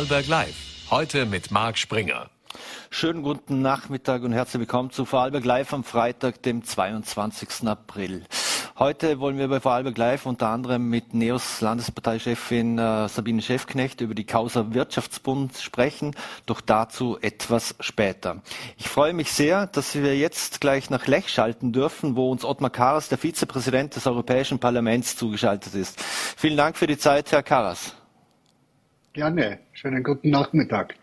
Vorarlberg 0.00 0.28
Live. 0.28 0.56
Heute 0.90 1.26
mit 1.26 1.50
Marc 1.50 1.76
Springer. 1.76 2.30
Schönen 2.88 3.22
guten 3.22 3.60
Nachmittag 3.60 4.22
und 4.22 4.32
herzlich 4.32 4.60
willkommen 4.60 4.90
zu 4.90 5.04
Vorarlberg 5.04 5.44
Live 5.44 5.74
am 5.74 5.84
Freitag, 5.84 6.42
dem 6.42 6.64
22. 6.64 7.68
April. 7.68 8.24
Heute 8.78 9.20
wollen 9.20 9.36
wir 9.36 9.48
bei 9.48 9.60
Vorarlberg 9.60 9.98
Live 9.98 10.24
unter 10.24 10.48
anderem 10.48 10.88
mit 10.88 11.12
NEOS 11.12 11.60
Landesparteichefin 11.60 12.78
äh, 12.78 13.08
Sabine 13.08 13.42
Schäfknecht 13.42 14.00
über 14.00 14.14
die 14.14 14.24
Causa 14.24 14.72
Wirtschaftsbund 14.72 15.58
sprechen, 15.58 16.16
doch 16.46 16.62
dazu 16.62 17.18
etwas 17.20 17.74
später. 17.80 18.40
Ich 18.78 18.88
freue 18.88 19.12
mich 19.12 19.30
sehr, 19.30 19.66
dass 19.66 19.94
wir 19.94 20.16
jetzt 20.16 20.62
gleich 20.62 20.88
nach 20.88 21.08
Lech 21.08 21.28
schalten 21.28 21.74
dürfen, 21.74 22.16
wo 22.16 22.30
uns 22.30 22.46
Ottmar 22.46 22.70
Karas, 22.70 23.10
der 23.10 23.18
Vizepräsident 23.18 23.96
des 23.96 24.06
Europäischen 24.06 24.60
Parlaments, 24.60 25.14
zugeschaltet 25.16 25.74
ist. 25.74 26.02
Vielen 26.38 26.56
Dank 26.56 26.78
für 26.78 26.86
die 26.86 26.96
Zeit, 26.96 27.32
Herr 27.32 27.42
Karas. 27.42 27.94
Gerne. 29.12 29.58
Schönen 29.80 30.02
guten 30.02 30.28
Nachmittag. 30.28 30.94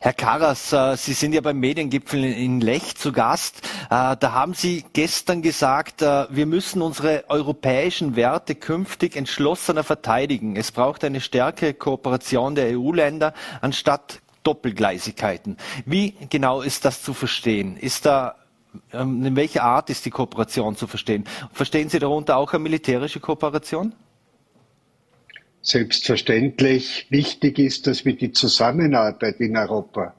Herr 0.00 0.12
Karas, 0.12 0.72
äh, 0.72 0.96
Sie 0.96 1.12
sind 1.12 1.32
ja 1.32 1.40
beim 1.40 1.58
Mediengipfel 1.58 2.22
in 2.22 2.60
Lech 2.60 2.94
zu 2.94 3.10
Gast. 3.10 3.66
Äh, 3.90 4.16
da 4.16 4.30
haben 4.30 4.54
Sie 4.54 4.84
gestern 4.92 5.42
gesagt, 5.42 6.00
äh, 6.00 6.26
wir 6.30 6.46
müssen 6.46 6.82
unsere 6.82 7.24
europäischen 7.26 8.14
Werte 8.14 8.54
künftig 8.54 9.16
entschlossener 9.16 9.82
verteidigen. 9.82 10.54
Es 10.54 10.70
braucht 10.70 11.02
eine 11.02 11.20
stärkere 11.20 11.74
Kooperation 11.74 12.54
der 12.54 12.78
EU-Länder 12.78 13.34
anstatt 13.60 14.20
Doppelgleisigkeiten. 14.44 15.56
Wie 15.84 16.14
genau 16.30 16.62
ist 16.62 16.84
das 16.84 17.02
zu 17.02 17.12
verstehen? 17.12 17.76
Ist 17.76 18.06
da 18.06 18.36
ähm, 18.92 19.26
in 19.26 19.34
welcher 19.34 19.64
Art 19.64 19.90
ist 19.90 20.04
die 20.06 20.10
Kooperation 20.10 20.76
zu 20.76 20.86
verstehen? 20.86 21.24
Verstehen 21.52 21.88
Sie 21.88 21.98
darunter 21.98 22.36
auch 22.36 22.52
eine 22.52 22.62
militärische 22.62 23.18
Kooperation? 23.18 23.94
Selbstverständlich 25.64 27.06
wichtig 27.08 27.58
ist, 27.58 27.86
dass 27.86 28.04
wir 28.04 28.14
die 28.14 28.32
Zusammenarbeit 28.32 29.40
in 29.40 29.56
Europa 29.56 30.14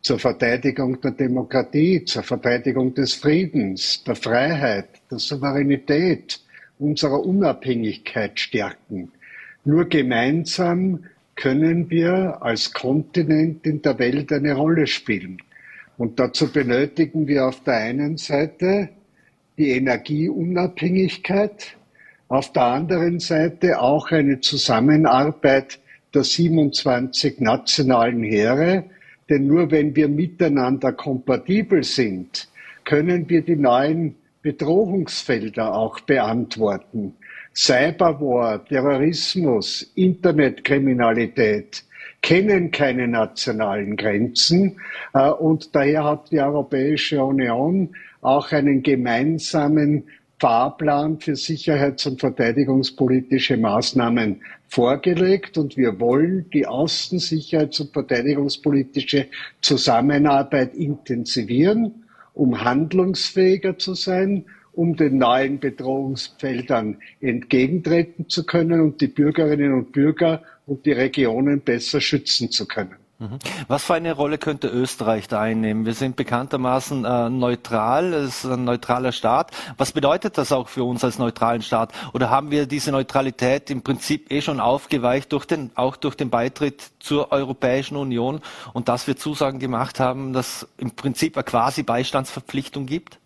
zur 0.00 0.18
Verteidigung 0.18 0.98
der 1.02 1.10
Demokratie, 1.10 2.02
zur 2.06 2.22
Verteidigung 2.22 2.94
des 2.94 3.12
Friedens, 3.12 4.02
der 4.04 4.16
Freiheit, 4.16 4.88
der 5.10 5.18
Souveränität, 5.18 6.40
unserer 6.78 7.20
Unabhängigkeit 7.20 8.40
stärken. 8.40 9.12
Nur 9.66 9.86
gemeinsam 9.86 11.04
können 11.36 11.90
wir 11.90 12.38
als 12.40 12.72
Kontinent 12.72 13.66
in 13.66 13.82
der 13.82 13.98
Welt 13.98 14.32
eine 14.32 14.54
Rolle 14.54 14.86
spielen. 14.86 15.42
Und 15.98 16.18
dazu 16.18 16.50
benötigen 16.50 17.28
wir 17.28 17.46
auf 17.46 17.62
der 17.64 17.74
einen 17.74 18.16
Seite 18.16 18.88
die 19.58 19.72
Energieunabhängigkeit, 19.72 21.76
auf 22.30 22.52
der 22.52 22.62
anderen 22.62 23.18
Seite 23.18 23.80
auch 23.80 24.12
eine 24.12 24.40
Zusammenarbeit 24.40 25.80
der 26.14 26.22
27 26.22 27.40
nationalen 27.40 28.22
Heere, 28.22 28.84
denn 29.28 29.48
nur 29.48 29.70
wenn 29.72 29.96
wir 29.96 30.08
miteinander 30.08 30.92
kompatibel 30.92 31.82
sind, 31.82 32.48
können 32.84 33.28
wir 33.28 33.42
die 33.42 33.56
neuen 33.56 34.14
Bedrohungsfelder 34.42 35.74
auch 35.74 36.00
beantworten. 36.00 37.14
Cyberwar, 37.52 38.64
Terrorismus, 38.64 39.90
Internetkriminalität 39.96 41.82
kennen 42.22 42.70
keine 42.70 43.08
nationalen 43.08 43.96
Grenzen 43.96 44.78
äh, 45.14 45.30
und 45.30 45.74
daher 45.74 46.04
hat 46.04 46.30
die 46.30 46.40
Europäische 46.40 47.24
Union 47.24 47.96
auch 48.20 48.52
einen 48.52 48.82
gemeinsamen 48.84 50.04
Fahrplan 50.40 51.20
für 51.20 51.36
sicherheits- 51.36 52.06
und 52.06 52.18
verteidigungspolitische 52.18 53.58
Maßnahmen 53.58 54.40
vorgelegt 54.68 55.58
und 55.58 55.76
wir 55.76 56.00
wollen 56.00 56.48
die 56.50 56.66
außen-, 56.66 57.20
sicherheits- 57.20 57.78
und 57.80 57.92
verteidigungspolitische 57.92 59.26
Zusammenarbeit 59.60 60.74
intensivieren, 60.74 62.06
um 62.32 62.64
handlungsfähiger 62.64 63.76
zu 63.76 63.92
sein, 63.92 64.46
um 64.72 64.96
den 64.96 65.18
neuen 65.18 65.60
Bedrohungsfeldern 65.60 66.96
entgegentreten 67.20 68.30
zu 68.30 68.46
können 68.46 68.80
und 68.80 69.02
die 69.02 69.08
Bürgerinnen 69.08 69.74
und 69.74 69.92
Bürger 69.92 70.42
und 70.66 70.86
die 70.86 70.92
Regionen 70.92 71.60
besser 71.60 72.00
schützen 72.00 72.50
zu 72.50 72.66
können. 72.66 72.96
Mhm. 73.20 73.38
Was 73.68 73.84
für 73.84 73.92
eine 73.92 74.12
Rolle 74.12 74.38
könnte 74.38 74.68
Österreich 74.68 75.28
da 75.28 75.42
einnehmen? 75.42 75.84
Wir 75.84 75.92
sind 75.92 76.16
bekanntermaßen 76.16 77.04
äh, 77.04 77.28
neutral, 77.28 78.14
es 78.14 78.44
ist 78.44 78.50
ein 78.50 78.64
neutraler 78.64 79.12
Staat. 79.12 79.50
Was 79.76 79.92
bedeutet 79.92 80.38
das 80.38 80.52
auch 80.52 80.68
für 80.68 80.84
uns 80.84 81.04
als 81.04 81.18
neutralen 81.18 81.60
Staat? 81.60 81.92
Oder 82.14 82.30
haben 82.30 82.50
wir 82.50 82.64
diese 82.64 82.92
Neutralität 82.92 83.68
im 83.68 83.82
Prinzip 83.82 84.32
eh 84.32 84.40
schon 84.40 84.58
aufgeweicht 84.58 85.32
durch 85.32 85.44
den, 85.44 85.70
auch 85.74 85.96
durch 85.96 86.14
den 86.14 86.30
Beitritt 86.30 86.82
zur 86.98 87.30
Europäischen 87.30 87.96
Union 87.96 88.40
und 88.72 88.88
dass 88.88 89.06
wir 89.06 89.16
Zusagen 89.16 89.58
gemacht 89.58 90.00
haben, 90.00 90.32
dass 90.32 90.66
im 90.78 90.92
Prinzip 90.92 91.36
eine 91.36 91.44
quasi 91.44 91.82
Beistandsverpflichtung 91.82 92.86
gibt? 92.86 93.19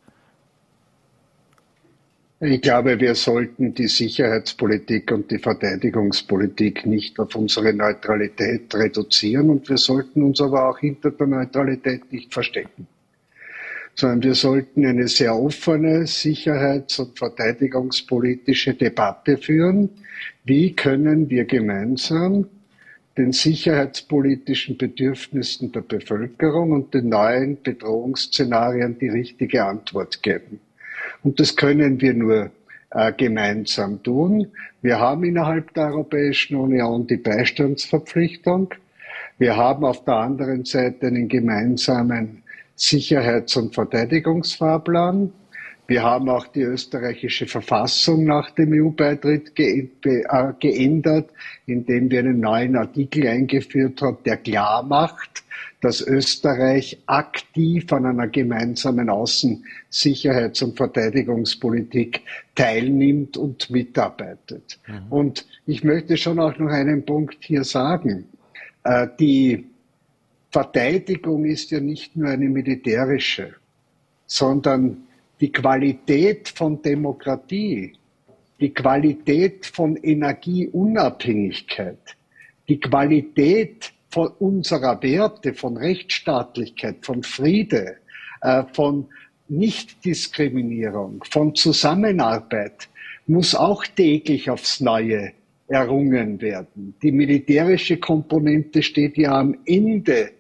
Ich 2.41 2.61
glaube, 2.63 2.99
wir 2.99 3.15
sollten 3.15 3.75
die 3.75 3.87
Sicherheitspolitik 3.87 5.13
und 5.13 5.31
die 5.31 5.39
Verteidigungspolitik 5.39 6.85
nicht 6.85 7.19
auf 7.21 7.37
unsere 7.37 7.73
Neutralität 7.73 8.75
reduzieren 8.75 9.51
und 9.51 9.69
wir 9.69 9.79
sollten 9.79 10.21
uns 10.25 10.41
aber 10.41 10.69
auch 10.69 10.81
hinter 10.81 11.13
der 11.13 11.29
Neutralität 11.29 12.13
nicht 12.13 12.35
verstecken, 12.35 12.89
sondern 13.95 14.25
wir 14.25 14.35
sollten 14.35 14.85
eine 14.85 15.07
sehr 15.07 15.37
offene 15.37 16.09
sicherheits- 16.09 16.99
und 16.99 17.17
verteidigungspolitische 17.17 18.75
Debatte 18.75 19.39
führen. 19.39 19.91
Wie 20.43 20.73
können 20.75 21.31
wir 21.31 21.45
gemeinsam 21.45 22.49
den 23.17 23.31
sicherheitspolitischen 23.31 24.77
Bedürfnissen 24.77 25.71
der 25.71 25.83
Bevölkerung 25.83 26.73
und 26.73 26.95
den 26.95 27.11
neuen 27.11 27.63
Bedrohungsszenarien 27.63 28.99
die 28.99 29.09
richtige 29.09 29.65
Antwort 29.65 30.21
geben? 30.21 30.59
Und 31.25 31.41
das 31.41 31.57
können 31.57 32.01
wir 32.01 32.15
nur 32.15 32.51
äh, 32.91 33.13
gemeinsam 33.13 34.03
tun. 34.03 34.47
Wir 34.83 35.01
haben 35.01 35.25
innerhalb 35.25 35.73
der 35.75 35.87
Europäischen 35.87 36.57
Union 36.57 37.07
die 37.07 37.17
Beistandsverpflichtung. 37.17 38.73
Wir 39.39 39.57
haben 39.57 39.85
auf 39.85 40.05
der 40.05 40.17
anderen 40.17 40.65
Seite 40.65 41.09
einen 41.09 41.29
gemeinsamen 41.29 42.43
Sicherheits- 42.77 43.57
und 43.57 43.75
Verteidigungsfahrplan. 43.75 45.33
Wir 45.87 46.03
haben 46.03 46.31
auch 46.31 46.47
die 46.47 46.63
österreichische 46.63 47.47
Verfassung 47.47 48.25
nach 48.25 48.51
dem 48.51 48.73
EU-Beitritt 48.73 49.55
ge 49.55 49.89
äh, 50.05 50.53
geändert, 50.59 51.31
indem 51.67 52.11
wir 52.11 52.21
einen 52.21 52.41
neuen 52.41 52.77
Artikel 52.77 53.27
eingeführt 53.27 54.01
haben, 54.01 54.19
der 54.25 54.39
klar 54.39 54.83
macht, 54.83 55.45
dass 55.83 56.01
Österreich 56.01 57.03
aktiv 57.05 57.93
an 57.93 58.07
einer 58.07 58.29
gemeinsamen 58.29 59.11
Außen-, 59.11 59.63
Sicherheits- 59.91 60.63
und 60.63 60.79
Verteidigungspolitik 60.79 62.23
teilnimmt 62.55 63.37
und 63.37 63.69
mitarbeitet. 63.69 64.79
Mhm. 64.87 65.13
Und 65.13 65.47
ich 65.67 65.85
möchte 65.85 66.17
schon 66.17 66.39
auch 66.41 66.59
noch 66.59 66.71
einen 66.71 67.05
Punkt 67.05 67.37
hier 67.41 67.65
sagen. 67.65 68.25
Äh, 68.85 69.09
die 69.21 69.67
Verteidigung 70.51 71.45
ist 71.45 71.71
ja 71.73 71.81
nicht 71.81 72.17
nur 72.17 72.31
eine 72.31 72.49
militärische, 72.49 73.55
sondern 74.27 75.04
die 75.41 75.53
Qualität 75.53 76.49
von 76.49 76.81
Demokratie, 76.81 77.93
die 78.61 78.73
Qualität 78.73 79.67
von 79.67 79.97
Energieunabhängigkeit, 79.97 82.17
die 82.69 82.81
Qualität 82.81 83.93
von 84.11 84.29
unserer 84.39 85.03
Werte, 85.03 85.55
von 85.55 85.77
Rechtsstaatlichkeit, 85.77 87.05
von 87.05 87.23
Friede, 87.23 87.97
äh, 88.43 88.63
von 88.73 89.07
Nichtdiskriminierung, 89.49 91.25
von 91.29 91.55
Zusammenarbeit 91.55 92.89
muss 93.27 93.55
auch 93.55 93.87
täglich 93.87 94.51
aufs 94.51 94.81
Neue 94.81 95.33
errungen 95.69 96.41
werden. 96.41 96.95
Die 97.03 97.13
militärische 97.13 97.97
Komponente 97.97 98.83
steht 98.83 99.17
ja 99.17 99.39
am 99.39 99.57
Ende 99.67 100.31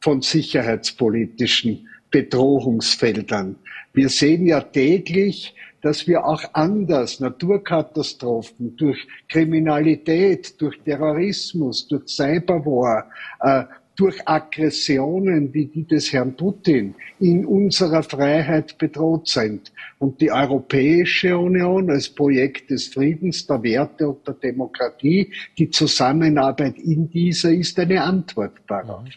von 0.00 0.20
sicherheitspolitischen 0.20 1.88
Bedrohungsfeldern. 2.14 3.56
Wir 3.92 4.08
sehen 4.08 4.46
ja 4.46 4.60
täglich, 4.60 5.52
dass 5.82 6.06
wir 6.06 6.24
auch 6.24 6.44
anders 6.52 7.18
Naturkatastrophen 7.18 8.76
durch 8.76 9.04
Kriminalität, 9.28 10.60
durch 10.60 10.78
Terrorismus, 10.84 11.88
durch 11.88 12.06
Cyberwar, 12.06 13.10
äh, 13.40 13.64
durch 13.96 14.16
Aggressionen 14.28 15.52
wie 15.52 15.66
die 15.66 15.84
des 15.88 16.12
Herrn 16.12 16.36
Putin 16.36 16.94
in 17.18 17.44
unserer 17.44 18.04
Freiheit 18.04 18.78
bedroht 18.78 19.26
sind. 19.26 19.72
Und 19.98 20.20
die 20.20 20.30
Europäische 20.30 21.36
Union 21.36 21.90
als 21.90 22.08
Projekt 22.08 22.70
des 22.70 22.86
Friedens, 22.86 23.44
der 23.48 23.60
Werte 23.64 24.08
und 24.08 24.24
der 24.24 24.34
Demokratie, 24.34 25.32
die 25.58 25.68
Zusammenarbeit 25.68 26.78
in 26.78 27.10
dieser 27.10 27.50
ist 27.52 27.76
eine 27.80 28.00
Antwort 28.02 28.52
darauf. 28.68 29.08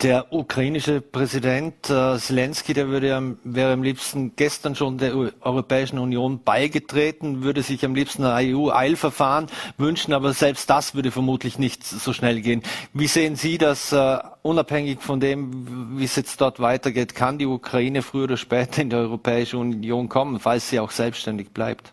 Der 0.00 0.32
ukrainische 0.32 1.00
Präsident 1.00 1.90
äh, 1.90 2.18
Zelensky, 2.18 2.72
der 2.72 2.86
würde, 2.86 3.36
wäre 3.42 3.72
am 3.72 3.82
liebsten 3.82 4.36
gestern 4.36 4.76
schon 4.76 4.96
der 4.96 5.12
Europäischen 5.40 5.98
Union 5.98 6.44
beigetreten, 6.44 7.42
würde 7.42 7.62
sich 7.62 7.84
am 7.84 7.96
liebsten 7.96 8.22
ein 8.22 8.54
EU-Eilverfahren 8.54 9.48
wünschen, 9.76 10.12
aber 10.12 10.34
selbst 10.34 10.70
das 10.70 10.94
würde 10.94 11.10
vermutlich 11.10 11.58
nicht 11.58 11.82
so 11.82 12.12
schnell 12.12 12.42
gehen. 12.42 12.62
Wie 12.94 13.08
sehen 13.08 13.34
Sie 13.34 13.58
das, 13.58 13.90
äh, 13.92 14.18
unabhängig 14.42 15.00
von 15.00 15.18
dem, 15.18 15.98
wie 15.98 16.04
es 16.04 16.14
jetzt 16.14 16.40
dort 16.40 16.60
weitergeht? 16.60 17.16
Kann 17.16 17.38
die 17.38 17.46
Ukraine 17.46 18.02
früher 18.02 18.24
oder 18.24 18.36
später 18.36 18.82
in 18.82 18.90
die 18.90 18.96
Europäische 18.96 19.58
Union 19.58 20.08
kommen, 20.08 20.38
falls 20.38 20.70
sie 20.70 20.78
auch 20.78 20.92
selbstständig 20.92 21.50
bleibt? 21.50 21.92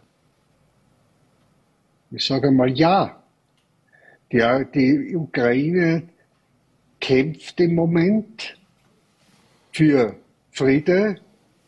Ich 2.12 2.24
sage 2.24 2.51
mal 2.51 2.69
ja. 2.69 3.19
Die, 4.31 4.44
die 4.75 5.16
Ukraine 5.16 6.04
kämpft 7.06 7.60
im 7.60 7.75
Moment 7.75 8.57
für 9.72 10.16
Friede, 10.50 11.19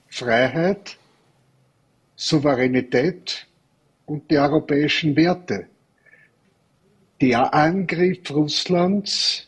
Freiheit, 0.08 0.98
Souveränität 2.16 3.46
und 4.08 4.32
die 4.32 4.40
europäischen 4.40 5.16
Werte. 5.16 5.68
Der 7.22 7.54
Angriff 7.54 8.32
Russlands 8.32 9.48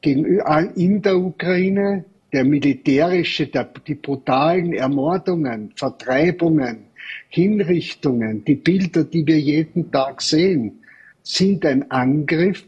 in 0.00 1.02
der 1.02 1.18
Ukraine, 1.18 2.06
der 2.32 2.44
militärische, 2.44 3.50
die 3.86 3.96
brutalen 3.96 4.72
Ermordungen, 4.72 5.72
Vertreibungen, 5.76 6.86
Hinrichtungen, 7.28 8.42
die 8.46 8.54
Bilder, 8.54 9.04
die 9.04 9.26
wir 9.26 9.38
jeden 9.38 9.92
Tag 9.92 10.22
sehen, 10.22 10.82
sind 11.22 11.66
ein 11.66 11.90
Angriff 11.90 12.64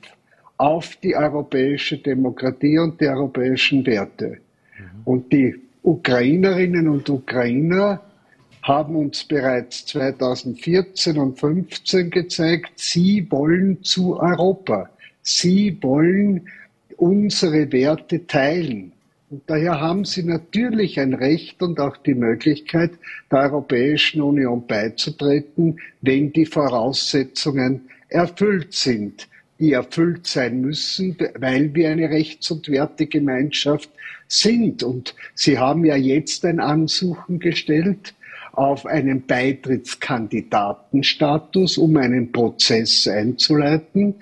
auf 0.58 0.96
die 0.96 1.14
europäische 1.14 1.98
Demokratie 1.98 2.78
und 2.78 3.00
die 3.00 3.08
europäischen 3.08 3.84
Werte. 3.86 4.38
Mhm. 4.78 5.02
Und 5.04 5.32
die 5.32 5.54
Ukrainerinnen 5.82 6.88
und 6.88 7.08
Ukrainer 7.08 8.00
haben 8.62 8.96
uns 8.96 9.22
bereits 9.24 9.86
2014 9.86 11.18
und 11.18 11.38
2015 11.38 12.10
gezeigt, 12.10 12.72
sie 12.76 13.26
wollen 13.30 13.82
zu 13.84 14.18
Europa. 14.18 14.90
Sie 15.22 15.78
wollen 15.82 16.48
unsere 16.96 17.70
Werte 17.70 18.26
teilen. 18.26 18.92
Und 19.30 19.42
daher 19.46 19.80
haben 19.80 20.04
sie 20.04 20.22
natürlich 20.22 20.98
ein 20.98 21.14
Recht 21.14 21.62
und 21.62 21.78
auch 21.80 21.96
die 21.96 22.14
Möglichkeit, 22.14 22.92
der 23.30 23.40
Europäischen 23.40 24.22
Union 24.22 24.66
beizutreten, 24.66 25.78
wenn 26.00 26.32
die 26.32 26.46
Voraussetzungen 26.46 27.88
erfüllt 28.08 28.72
sind 28.72 29.28
die 29.58 29.72
erfüllt 29.72 30.26
sein 30.26 30.60
müssen, 30.60 31.16
weil 31.38 31.74
wir 31.74 31.90
eine 31.90 32.10
Rechts- 32.10 32.50
und 32.50 32.68
Wertegemeinschaft 32.68 33.88
sind. 34.28 34.82
Und 34.82 35.14
Sie 35.34 35.58
haben 35.58 35.84
ja 35.84 35.96
jetzt 35.96 36.44
ein 36.44 36.60
Ansuchen 36.60 37.38
gestellt 37.38 38.14
auf 38.52 38.86
einen 38.86 39.26
Beitrittskandidatenstatus, 39.26 41.78
um 41.78 41.96
einen 41.96 42.32
Prozess 42.32 43.06
einzuleiten. 43.06 44.16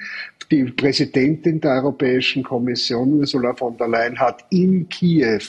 Die 0.50 0.64
Präsidentin 0.64 1.60
der 1.60 1.72
Europäischen 1.72 2.42
Kommission, 2.42 3.14
Ursula 3.14 3.54
von 3.54 3.76
der 3.76 3.88
Leyen, 3.88 4.18
hat 4.18 4.44
in 4.50 4.88
Kiew 4.88 5.40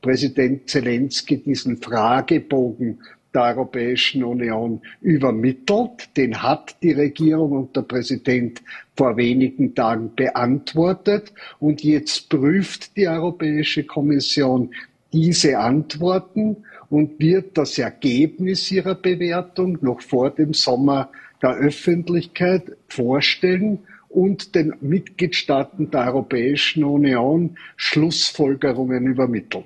Präsident 0.00 0.68
Zelensky 0.68 1.38
diesen 1.38 1.78
Fragebogen 1.78 2.98
der 3.34 3.42
Europäischen 3.42 4.22
Union 4.22 4.80
übermittelt. 5.00 6.16
Den 6.16 6.42
hat 6.42 6.76
die 6.82 6.92
Regierung 6.92 7.52
und 7.52 7.76
der 7.76 7.82
Präsident 7.82 8.62
vor 8.96 9.16
wenigen 9.16 9.74
Tagen 9.74 10.14
beantwortet. 10.14 11.32
Und 11.58 11.82
jetzt 11.82 12.28
prüft 12.28 12.96
die 12.96 13.08
Europäische 13.08 13.84
Kommission 13.84 14.70
diese 15.12 15.58
Antworten 15.58 16.64
und 16.90 17.18
wird 17.18 17.56
das 17.58 17.78
Ergebnis 17.78 18.70
ihrer 18.70 18.94
Bewertung 18.94 19.78
noch 19.80 20.00
vor 20.00 20.30
dem 20.30 20.54
Sommer 20.54 21.10
der 21.42 21.56
Öffentlichkeit 21.56 22.76
vorstellen 22.88 23.80
und 24.08 24.54
den 24.54 24.74
Mitgliedstaaten 24.80 25.90
der 25.90 26.06
Europäischen 26.06 26.84
Union 26.84 27.56
Schlussfolgerungen 27.76 29.06
übermitteln. 29.06 29.64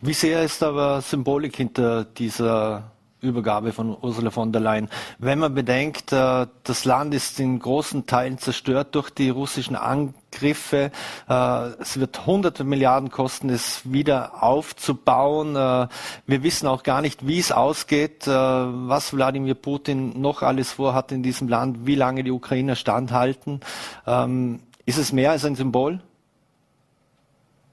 Wie 0.00 0.12
sehr 0.12 0.42
ist 0.42 0.62
aber 0.62 1.00
Symbolik 1.00 1.56
hinter 1.56 2.04
dieser 2.04 2.90
Übergabe 3.22 3.72
von 3.72 3.96
Ursula 4.00 4.30
von 4.30 4.52
der 4.52 4.60
Leyen. 4.60 4.88
Wenn 5.18 5.38
man 5.38 5.54
bedenkt, 5.54 6.12
äh, 6.12 6.46
das 6.64 6.84
Land 6.84 7.14
ist 7.14 7.38
in 7.38 7.58
großen 7.58 8.06
Teilen 8.06 8.38
zerstört 8.38 8.94
durch 8.94 9.10
die 9.10 9.28
russischen 9.28 9.76
Angriffe. 9.76 10.90
Äh, 11.28 11.66
es 11.80 12.00
wird 12.00 12.26
hunderte 12.26 12.64
Milliarden 12.64 13.10
kosten, 13.10 13.50
es 13.50 13.82
wieder 13.84 14.42
aufzubauen. 14.42 15.54
Äh, 15.54 15.88
wir 16.26 16.42
wissen 16.42 16.66
auch 16.66 16.82
gar 16.82 17.02
nicht, 17.02 17.26
wie 17.26 17.38
es 17.38 17.52
ausgeht, 17.52 18.26
was 18.26 19.12
Wladimir 19.12 19.54
Putin 19.54 20.20
noch 20.20 20.42
alles 20.42 20.72
vorhat 20.72 21.12
in 21.12 21.22
diesem 21.22 21.48
Land, 21.48 21.86
wie 21.86 21.94
lange 21.94 22.24
die 22.24 22.30
Ukrainer 22.30 22.76
standhalten. 22.76 23.60
Ähm, 24.06 24.60
ist 24.86 24.98
es 24.98 25.12
mehr 25.12 25.32
als 25.32 25.44
ein 25.44 25.56
Symbol? 25.56 26.00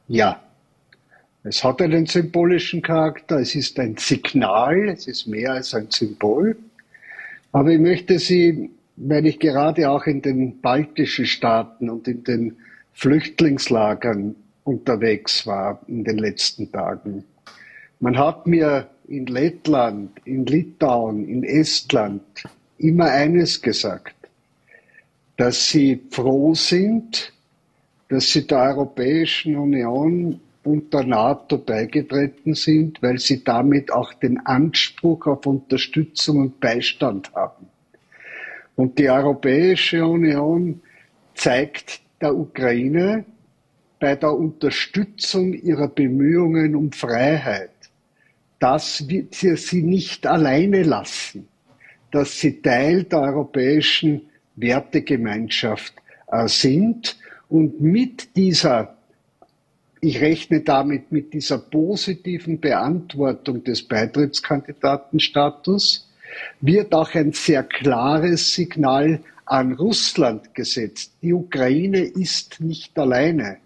Ja, 0.07 0.39
es 1.47 1.63
hat 1.63 1.81
einen 1.81 2.05
symbolischen 2.05 2.81
Charakter, 2.81 3.39
es 3.39 3.55
ist 3.55 3.79
ein 3.79 3.95
Signal, 3.97 4.89
es 4.89 5.07
ist 5.07 5.27
mehr 5.27 5.53
als 5.53 5.73
ein 5.73 5.89
Symbol. 5.89 6.57
Aber 7.53 7.71
ich 7.71 7.79
möchte 7.79 8.19
Sie, 8.19 8.69
weil 8.97 9.25
ich 9.25 9.39
gerade 9.39 9.89
auch 9.89 10.05
in 10.05 10.21
den 10.21 10.59
baltischen 10.59 11.25
Staaten 11.25 11.89
und 11.89 12.07
in 12.07 12.23
den 12.23 12.57
Flüchtlingslagern 12.93 14.35
unterwegs 14.63 15.47
war 15.47 15.79
in 15.87 16.03
den 16.03 16.17
letzten 16.17 16.71
Tagen. 16.71 17.23
Man 17.99 18.17
hat 18.17 18.45
mir 18.45 18.89
in 19.07 19.25
Lettland, 19.27 20.11
in 20.25 20.45
Litauen, 20.45 21.27
in 21.27 21.43
Estland 21.43 22.21
immer 22.77 23.05
eines 23.05 23.61
gesagt, 23.61 24.15
dass 25.37 25.69
sie 25.69 26.01
froh 26.11 26.53
sind, 26.53 27.31
dass 28.09 28.31
sie 28.31 28.45
der 28.45 28.59
Europäischen 28.59 29.55
Union 29.55 30.41
und 30.67 30.93
der 30.93 31.05
NATO 31.05 31.57
beigetreten 31.57 32.53
sind, 32.53 33.01
weil 33.01 33.19
sie 33.19 33.43
damit 33.43 33.91
auch 33.91 34.13
den 34.13 34.45
Anspruch 34.45 35.25
auf 35.25 35.45
Unterstützung 35.45 36.39
und 36.41 36.59
Beistand 36.59 37.33
haben. 37.33 37.67
Und 38.75 38.99
die 38.99 39.09
Europäische 39.09 40.05
Union 40.05 40.81
zeigt 41.33 42.01
der 42.21 42.35
Ukraine 42.35 43.25
bei 43.99 44.15
der 44.15 44.33
Unterstützung 44.33 45.53
ihrer 45.53 45.87
Bemühungen 45.87 46.75
um 46.75 46.91
Freiheit, 46.91 47.71
dass 48.59 49.07
wir 49.07 49.57
sie 49.57 49.83
nicht 49.83 50.27
alleine 50.27 50.83
lassen, 50.83 51.47
dass 52.11 52.39
sie 52.39 52.61
Teil 52.61 53.03
der 53.03 53.21
europäischen 53.21 54.29
Wertegemeinschaft 54.55 55.93
äh, 56.31 56.47
sind 56.47 57.17
und 57.49 57.79
mit 57.79 58.35
dieser 58.35 58.96
ich 60.01 60.21
rechne 60.21 60.61
damit 60.61 61.11
mit 61.11 61.33
dieser 61.33 61.57
positiven 61.57 62.59
Beantwortung 62.59 63.63
des 63.63 63.87
Beitrittskandidatenstatus 63.87 66.07
wird 66.61 66.93
auch 66.93 67.15
ein 67.15 67.31
sehr 67.31 67.63
klares 67.63 68.53
Signal 68.53 69.21
an 69.45 69.73
Russland 69.73 70.53
gesetzt. 70.53 71.13
Die 71.21 71.33
Ukraine 71.33 72.01
ist 72.01 72.59
nicht 72.59 72.99
alleine. 72.99 73.57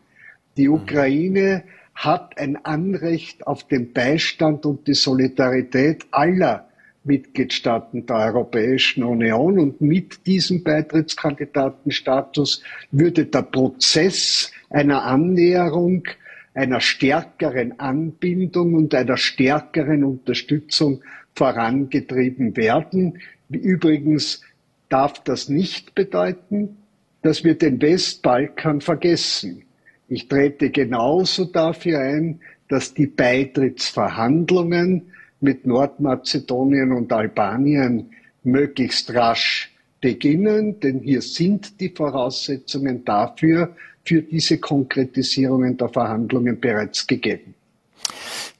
Die 0.57 0.67
mhm. 0.67 0.75
Ukraine 0.75 1.63
hat 1.95 2.37
ein 2.37 2.63
Anrecht 2.65 3.47
auf 3.47 3.67
den 3.67 3.93
Beistand 3.93 4.65
und 4.65 4.87
die 4.87 4.93
Solidarität 4.93 6.05
aller 6.11 6.67
Mitgliedstaaten 7.03 8.05
der 8.05 8.17
Europäischen 8.17 9.03
Union. 9.03 9.59
Und 9.59 9.81
mit 9.81 10.25
diesem 10.25 10.63
Beitrittskandidatenstatus 10.63 12.63
würde 12.91 13.25
der 13.25 13.41
Prozess 13.41 14.51
einer 14.69 15.03
Annäherung 15.03 16.03
einer 16.53 16.81
stärkeren 16.81 17.79
Anbindung 17.79 18.73
und 18.73 18.93
einer 18.93 19.17
stärkeren 19.17 20.03
Unterstützung 20.03 21.01
vorangetrieben 21.35 22.57
werden. 22.57 23.19
Übrigens 23.49 24.41
darf 24.89 25.23
das 25.23 25.49
nicht 25.49 25.95
bedeuten, 25.95 26.77
dass 27.21 27.43
wir 27.43 27.55
den 27.55 27.81
Westbalkan 27.81 28.81
vergessen. 28.81 29.63
Ich 30.07 30.27
trete 30.27 30.69
genauso 30.71 31.45
dafür 31.45 31.99
ein, 31.99 32.41
dass 32.67 32.93
die 32.93 33.07
Beitrittsverhandlungen 33.07 35.03
mit 35.39 35.65
Nordmazedonien 35.65 36.91
und 36.91 37.13
Albanien 37.13 38.11
möglichst 38.43 39.13
rasch 39.13 39.71
beginnen, 40.01 40.79
denn 40.79 40.99
hier 40.99 41.21
sind 41.21 41.79
die 41.79 41.89
Voraussetzungen 41.89 43.05
dafür, 43.05 43.75
für 44.03 44.21
diese 44.21 44.57
Konkretisierungen 44.59 45.77
der 45.77 45.89
Verhandlungen 45.89 46.59
bereits 46.59 47.05
gegeben. 47.05 47.53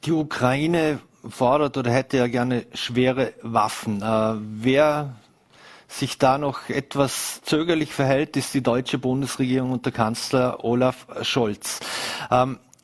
Die 0.05 0.11
Ukraine 0.11 0.99
fordert 1.27 1.77
oder 1.77 1.91
hätte 1.91 2.17
ja 2.17 2.27
gerne 2.27 2.65
schwere 2.73 3.33
Waffen. 3.41 4.01
Äh, 4.01 4.35
wer 4.39 5.15
sich 5.87 6.17
da 6.17 6.37
noch 6.37 6.69
etwas 6.69 7.41
zögerlich 7.43 7.93
verhält, 7.93 8.37
ist 8.37 8.53
die 8.53 8.63
deutsche 8.63 8.97
Bundesregierung 8.97 9.71
unter 9.71 9.91
Kanzler 9.91 10.63
Olaf 10.63 11.05
Scholz. 11.21 11.79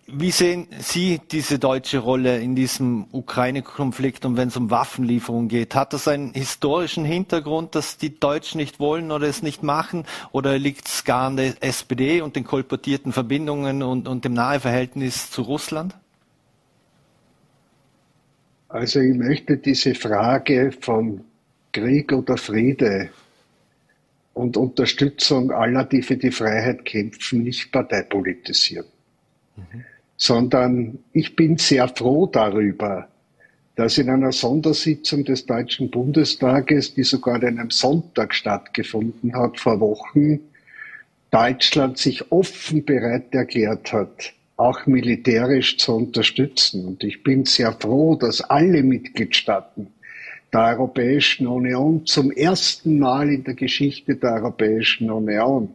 Wie 0.10 0.32
sehen 0.32 0.68
Sie 0.80 1.20
diese 1.34 1.60
deutsche 1.60 1.98
Rolle 1.98 2.40
in 2.40 2.56
diesem 2.56 3.08
Ukraine-Konflikt 3.12 4.24
und 4.24 4.38
wenn 4.38 4.48
es 4.48 4.56
um 4.56 4.72
Waffenlieferungen 4.72 5.50
geht? 5.50 5.76
Hat 5.76 5.92
das 5.92 6.08
einen 6.08 6.34
historischen 6.34 7.04
Hintergrund, 7.04 7.76
dass 7.76 7.98
die 7.98 8.18
Deutschen 8.18 8.60
nicht 8.60 8.80
wollen 8.80 9.12
oder 9.12 9.28
es 9.28 9.44
nicht 9.44 9.64
machen? 9.64 10.06
Oder 10.32 10.58
liegt 10.58 10.88
es 10.88 11.04
gar 11.04 11.28
an 11.28 11.36
der 11.36 11.62
SPD 11.62 12.22
und 12.22 12.38
den 12.38 12.46
kolportierten 12.46 13.12
Verbindungen 13.12 13.84
und, 13.84 14.08
und 14.08 14.24
dem 14.24 14.32
Naheverhältnis 14.32 15.30
zu 15.30 15.42
Russland? 15.42 15.94
Also 18.70 19.02
ich 19.02 19.14
möchte 19.14 19.58
diese 19.58 19.94
Frage 19.94 20.72
von 20.72 21.26
Krieg 21.74 22.14
oder 22.14 22.38
Friede 22.38 23.10
und 24.34 24.56
Unterstützung 24.56 25.52
aller, 25.52 25.84
die 25.84 26.02
für 26.02 26.16
die 26.16 26.32
Freiheit 26.32 26.86
kämpfen, 26.86 27.44
nicht 27.44 27.74
parteipolitisieren. 27.74 28.86
Mhm 29.58 29.84
sondern 30.18 31.00
ich 31.14 31.36
bin 31.36 31.58
sehr 31.58 31.88
froh 31.88 32.26
darüber, 32.26 33.08
dass 33.76 34.00
in 34.00 34.10
einer 34.10 34.32
Sondersitzung 34.32 35.24
des 35.24 35.46
Deutschen 35.46 35.92
Bundestages, 35.92 36.96
die 36.96 37.04
sogar 37.04 37.36
an 37.36 37.44
einem 37.60 37.70
Sonntag 37.70 38.34
stattgefunden 38.34 39.36
hat 39.36 39.60
vor 39.60 39.80
Wochen, 39.80 40.40
Deutschland 41.30 42.00
sich 42.00 42.32
offen 42.32 42.84
bereit 42.84 43.34
erklärt 43.34 43.94
hat, 43.94 44.34
auch 44.56 44.88
militärisch 44.88 45.78
zu 45.78 45.96
unterstützen. 45.96 46.86
Und 46.86 47.04
ich 47.04 47.22
bin 47.22 47.46
sehr 47.46 47.72
froh, 47.74 48.16
dass 48.16 48.42
alle 48.42 48.82
Mitgliedstaaten 48.82 49.88
der 50.52 50.62
Europäischen 50.62 51.46
Union 51.46 52.06
zum 52.08 52.32
ersten 52.32 52.98
Mal 52.98 53.30
in 53.30 53.44
der 53.44 53.54
Geschichte 53.54 54.16
der 54.16 54.34
Europäischen 54.34 55.12
Union 55.12 55.70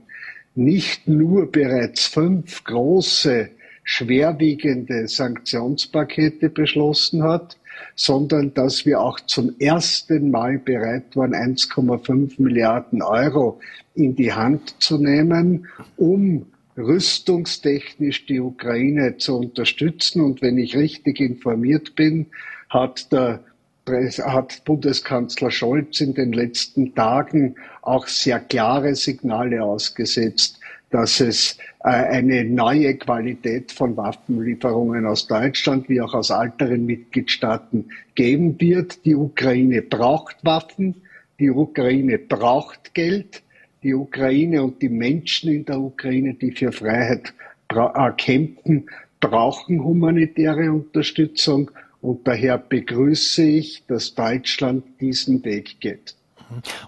nicht 0.56 1.06
nur 1.06 1.52
bereits 1.52 2.06
fünf 2.06 2.64
große 2.64 3.50
schwerwiegende 3.84 5.08
Sanktionspakete 5.08 6.48
beschlossen 6.48 7.22
hat, 7.22 7.56
sondern 7.94 8.54
dass 8.54 8.86
wir 8.86 9.00
auch 9.00 9.20
zum 9.20 9.54
ersten 9.58 10.30
Mal 10.30 10.58
bereit 10.58 11.16
waren, 11.16 11.34
1,5 11.34 12.40
Milliarden 12.40 13.02
Euro 13.02 13.60
in 13.94 14.14
die 14.14 14.32
Hand 14.32 14.80
zu 14.82 14.98
nehmen, 14.98 15.66
um 15.96 16.46
rüstungstechnisch 16.76 18.26
die 18.26 18.40
Ukraine 18.40 19.18
zu 19.18 19.38
unterstützen. 19.38 20.22
Und 20.22 20.42
wenn 20.42 20.58
ich 20.58 20.76
richtig 20.76 21.20
informiert 21.20 21.94
bin, 21.94 22.26
hat 22.68 23.12
der 23.12 23.40
hat 23.88 24.64
Bundeskanzler 24.64 25.50
Scholz 25.50 26.00
in 26.00 26.14
den 26.14 26.32
letzten 26.32 26.94
Tagen 26.94 27.56
auch 27.82 28.06
sehr 28.06 28.38
klare 28.38 28.94
Signale 28.94 29.64
ausgesetzt, 29.64 30.60
dass 30.92 31.20
es 31.20 31.58
äh, 31.84 31.88
eine 31.88 32.44
neue 32.44 32.96
Qualität 32.96 33.72
von 33.72 33.96
Waffenlieferungen 33.96 35.06
aus 35.06 35.26
Deutschland 35.26 35.88
wie 35.88 36.00
auch 36.00 36.14
aus 36.14 36.30
älteren 36.30 36.86
Mitgliedstaaten 36.86 37.88
geben 38.14 38.60
wird. 38.60 39.04
Die 39.04 39.16
Ukraine 39.16 39.82
braucht 39.82 40.36
Waffen, 40.44 40.94
die 41.40 41.50
Ukraine 41.50 42.18
braucht 42.18 42.94
Geld, 42.94 43.42
die 43.82 43.94
Ukraine 43.94 44.62
und 44.62 44.80
die 44.80 44.90
Menschen 44.90 45.50
in 45.50 45.64
der 45.64 45.80
Ukraine, 45.80 46.34
die 46.34 46.52
für 46.52 46.70
Freiheit 46.70 47.32
äh, 47.74 48.10
kämpfen, 48.16 48.86
brauchen 49.18 49.82
humanitäre 49.82 50.70
Unterstützung 50.70 51.70
und 52.00 52.26
daher 52.26 52.58
begrüße 52.58 53.42
ich, 53.42 53.84
dass 53.86 54.14
Deutschland 54.14 54.84
diesen 55.00 55.44
Weg 55.44 55.80
geht. 55.80 56.16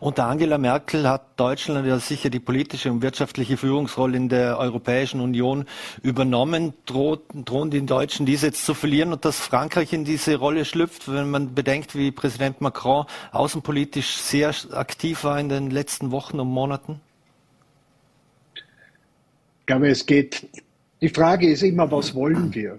Unter 0.01 0.27
Angela 0.27 0.59
Merkel 0.59 1.09
hat 1.09 1.39
Deutschland 1.39 1.87
ja 1.87 1.99
sicher 1.99 2.31
die 2.31 2.41
politische 2.41 2.91
und 2.91 3.03
wirtschaftliche 3.03 3.57
Führungsrolle 3.57 4.17
in 4.17 4.29
der 4.29 4.59
Europäischen 4.59 5.21
Union 5.21 5.67
übernommen. 6.03 6.73
Droht, 6.87 7.23
drohen 7.35 7.71
die 7.71 7.85
Deutschen 7.85 8.27
diese 8.27 8.47
jetzt 8.47 8.65
zu 8.65 8.75
verlieren 8.75 9.13
und 9.13 9.25
dass 9.25 9.41
Frankreich 9.41 9.93
in 9.93 10.05
diese 10.05 10.37
Rolle 10.37 10.65
schlüpft, 10.65 11.13
wenn 11.13 11.31
man 11.31 11.55
bedenkt, 11.55 11.97
wie 11.97 12.13
Präsident 12.13 12.61
Macron 12.61 13.07
außenpolitisch 13.33 14.17
sehr 14.17 14.55
aktiv 14.73 15.25
war 15.25 15.41
in 15.41 15.49
den 15.49 15.71
letzten 15.71 16.13
Wochen 16.13 16.39
und 16.39 16.49
Monaten? 16.49 17.01
Ich 19.61 19.67
glaube, 19.67 19.89
es 19.89 20.07
geht. 20.07 20.47
Die 21.01 21.09
Frage 21.09 21.49
ist 21.49 21.63
immer, 21.63 21.91
was 21.91 22.15
wollen 22.15 22.55
wir? 22.55 22.79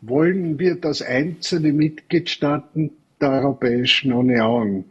Wollen 0.00 0.58
wir, 0.58 0.74
dass 0.74 1.02
einzelne 1.02 1.72
Mitgliedstaaten 1.72 2.90
der 3.20 3.30
Europäischen 3.30 4.12
Union 4.12 4.84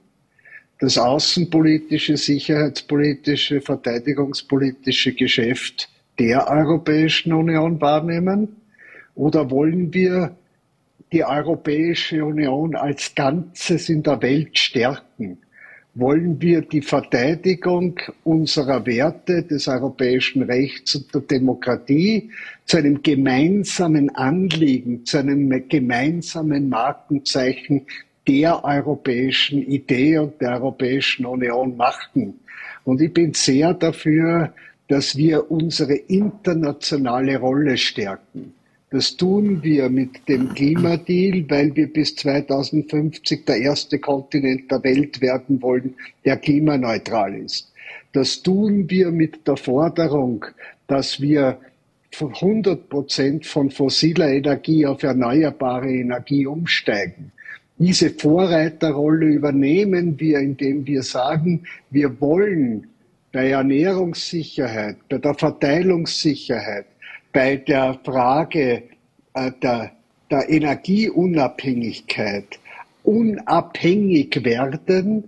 das 0.79 0.97
außenpolitische, 0.97 2.17
sicherheitspolitische, 2.17 3.61
verteidigungspolitische 3.61 5.13
Geschäft 5.13 5.89
der 6.19 6.47
Europäischen 6.49 7.33
Union 7.33 7.81
wahrnehmen? 7.81 8.55
Oder 9.15 9.49
wollen 9.49 9.93
wir 9.93 10.35
die 11.11 11.23
Europäische 11.23 12.23
Union 12.23 12.75
als 12.75 13.15
Ganzes 13.15 13.89
in 13.89 14.03
der 14.03 14.21
Welt 14.21 14.57
stärken? 14.57 15.39
Wollen 15.95 16.39
wir 16.39 16.61
die 16.61 16.83
Verteidigung 16.83 17.99
unserer 18.23 18.85
Werte 18.85 19.41
des 19.41 19.67
europäischen 19.67 20.43
Rechts 20.43 20.93
und 20.93 21.11
der 21.11 21.21
Demokratie 21.21 22.29
zu 22.65 22.77
einem 22.77 23.01
gemeinsamen 23.01 24.13
Anliegen, 24.15 25.05
zu 25.05 25.17
einem 25.17 25.67
gemeinsamen 25.67 26.69
Markenzeichen 26.69 27.87
der 28.27 28.63
europäischen 28.63 29.61
Idee 29.61 30.17
und 30.17 30.41
der 30.41 30.53
Europäischen 30.53 31.25
Union 31.25 31.77
machten. 31.77 32.39
Und 32.83 33.01
ich 33.01 33.13
bin 33.13 33.33
sehr 33.33 33.73
dafür, 33.73 34.53
dass 34.87 35.17
wir 35.17 35.51
unsere 35.51 35.95
internationale 35.95 37.37
Rolle 37.37 37.77
stärken. 37.77 38.53
Das 38.89 39.17
tun 39.17 39.61
wir 39.63 39.89
mit 39.89 40.29
dem 40.29 40.53
Klimadeal, 40.53 41.43
weil 41.49 41.75
wir 41.75 41.91
bis 41.91 42.15
2050 42.15 43.45
der 43.45 43.57
erste 43.57 43.99
Kontinent 43.99 44.71
der 44.71 44.81
Welt 44.83 45.19
werden 45.19 45.61
wollen, 45.61 45.95
der 46.23 46.37
klimaneutral 46.37 47.35
ist. 47.35 47.71
Das 48.13 48.41
tun 48.41 48.89
wir 48.89 49.11
mit 49.11 49.45
der 49.45 49.57
Forderung, 49.57 50.45
dass 50.87 51.19
wir 51.19 51.59
von 52.11 52.33
100 52.33 52.87
Prozent 52.87 53.45
von 53.45 53.69
fossiler 53.69 54.29
Energie 54.29 54.85
auf 54.85 55.03
erneuerbare 55.03 55.91
Energie 55.91 56.47
umsteigen. 56.47 57.33
Diese 57.79 58.09
Vorreiterrolle 58.09 59.27
übernehmen 59.27 60.19
wir, 60.19 60.39
indem 60.39 60.87
wir 60.87 61.03
sagen, 61.03 61.61
wir 61.91 62.19
wollen 62.19 62.87
bei 63.31 63.49
Ernährungssicherheit, 63.49 64.97
bei 65.09 65.19
der 65.19 65.35
Verteilungssicherheit, 65.35 66.87
bei 67.31 67.57
der 67.57 67.99
Frage 68.03 68.81
äh, 69.35 69.51
der, 69.61 69.91
der 70.31 70.49
Energieunabhängigkeit 70.49 72.59
unabhängig 73.03 74.43
werden 74.43 75.25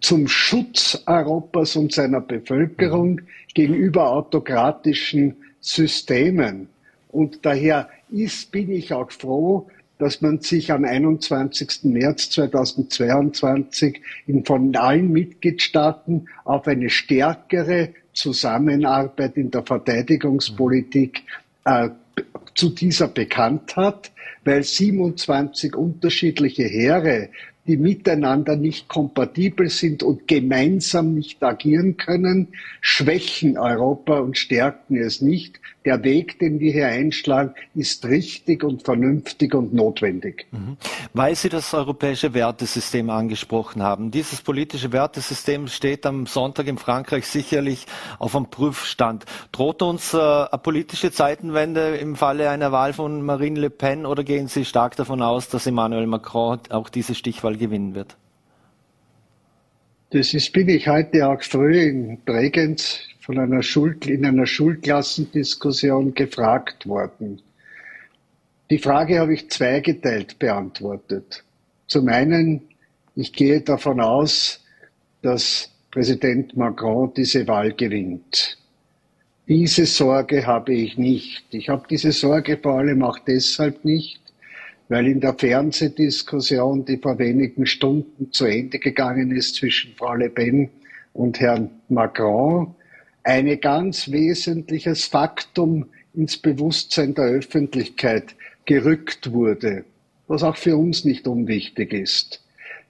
zum 0.00 0.26
Schutz 0.28 1.00
Europas 1.06 1.76
und 1.76 1.92
seiner 1.92 2.20
Bevölkerung 2.20 3.20
gegenüber 3.54 4.10
autokratischen 4.10 5.36
Systemen. 5.60 6.66
Und 7.10 7.46
daher 7.46 7.88
ist, 8.10 8.50
bin 8.50 8.72
ich 8.72 8.92
auch 8.92 9.12
froh, 9.12 9.68
dass 10.02 10.20
man 10.20 10.40
sich 10.40 10.72
am 10.72 10.84
21. 10.84 11.84
März 11.84 12.30
2022 12.30 14.00
in, 14.26 14.44
von 14.44 14.74
allen 14.74 15.12
Mitgliedstaaten 15.12 16.26
auf 16.42 16.66
eine 16.66 16.90
stärkere 16.90 17.90
Zusammenarbeit 18.12 19.36
in 19.36 19.52
der 19.52 19.62
Verteidigungspolitik 19.62 21.22
äh, 21.64 21.90
zu 22.56 22.70
dieser 22.70 23.06
bekannt 23.06 23.76
hat, 23.76 24.10
weil 24.44 24.64
27 24.64 25.76
unterschiedliche 25.76 26.64
Heere 26.64 27.28
die 27.66 27.76
miteinander 27.76 28.56
nicht 28.56 28.88
kompatibel 28.88 29.68
sind 29.68 30.02
und 30.02 30.26
gemeinsam 30.26 31.14
nicht 31.14 31.42
agieren 31.42 31.96
können, 31.96 32.48
schwächen 32.80 33.56
Europa 33.56 34.18
und 34.18 34.36
stärken 34.36 34.96
es 34.96 35.20
nicht. 35.20 35.60
Der 35.84 36.04
Weg, 36.04 36.38
den 36.38 36.60
wir 36.60 36.72
hier 36.72 36.86
einschlagen, 36.86 37.54
ist 37.74 38.04
richtig 38.04 38.62
und 38.62 38.84
vernünftig 38.84 39.52
und 39.52 39.74
notwendig. 39.74 40.46
Mhm. 40.52 40.76
Weil 41.12 41.34
Sie 41.34 41.48
das 41.48 41.74
europäische 41.74 42.34
Wertesystem 42.34 43.10
angesprochen 43.10 43.82
haben. 43.82 44.12
Dieses 44.12 44.42
politische 44.42 44.92
Wertesystem 44.92 45.66
steht 45.66 46.06
am 46.06 46.26
Sonntag 46.26 46.68
in 46.68 46.78
Frankreich 46.78 47.26
sicherlich 47.26 47.86
auf 48.20 48.36
einem 48.36 48.46
Prüfstand. 48.46 49.24
Droht 49.50 49.82
uns 49.82 50.14
äh, 50.14 50.18
eine 50.18 50.60
politische 50.62 51.10
Zeitenwende 51.10 51.96
im 51.96 52.14
Falle 52.14 52.50
einer 52.50 52.70
Wahl 52.70 52.92
von 52.92 53.22
Marine 53.22 53.58
Le 53.58 53.70
Pen 53.70 54.06
oder 54.06 54.22
gehen 54.22 54.46
Sie 54.46 54.64
stark 54.64 54.94
davon 54.94 55.20
aus, 55.20 55.48
dass 55.48 55.66
Emmanuel 55.66 56.06
Macron 56.06 56.60
auch 56.70 56.90
diese 56.90 57.16
Stichwahl 57.16 57.51
Fußball 57.52 57.56
gewinnen 57.56 57.94
wird? 57.94 58.16
Das 60.10 60.34
ist, 60.34 60.52
bin 60.52 60.68
ich 60.68 60.88
heute 60.88 61.26
auch 61.28 61.42
früh 61.42 61.80
in 61.80 62.18
Bregenz 62.24 63.00
von 63.20 63.38
einer 63.38 63.62
Schul 63.62 63.96
in 64.06 64.26
einer 64.26 64.46
Schulklassendiskussion 64.46 66.14
gefragt 66.14 66.86
worden. 66.86 67.40
Die 68.70 68.78
Frage 68.78 69.20
habe 69.20 69.34
ich 69.34 69.50
zweigeteilt 69.50 70.38
beantwortet. 70.38 71.44
Zum 71.86 72.08
einen, 72.08 72.62
ich 73.14 73.32
gehe 73.32 73.60
davon 73.60 74.00
aus, 74.00 74.60
dass 75.22 75.70
Präsident 75.90 76.56
Macron 76.56 77.12
diese 77.14 77.46
Wahl 77.46 77.72
gewinnt. 77.72 78.58
Diese 79.46 79.86
Sorge 79.86 80.46
habe 80.46 80.72
ich 80.72 80.96
nicht. 80.96 81.44
Ich 81.50 81.68
habe 81.68 81.84
diese 81.88 82.12
Sorge 82.12 82.56
vor 82.56 82.78
allem 82.78 83.02
auch 83.02 83.18
deshalb 83.18 83.84
nicht, 83.84 84.21
weil 84.92 85.08
in 85.08 85.20
der 85.20 85.32
Fernsehdiskussion, 85.32 86.84
die 86.84 86.98
vor 86.98 87.18
wenigen 87.18 87.64
Stunden 87.64 88.30
zu 88.30 88.44
Ende 88.44 88.78
gegangen 88.78 89.34
ist 89.34 89.54
zwischen 89.54 89.94
Frau 89.94 90.12
Le 90.12 90.28
Pen 90.28 90.68
und 91.14 91.40
Herrn 91.40 91.70
Macron, 91.88 92.74
ein 93.22 93.58
ganz 93.58 94.10
wesentliches 94.10 95.06
Faktum 95.06 95.86
ins 96.12 96.36
Bewusstsein 96.36 97.14
der 97.14 97.24
Öffentlichkeit 97.24 98.34
gerückt 98.66 99.32
wurde, 99.32 99.86
was 100.28 100.42
auch 100.42 100.58
für 100.58 100.76
uns 100.76 101.06
nicht 101.06 101.26
unwichtig 101.26 101.94
ist. 101.94 102.44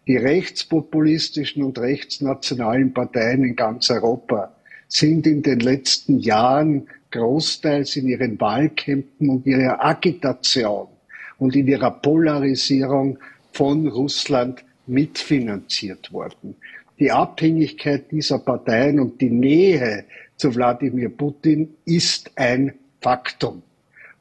Die 0.09 0.17
rechtspopulistischen 0.17 1.63
und 1.63 1.79
rechtsnationalen 1.79 2.93
Parteien 2.93 3.45
in 3.45 3.55
ganz 3.55 3.91
Europa 3.91 4.53
sind 4.89 5.25
in 5.29 5.45
den 5.45 5.61
letzten 5.61 6.19
Jahren 6.19 6.89
großteils 7.13 7.95
in 7.95 8.09
ihren 8.09 8.41
Wahlkämpfen 8.41 9.31
und 9.31 9.47
ihrer 9.47 9.85
Agitation 9.85 10.89
und 11.43 11.57
in 11.57 11.67
ihrer 11.67 11.91
Polarisierung 11.91 13.19
von 13.51 13.89
Russland 13.89 14.65
mitfinanziert 14.87 16.13
worden. 16.13 16.55
Die 17.01 17.11
Abhängigkeit 17.11 18.13
dieser 18.13 18.39
Parteien 18.39 19.01
und 19.01 19.21
die 19.21 19.31
Nähe 19.31 20.05
zu 20.37 20.55
Wladimir 20.55 21.09
Putin 21.09 21.75
ist 21.85 22.31
ein 22.37 22.75
Faktum. 23.01 23.63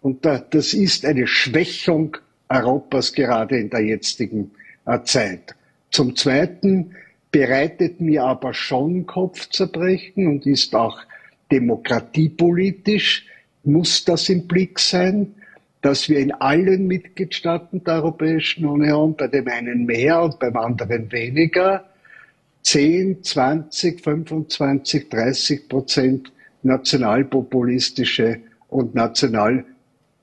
Und 0.02 0.26
das 0.26 0.74
ist 0.74 1.06
eine 1.06 1.28
Schwächung 1.28 2.18
Europas 2.50 3.14
gerade 3.14 3.60
in 3.60 3.70
der 3.70 3.82
jetzigen 3.82 4.50
äh, 4.88 5.04
Zeit. 5.04 5.56
Zum 5.92 6.16
Zweiten 6.16 6.96
bereitet 7.30 8.02
mir 8.02 8.24
aber 8.24 8.56
schon 8.56 9.06
Kopfzerbrechen 9.06 10.26
und 10.26 10.48
ist 10.48 10.74
auch 10.74 10.98
demokratiepolitisch, 11.52 13.28
muss 13.64 14.06
das 14.06 14.28
im 14.30 14.48
Blick 14.48 14.80
sein, 14.80 15.36
dass 15.82 16.10
wir 16.10 16.20
in 16.20 16.32
allen 16.32 16.88
Mitgliedstaaten 16.88 17.84
der 17.84 17.96
Europäischen 17.96 18.66
Union, 18.66 19.16
bei 19.16 19.28
dem 19.28 19.48
einen 19.48 19.86
mehr 19.86 20.22
und 20.22 20.40
beim 20.40 20.56
anderen 20.56 21.12
weniger, 21.12 21.86
10, 22.64 23.24
20, 23.24 24.02
25, 24.02 25.10
30 25.10 25.68
Prozent 25.68 26.32
nationalpopulistische 26.64 28.40
und 28.70 28.94
national, 28.94 29.66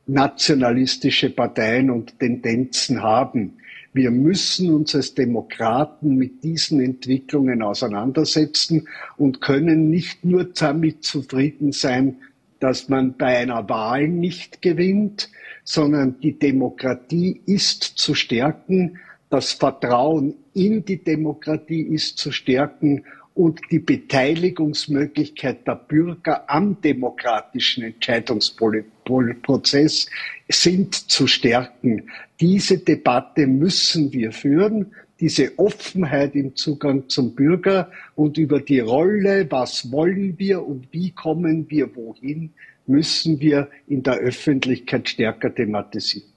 nationalistische 0.07 1.31
Parteien 1.31 1.91
und 1.91 2.19
Tendenzen 2.21 3.03
haben. 3.03 3.55
Wir 3.93 4.13
müssen 4.13 4.73
uns 4.73 4.95
als 4.95 5.15
Demokraten 5.15 6.17
mit 6.17 6.45
diesen 6.45 6.81
Entwicklungen 6.81 7.63
auseinandersetzen 7.63 8.87
und 9.17 9.41
können 9.41 9.91
nicht 9.91 10.25
nur 10.25 10.45
damit 10.45 11.03
zufrieden 11.03 11.73
sein, 11.73 12.19
dass 12.61 12.89
man 12.89 13.17
bei 13.17 13.39
einer 13.39 13.69
Wahl 13.69 14.09
nicht 14.09 14.63
gewinnt, 14.63 15.31
sondern 15.65 16.21
die 16.21 16.39
Demokratie 16.39 17.43
ist 17.47 17.83
zu 17.83 18.15
stärken, 18.15 18.99
das 19.31 19.53
Vertrauen 19.53 20.35
in 20.55 20.85
die 20.85 21.03
Demokratie 21.03 21.83
ist 21.83 22.19
zu 22.19 22.31
stärken 22.33 23.05
und 23.35 23.61
die 23.71 23.79
Beteiligungsmöglichkeit 23.79 25.67
der 25.67 25.77
Bürger 25.77 26.51
am 26.51 26.81
demokratischen 26.81 27.85
Entscheidungsprozess 27.85 30.09
sind 30.49 30.95
zu 30.95 31.29
stärken. 31.29 32.11
Diese 32.41 32.79
Debatte 32.79 33.47
müssen 33.47 34.13
wir 34.13 34.33
führen, 34.33 34.93
diese 35.21 35.59
Offenheit 35.59 36.35
im 36.35 36.55
Zugang 36.55 37.09
zum 37.09 37.35
Bürger 37.35 37.91
und 38.15 38.39
über 38.39 38.61
die 38.61 38.81
Rolle, 38.81 39.47
was 39.51 39.91
wollen 39.91 40.39
wir 40.39 40.65
und 40.65 40.89
wie 40.93 41.11
kommen 41.11 41.67
wir 41.69 41.95
wohin, 41.97 42.51
müssen 42.87 43.41
wir 43.41 43.69
in 43.87 44.03
der 44.03 44.15
Öffentlichkeit 44.15 45.09
stärker 45.09 45.55
thematisieren. 45.55 46.29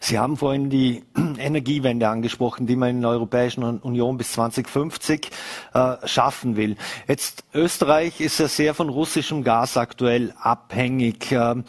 Sie 0.00 0.18
haben 0.18 0.36
vorhin 0.36 0.70
die 0.70 1.04
Energiewende 1.38 2.08
angesprochen, 2.08 2.66
die 2.66 2.76
man 2.76 2.90
in 2.90 3.00
der 3.02 3.10
Europäischen 3.10 3.62
Union 3.62 4.16
bis 4.16 4.32
2050 4.32 5.30
äh, 5.74 5.96
schaffen 6.04 6.56
will. 6.56 6.76
Jetzt 7.06 7.44
Österreich 7.54 8.20
ist 8.20 8.40
ja 8.40 8.48
sehr 8.48 8.74
von 8.74 8.88
russischem 8.88 9.44
Gas 9.44 9.76
aktuell 9.76 10.34
abhängig. 10.40 11.30
Ähm, 11.32 11.64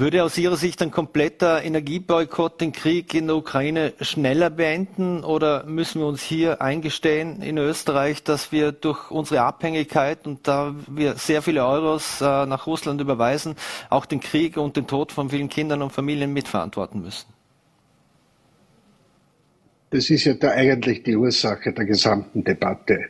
würde 0.00 0.24
aus 0.24 0.38
Ihrer 0.38 0.56
Sicht 0.56 0.82
ein 0.82 0.90
kompletter 0.90 1.62
Energieboykott 1.62 2.60
den 2.60 2.72
Krieg 2.72 3.12
in 3.14 3.26
der 3.26 3.36
Ukraine 3.36 3.92
schneller 4.00 4.48
beenden 4.48 5.22
oder 5.22 5.64
müssen 5.66 6.00
wir 6.00 6.06
uns 6.06 6.22
hier 6.22 6.62
eingestehen 6.62 7.42
in 7.42 7.58
Österreich, 7.58 8.24
dass 8.24 8.50
wir 8.50 8.72
durch 8.72 9.10
unsere 9.10 9.42
Abhängigkeit 9.42 10.26
und 10.26 10.48
da 10.48 10.74
wir 10.88 11.14
sehr 11.16 11.42
viele 11.42 11.66
Euros 11.66 12.20
äh, 12.20 12.24
nach 12.46 12.66
Russland 12.66 13.00
überweisen, 13.00 13.56
auch 13.90 14.06
den 14.06 14.20
Krieg 14.20 14.56
und 14.56 14.76
den 14.76 14.86
Tod 14.86 15.12
von 15.12 15.28
vielen 15.28 15.50
Kindern 15.50 15.82
und 15.82 15.92
Familien 15.92 16.32
mitverantworten 16.32 17.02
müssen? 17.02 17.28
Das 19.90 20.08
ist 20.08 20.24
ja 20.24 20.34
da 20.34 20.52
eigentlich 20.52 21.02
die 21.02 21.16
Ursache 21.16 21.72
der 21.72 21.84
gesamten 21.84 22.42
Debatte. 22.42 23.04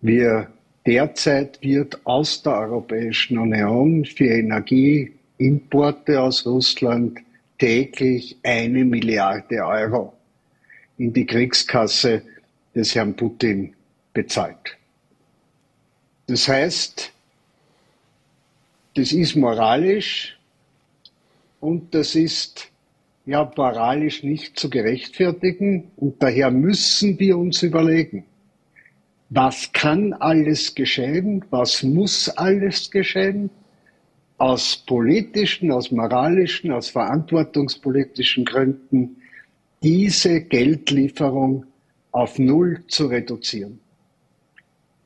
Wir 0.00 0.48
derzeit 0.86 1.60
wird 1.62 2.00
aus 2.06 2.42
der 2.42 2.54
Europäischen 2.54 3.38
Union 3.38 4.04
für 4.04 4.26
Energie 4.26 5.15
Importe 5.38 6.20
aus 6.20 6.46
Russland 6.46 7.20
täglich 7.58 8.36
eine 8.42 8.84
Milliarde 8.84 9.64
Euro 9.64 10.12
in 10.98 11.12
die 11.12 11.26
Kriegskasse 11.26 12.22
des 12.74 12.94
Herrn 12.94 13.14
Putin 13.14 13.74
bezahlt. 14.12 14.76
Das 16.26 16.48
heißt, 16.48 17.12
das 18.94 19.12
ist 19.12 19.36
moralisch 19.36 20.38
und 21.60 21.94
das 21.94 22.14
ist 22.14 22.70
ja 23.26 23.50
moralisch 23.56 24.22
nicht 24.22 24.58
zu 24.58 24.70
gerechtfertigen 24.70 25.90
und 25.96 26.22
daher 26.22 26.50
müssen 26.50 27.18
wir 27.18 27.36
uns 27.36 27.62
überlegen, 27.62 28.24
was 29.28 29.72
kann 29.72 30.12
alles 30.12 30.74
geschehen, 30.74 31.44
was 31.50 31.82
muss 31.82 32.28
alles 32.28 32.90
geschehen 32.90 33.50
aus 34.38 34.76
politischen, 34.86 35.72
aus 35.72 35.90
moralischen, 35.90 36.70
aus 36.70 36.90
verantwortungspolitischen 36.90 38.44
Gründen 38.44 39.16
diese 39.82 40.40
Geldlieferung 40.42 41.64
auf 42.12 42.38
Null 42.38 42.82
zu 42.88 43.06
reduzieren. 43.06 43.80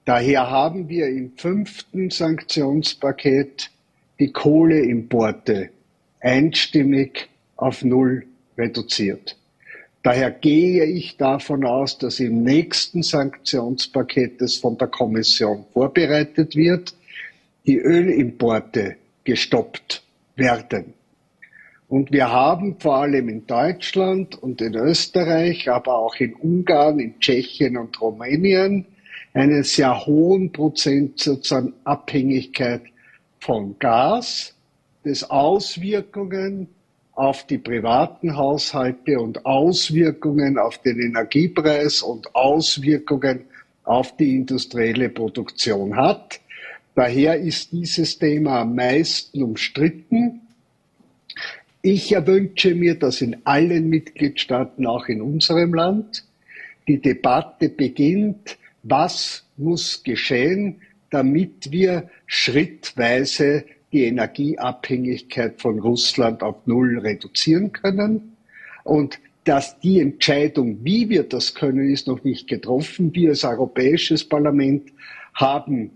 Daher 0.04 0.50
haben 0.50 0.88
wir 0.88 1.08
im 1.08 1.32
fünften 1.36 2.10
Sanktionspaket 2.10 3.70
die 4.18 4.32
Kohleimporte 4.32 5.70
einstimmig 6.20 7.28
auf 7.56 7.84
Null 7.84 8.26
reduziert. 8.56 9.36
Daher 10.02 10.30
gehe 10.30 10.84
ich 10.86 11.16
davon 11.18 11.64
aus, 11.64 11.98
dass 11.98 12.20
im 12.20 12.42
nächsten 12.42 13.02
Sanktionspaket, 13.02 14.40
das 14.40 14.56
von 14.56 14.78
der 14.78 14.88
Kommission 14.88 15.66
vorbereitet 15.72 16.56
wird, 16.56 16.94
die 17.66 17.78
Ölimporte 17.78 18.96
gestoppt 19.30 20.02
werden. 20.34 20.94
Und 21.88 22.10
wir 22.10 22.32
haben 22.32 22.80
vor 22.80 22.96
allem 22.96 23.28
in 23.28 23.46
Deutschland 23.46 24.40
und 24.42 24.60
in 24.60 24.74
Österreich, 24.74 25.68
aber 25.70 25.94
auch 25.98 26.16
in 26.16 26.34
Ungarn, 26.34 26.98
in 26.98 27.20
Tschechien 27.20 27.76
und 27.76 28.00
Rumänien 28.00 28.86
einen 29.32 29.62
sehr 29.62 30.04
hohen 30.04 30.50
Prozentsatz 30.50 31.52
an 31.52 31.74
Abhängigkeit 31.84 32.82
von 33.38 33.76
Gas, 33.78 34.56
das 35.04 35.30
Auswirkungen 35.30 36.68
auf 37.12 37.46
die 37.46 37.58
privaten 37.58 38.36
Haushalte 38.36 39.20
und 39.20 39.46
Auswirkungen 39.46 40.58
auf 40.58 40.78
den 40.78 40.98
Energiepreis 41.00 42.02
und 42.02 42.34
Auswirkungen 42.34 43.44
auf 43.84 44.16
die 44.16 44.34
industrielle 44.34 45.08
Produktion 45.08 45.94
hat. 45.94 46.40
Daher 47.00 47.38
ist 47.38 47.72
dieses 47.72 48.18
Thema 48.18 48.60
am 48.60 48.74
meisten 48.74 49.42
umstritten. 49.42 50.42
Ich 51.80 52.12
erwünsche 52.12 52.74
mir, 52.74 52.94
dass 52.94 53.22
in 53.22 53.38
allen 53.44 53.88
Mitgliedstaaten, 53.88 54.84
auch 54.86 55.08
in 55.08 55.22
unserem 55.22 55.72
Land, 55.72 56.26
die 56.86 57.00
Debatte 57.00 57.70
beginnt, 57.70 58.58
was 58.82 59.46
muss 59.56 60.02
geschehen, 60.02 60.82
damit 61.08 61.72
wir 61.72 62.10
schrittweise 62.26 63.64
die 63.92 64.04
Energieabhängigkeit 64.04 65.58
von 65.58 65.78
Russland 65.78 66.42
auf 66.42 66.66
Null 66.66 66.98
reduzieren 66.98 67.72
können. 67.72 68.36
Und 68.84 69.18
dass 69.44 69.80
die 69.80 70.00
Entscheidung, 70.00 70.84
wie 70.84 71.08
wir 71.08 71.22
das 71.22 71.54
können, 71.54 71.90
ist 71.90 72.08
noch 72.08 72.24
nicht 72.24 72.46
getroffen. 72.46 73.14
Wir 73.14 73.30
als 73.30 73.44
Europäisches 73.44 74.22
Parlament 74.22 74.92
haben 75.32 75.92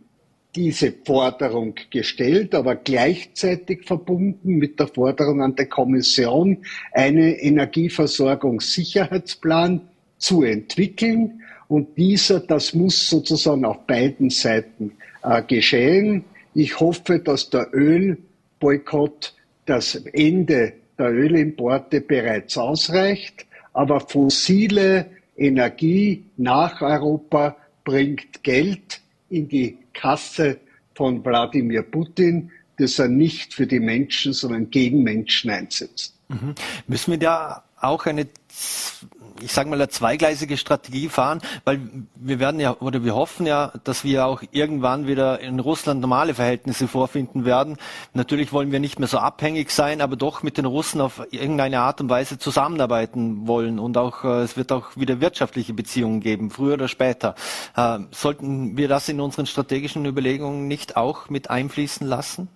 diese 0.55 0.93
Forderung 1.05 1.75
gestellt, 1.91 2.55
aber 2.55 2.77
gleichzeitig 2.77 3.85
verbunden 3.85 4.57
mit 4.57 4.79
der 4.79 4.87
Forderung 4.89 5.43
an 5.43 5.57
die 5.57 5.67
Kommission, 5.67 6.59
einen 6.93 7.35
Energieversorgungssicherheitsplan 7.35 9.81
zu 10.19 10.43
entwickeln. 10.43 11.43
Und 11.69 11.97
dieser, 11.99 12.41
das 12.41 12.75
muss 12.75 13.09
sozusagen 13.09 13.65
auf 13.65 13.87
beiden 13.87 14.29
Seiten 14.31 14.93
äh, 15.23 15.43
geschehen. 15.43 16.25
Ich 16.55 16.79
hoffe, 16.79 17.19
dass 17.19 17.51
der 17.51 17.69
Ölboykott 17.73 19.35
das 19.67 19.97
Ende 20.13 20.75
der 20.99 21.11
Ölimporte 21.11 22.01
bereits 22.01 22.57
ausreicht, 22.57 23.47
aber 23.73 24.01
fossile 24.01 25.07
Energie 25.37 26.25
nach 26.37 26.81
Europa 26.81 27.57
bringt 27.83 28.45
Geld 28.45 29.01
in 29.31 29.49
die 29.49 29.79
Kasse 29.95 30.61
von 30.95 31.25
Wladimir 31.25 31.83
Putin, 31.83 32.51
das 32.77 32.99
er 32.99 33.09
nicht 33.09 33.55
für 33.55 33.67
die 33.67 33.81
Menschen, 33.81 34.33
sondern 34.33 34.71
gegen 34.71 35.03
Menschen 35.03 35.51
einsetzt. 35.51 36.17
Mhm. 36.29 36.55
Müssen 36.87 37.13
wir 37.13 37.19
da 37.19 37.65
auch 37.81 38.07
eine 38.07 38.27
ich 39.41 39.53
sage 39.53 39.69
mal, 39.69 39.77
eine 39.77 39.89
zweigleisige 39.89 40.57
Strategie 40.57 41.09
fahren, 41.09 41.41
weil 41.65 41.81
wir 42.15 42.39
werden 42.39 42.61
ja 42.61 42.77
oder 42.81 43.05
wir 43.05 43.15
hoffen 43.15 43.47
ja, 43.47 43.73
dass 43.85 44.05
wir 44.05 44.27
auch 44.27 44.43
irgendwann 44.53 45.07
wieder 45.07 45.41
in 45.41 45.61
Russland 45.61 46.01
normale 46.01 46.35
Verhältnisse 46.35 46.89
vorfinden 46.89 47.45
werden. 47.45 47.77
Natürlich 48.13 48.53
wollen 48.53 48.73
wir 48.73 48.81
nicht 48.81 48.99
mehr 48.99 49.09
so 49.09 49.19
abhängig 49.19 49.71
sein, 49.71 50.01
aber 50.01 50.17
doch 50.17 50.43
mit 50.43 50.59
den 50.59 50.65
Russen 50.65 51.01
auf 51.01 51.27
irgendeine 51.31 51.81
Art 51.81 52.01
und 52.01 52.09
Weise 52.09 52.39
zusammenarbeiten 52.39 53.47
wollen 53.47 53.79
und 53.79 53.97
auch 53.97 54.25
äh, 54.25 54.43
es 54.43 54.57
wird 54.57 54.73
auch 54.73 54.97
wieder 54.97 55.21
wirtschaftliche 55.21 55.75
Beziehungen 55.75 56.21
geben, 56.21 56.51
früher 56.51 56.75
oder 56.75 56.89
später. 56.89 57.35
Äh, 57.77 58.01
sollten 58.11 58.77
wir 58.77 58.89
das 58.89 59.09
in 59.09 59.21
unseren 59.21 59.47
strategischen 59.47 60.05
Überlegungen 60.07 60.69
nicht 60.69 60.97
auch 60.97 61.29
mit 61.29 61.51
einfließen 61.51 62.07
lassen? 62.07 62.49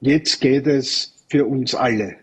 Jetzt 0.00 0.40
geht 0.40 0.66
es 0.66 1.14
für 1.28 1.46
uns 1.46 1.74
alle 1.74 2.16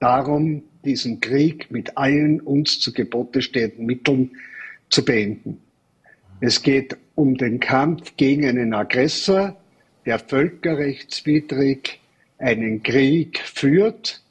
darum, 0.00 0.62
diesen 0.88 1.20
Krieg 1.20 1.70
mit 1.70 1.98
allen 1.98 2.40
uns 2.40 2.80
zu 2.80 2.94
Gebote 2.94 3.42
stehenden 3.42 3.84
Mitteln 3.84 4.30
zu 4.88 5.04
beenden. 5.04 5.60
Es 6.40 6.62
geht 6.62 6.96
um 7.14 7.36
den 7.36 7.60
Kampf 7.60 8.14
gegen 8.16 8.46
einen 8.46 8.72
Aggressor, 8.72 9.54
der 10.06 10.18
völkerrechtswidrig 10.18 12.00
einen 12.38 12.82
Krieg 12.82 13.38
führt 13.40 14.22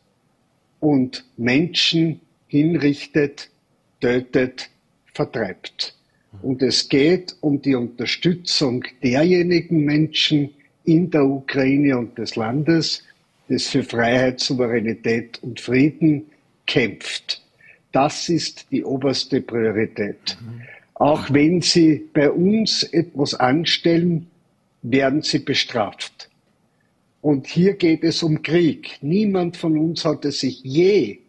und 0.80 1.26
Menschen 1.38 2.22
hinrichtet, 2.48 3.50
tötet, 4.02 4.72
vertreibt. 5.14 5.96
Und 6.42 6.64
es 6.64 6.90
geht 6.90 7.36
um 7.42 7.62
die 7.62 7.76
Unterstützung 7.76 8.84
derjenigen 9.04 9.86
Menschen 9.86 10.50
in 10.86 11.12
der 11.12 11.26
Ukraine 11.26 12.00
und 12.00 12.18
des 12.18 12.36
Landes, 12.36 13.04
das 13.48 13.68
für 13.68 13.84
Freiheit, 13.84 14.40
Souveränität 14.40 15.38
und 15.44 15.60
Frieden 15.60 16.26
kämpft. 16.68 17.42
Das 17.92 18.30
ist 18.30 18.72
die 18.72 18.84
oberste 18.84 19.42
Priorität. 19.42 20.38
Mhm. 20.40 20.62
Auch 20.94 21.32
wenn 21.32 21.62
Sie 21.62 22.08
bei 22.14 22.30
uns 22.30 22.84
etwas 22.84 23.34
anstellen, 23.34 24.28
werden 24.84 25.22
Sie 25.22 25.40
bestraft. 25.40 26.30
Und 27.22 27.48
hier 27.48 27.74
geht 27.74 28.04
es 28.04 28.22
um 28.24 28.42
Krieg. 28.42 28.98
Niemand 29.02 29.58
von 29.58 29.78
uns 29.78 30.06
hatte 30.06 30.32
sich 30.32 30.62
je 30.64 31.20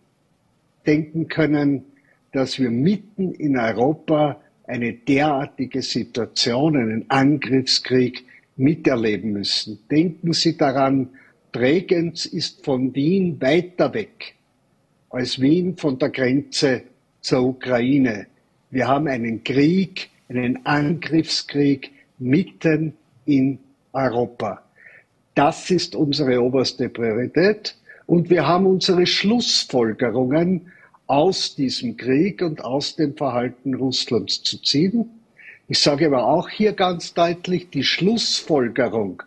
denken 0.87 1.29
können, 1.29 1.85
dass 2.33 2.59
wir 2.59 2.71
mitten 2.71 3.33
in 3.33 3.59
Europa 3.59 4.41
eine 4.65 4.93
derartige 4.93 5.83
Situation, 5.83 6.77
einen 6.77 7.11
Angriffskrieg 7.11 8.25
miterleben 8.57 9.33
müssen. 9.33 9.79
Denken 9.91 10.33
Sie 10.33 10.57
daran, 10.57 11.09
Bregenz 11.53 12.27
ist 12.27 12.65
von 12.65 12.95
Wien 12.95 13.41
weiter 13.41 13.95
weg 13.95 14.35
als 15.11 15.41
Wien 15.41 15.77
von 15.77 15.99
der 15.99 16.11
Grenze 16.11 16.83
zur 17.21 17.43
Ukraine. 17.45 18.27
Wir 18.71 18.89
haben 18.89 19.09
einen 19.09 19.43
Krieg, 19.45 20.11
einen 20.29 20.65
Angriffskrieg 20.67 21.91
mitten 22.19 22.95
in 23.25 23.59
Europa. 23.93 24.63
Das 25.35 25.71
ist 25.71 25.95
unsere 25.95 26.43
oberste 26.43 26.89
Priorität. 26.89 27.77
Und 28.07 28.31
wir 28.31 28.47
haben 28.47 28.67
unsere 28.67 29.07
Schlussfolgerungen 29.07 30.73
aus 31.07 31.55
diesem 31.55 31.97
Krieg 31.97 32.43
und 32.43 32.65
aus 32.65 32.97
dem 32.97 33.17
Verhalten 33.17 33.75
Russlands 33.75 34.43
zu 34.43 34.61
ziehen. 34.63 35.09
Ich 35.69 35.79
sage 35.79 36.07
aber 36.07 36.27
auch 36.27 36.49
hier 36.49 36.73
ganz 36.73 37.15
deutlich, 37.15 37.71
die 37.71 37.85
Schlussfolgerung 37.85 39.23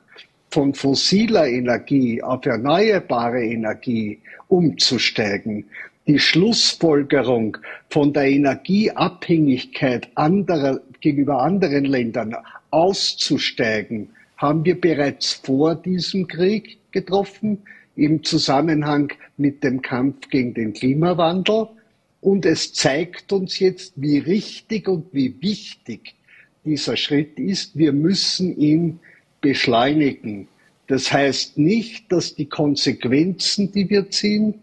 von 0.52 0.74
fossiler 0.74 1.48
Energie 1.48 2.22
auf 2.22 2.46
erneuerbare 2.46 3.44
Energie 3.44 4.20
umzusteigen. 4.50 5.66
Die 6.08 6.20
Schlussfolgerung 6.20 7.58
von 7.90 8.12
der 8.12 8.26
Energieabhängigkeit 8.26 10.10
anderer, 10.16 10.82
gegenüber 11.00 11.42
anderen 11.42 11.86
Ländern 11.86 12.36
auszusteigen, 12.70 14.10
haben 14.38 14.66
wir 14.66 14.80
bereits 14.80 15.34
vor 15.34 15.76
diesem 15.76 16.28
Krieg 16.28 16.78
getroffen 16.92 17.60
im 17.96 18.24
Zusammenhang 18.24 19.14
mit 19.38 19.64
dem 19.64 19.82
Kampf 19.82 20.30
gegen 20.30 20.54
den 20.54 20.74
Klimawandel. 20.74 21.68
Und 22.20 22.46
es 22.46 22.74
zeigt 22.74 23.32
uns 23.32 23.60
jetzt, 23.60 23.94
wie 23.96 24.18
richtig 24.18 24.88
und 24.88 25.06
wie 25.14 25.36
wichtig 25.42 26.16
dieser 26.66 26.98
Schritt 26.98 27.40
ist. 27.40 27.78
Wir 27.78 27.94
müssen 27.94 28.58
ihn 28.58 29.00
beschleunigen. 29.42 30.48
Das 30.88 31.12
heißt 31.12 31.58
nicht, 31.58 32.12
dass 32.12 32.36
die 32.36 32.48
Konsequenzen, 32.48 33.72
die 33.72 33.90
wir 33.90 34.10
ziehen, 34.10 34.56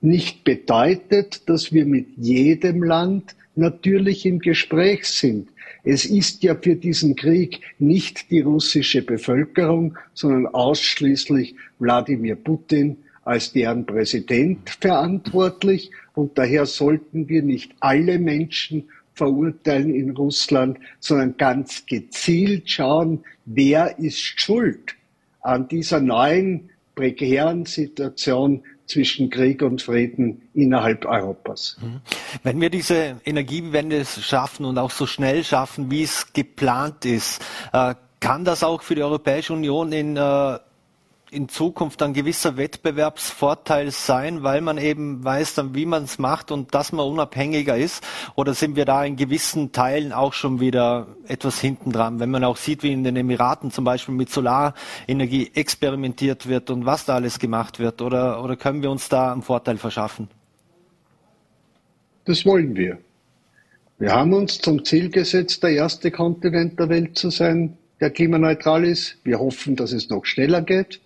nicht 0.00 0.44
bedeutet, 0.44 1.48
dass 1.48 1.72
wir 1.72 1.86
mit 1.86 2.06
jedem 2.16 2.82
Land 2.82 3.34
natürlich 3.54 4.26
im 4.26 4.38
Gespräch 4.38 5.06
sind. 5.06 5.48
Es 5.84 6.04
ist 6.04 6.42
ja 6.42 6.54
für 6.54 6.74
diesen 6.74 7.16
Krieg 7.16 7.60
nicht 7.78 8.30
die 8.30 8.40
russische 8.40 9.02
Bevölkerung, 9.02 9.96
sondern 10.14 10.46
ausschließlich 10.48 11.54
Wladimir 11.78 12.36
Putin 12.36 12.98
als 13.24 13.52
deren 13.52 13.86
Präsident 13.86 14.70
verantwortlich. 14.80 15.90
Und 16.14 16.38
daher 16.38 16.66
sollten 16.66 17.28
wir 17.28 17.42
nicht 17.42 17.72
alle 17.80 18.18
Menschen 18.18 18.88
verurteilen 19.16 19.92
in 19.94 20.10
Russland, 20.10 20.78
sondern 21.00 21.36
ganz 21.36 21.84
gezielt 21.86 22.70
schauen, 22.70 23.24
wer 23.46 23.98
ist 23.98 24.20
schuld 24.20 24.94
an 25.40 25.68
dieser 25.68 26.00
neuen 26.00 26.70
prekären 26.94 27.64
Situation 27.66 28.62
zwischen 28.86 29.30
Krieg 29.30 29.62
und 29.62 29.82
Frieden 29.82 30.42
innerhalb 30.54 31.04
Europas. 31.06 31.76
Mhm. 31.80 32.00
Wenn 32.42 32.60
wir 32.60 32.70
diese 32.70 33.20
Energiewende 33.24 34.04
schaffen 34.04 34.64
und 34.64 34.78
auch 34.78 34.90
so 34.90 35.06
schnell 35.06 35.42
schaffen, 35.44 35.90
wie 35.90 36.02
es 36.02 36.32
geplant 36.32 37.04
ist, 37.04 37.42
äh, 37.72 37.94
kann 38.20 38.44
das 38.44 38.62
auch 38.62 38.82
für 38.82 38.94
die 38.94 39.02
Europäische 39.02 39.52
Union 39.52 39.92
in 39.92 40.16
äh, 40.16 40.58
in 41.30 41.48
Zukunft 41.48 42.02
ein 42.02 42.12
gewisser 42.12 42.56
Wettbewerbsvorteil 42.56 43.90
sein, 43.90 44.42
weil 44.42 44.60
man 44.60 44.78
eben 44.78 45.24
weiß 45.24 45.54
dann, 45.54 45.74
wie 45.74 45.86
man 45.86 46.04
es 46.04 46.18
macht 46.18 46.52
und 46.52 46.74
dass 46.74 46.92
man 46.92 47.06
unabhängiger 47.06 47.76
ist? 47.76 48.06
Oder 48.36 48.54
sind 48.54 48.76
wir 48.76 48.84
da 48.84 49.04
in 49.04 49.16
gewissen 49.16 49.72
Teilen 49.72 50.12
auch 50.12 50.32
schon 50.32 50.60
wieder 50.60 51.08
etwas 51.26 51.60
hinten 51.60 51.90
dran? 51.90 52.20
Wenn 52.20 52.30
man 52.30 52.44
auch 52.44 52.56
sieht, 52.56 52.82
wie 52.82 52.92
in 52.92 53.02
den 53.02 53.16
Emiraten 53.16 53.70
zum 53.70 53.84
Beispiel 53.84 54.14
mit 54.14 54.30
Solarenergie 54.30 55.50
experimentiert 55.54 56.46
wird 56.48 56.70
und 56.70 56.86
was 56.86 57.04
da 57.04 57.16
alles 57.16 57.38
gemacht 57.38 57.80
wird, 57.80 58.02
oder, 58.02 58.42
oder 58.42 58.56
können 58.56 58.82
wir 58.82 58.90
uns 58.90 59.08
da 59.08 59.32
einen 59.32 59.42
Vorteil 59.42 59.78
verschaffen? 59.78 60.28
Das 62.24 62.44
wollen 62.46 62.76
wir. 62.76 62.98
Wir 63.98 64.12
haben 64.12 64.32
uns 64.32 64.58
zum 64.58 64.84
Ziel 64.84 65.10
gesetzt, 65.10 65.62
der 65.62 65.70
erste 65.70 66.10
Kontinent 66.10 66.78
der 66.78 66.88
Welt 66.88 67.16
zu 67.16 67.30
sein, 67.30 67.78
der 68.00 68.10
klimaneutral 68.10 68.84
ist. 68.84 69.16
Wir 69.24 69.38
hoffen, 69.38 69.74
dass 69.74 69.92
es 69.92 70.10
noch 70.10 70.24
schneller 70.26 70.60
geht. 70.60 71.00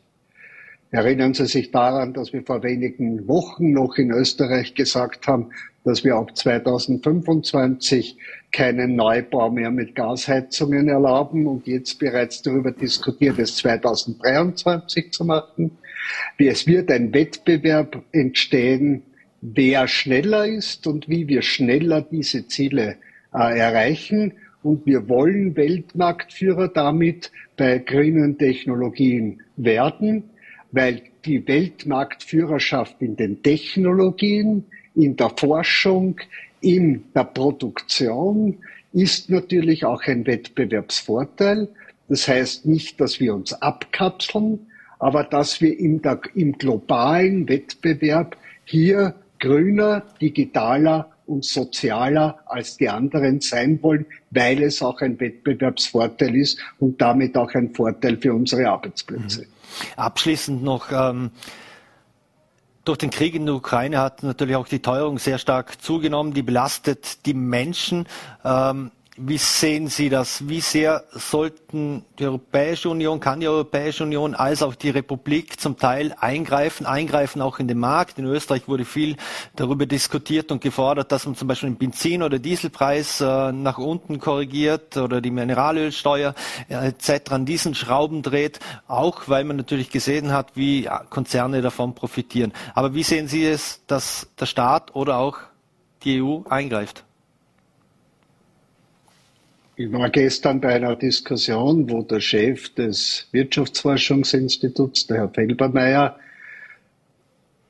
Erinnern 0.93 1.35
Sie 1.35 1.47
sich 1.47 1.71
daran, 1.71 2.15
dass 2.15 2.33
wir 2.33 2.43
vor 2.43 2.65
wenigen 2.65 3.29
Wochen 3.29 3.73
noch 3.73 3.97
in 3.97 4.11
Österreich 4.11 4.75
gesagt 4.75 5.29
haben, 5.29 5.51
dass 5.85 6.03
wir 6.03 6.17
ab 6.17 6.37
2025 6.37 8.17
keinen 8.51 8.97
Neubau 8.97 9.51
mehr 9.51 9.71
mit 9.71 9.95
Gasheizungen 9.95 10.89
erlauben 10.89 11.47
und 11.47 11.69
jetzt 11.69 12.01
bereits 12.01 12.43
darüber 12.43 12.73
diskutiert, 12.73 13.39
es 13.39 13.57
2023 13.57 15.13
zu 15.13 15.25
machen. 15.25 15.79
Es 16.39 16.67
wird 16.67 16.91
ein 16.91 17.15
Wettbewerb 17.15 18.03
entstehen, 18.11 19.03
wer 19.43 19.87
schneller 19.87 20.45
ist 20.45 20.89
und 20.89 21.09
wie 21.09 21.29
wir 21.29 21.43
schneller 21.43 22.03
diese 22.03 22.49
Ziele 22.49 22.97
äh, 23.33 23.59
erreichen. 23.59 24.33
Und 24.65 24.85
wir 24.87 25.09
wollen 25.09 25.57
Weltmarktführer 25.57 26.69
damit 26.69 27.31
bei 27.57 27.79
grünen 27.79 28.37
Technologien 28.39 29.41
werden 29.57 30.25
weil 30.73 31.03
die 31.25 31.47
Weltmarktführerschaft 31.47 32.97
in 33.01 33.17
den 33.17 33.43
Technologien, 33.43 34.65
in 34.95 35.17
der 35.17 35.31
Forschung, 35.31 36.21
in 36.61 37.05
der 37.15 37.25
Produktion 37.25 38.59
ist 38.93 39.31
natürlich 39.31 39.85
auch 39.85 40.03
ein 40.03 40.27
Wettbewerbsvorteil. 40.27 41.69
Das 42.09 42.27
heißt 42.27 42.67
nicht, 42.67 43.01
dass 43.01 43.21
wir 43.21 43.35
uns 43.35 43.53
abkapseln, 43.53 44.67
aber 44.99 45.25
dass 45.25 45.61
wir 45.61 45.79
im, 45.79 46.01
im 46.35 46.53
globalen 46.59 47.49
Wettbewerb 47.49 48.37
hier 48.65 49.15
grüner, 49.39 50.03
digitaler 50.21 51.11
und 51.31 51.45
sozialer 51.45 52.41
als 52.47 52.77
die 52.77 52.89
anderen 52.89 53.41
sein 53.41 53.83
wollen, 53.83 54.05
weil 54.31 54.63
es 54.63 54.83
auch 54.83 55.01
ein 55.01 55.19
Wettbewerbsvorteil 55.19 56.35
ist 56.35 56.59
und 56.79 57.01
damit 57.01 57.37
auch 57.37 57.55
ein 57.55 57.73
Vorteil 57.75 58.17
für 58.17 58.35
unsere 58.35 58.69
Arbeitsplätze. 58.69 59.43
Mhm. 59.43 59.47
Abschließend 59.97 60.63
noch, 60.63 60.91
ähm, 60.93 61.31
durch 62.85 62.99
den 62.99 63.11
Krieg 63.11 63.35
in 63.35 63.47
der 63.47 63.55
Ukraine 63.55 63.99
hat 63.99 64.23
natürlich 64.23 64.57
auch 64.57 64.67
die 64.67 64.81
Teuerung 64.81 65.19
sehr 65.19 65.39
stark 65.39 65.81
zugenommen, 65.81 66.35
die 66.35 66.43
belastet 66.43 67.25
die 67.27 67.35
Menschen. 67.35 68.07
Ähm, 68.45 68.91
wie 69.23 69.39
sehen 69.39 69.89
Sie 69.89 70.09
das? 70.09 70.49
Wie 70.49 70.61
sehr 70.61 71.05
sollten 71.13 72.05
die 72.19 72.25
Europäische 72.25 72.89
Union, 72.89 73.21
kann 73.21 73.41
die 73.41 73.49
Europäische 73.49 74.05
Union 74.05 74.35
als 74.35 74.63
auch 74.63 74.75
die 74.75 74.91
Republik 74.91 75.61
zum 75.61 75.77
Teil 75.77 76.15
eingreifen, 76.19 76.87
eingreifen 76.87 77.43
auch 77.43 77.59
in 77.59 77.69
den 77.69 77.79
Markt? 77.79 78.19
In 78.19 78.25
Österreich 78.25 78.67
wurde 78.67 78.85
viel 78.85 79.17
darüber 79.57 79.85
diskutiert 79.85 80.51
und 80.51 80.63
gefordert, 80.63 81.13
dass 81.13 81.27
man 81.27 81.35
zum 81.35 81.49
Beispiel 81.49 81.69
den 81.69 81.77
Benzin- 81.77 82.23
oder 82.23 82.39
Dieselpreis 82.39 83.21
äh, 83.21 83.53
nach 83.53 83.79
unten 83.79 84.19
korrigiert 84.21 84.97
oder 84.97 85.21
die 85.21 85.31
Mineralölsteuer 85.31 86.35
äh, 86.69 86.89
etc. 86.89 87.33
an 87.33 87.45
diesen 87.45 87.75
Schrauben 87.75 88.23
dreht, 88.23 88.59
auch 88.89 89.29
weil 89.29 89.45
man 89.45 89.57
natürlich 89.57 89.91
gesehen 89.91 90.33
hat, 90.33 90.53
wie 90.57 90.89
Konzerne 91.11 91.61
davon 91.61 91.95
profitieren. 91.95 92.53
Aber 92.75 92.95
wie 92.95 93.03
sehen 93.03 93.29
Sie 93.29 93.45
es, 93.45 93.83
dass 93.87 94.29
der 94.39 94.47
Staat 94.47 94.95
oder 94.95 95.19
auch 95.19 95.39
die 96.05 96.23
EU 96.23 96.41
eingreift? 96.49 97.05
Ich 99.81 99.91
war 99.93 100.11
gestern 100.11 100.61
bei 100.61 100.75
einer 100.75 100.95
Diskussion, 100.95 101.89
wo 101.89 102.03
der 102.03 102.21
Chef 102.21 102.69
des 102.75 103.29
Wirtschaftsforschungsinstituts, 103.33 105.07
der 105.07 105.17
Herr 105.17 105.31
Felbermeier, 105.31 106.19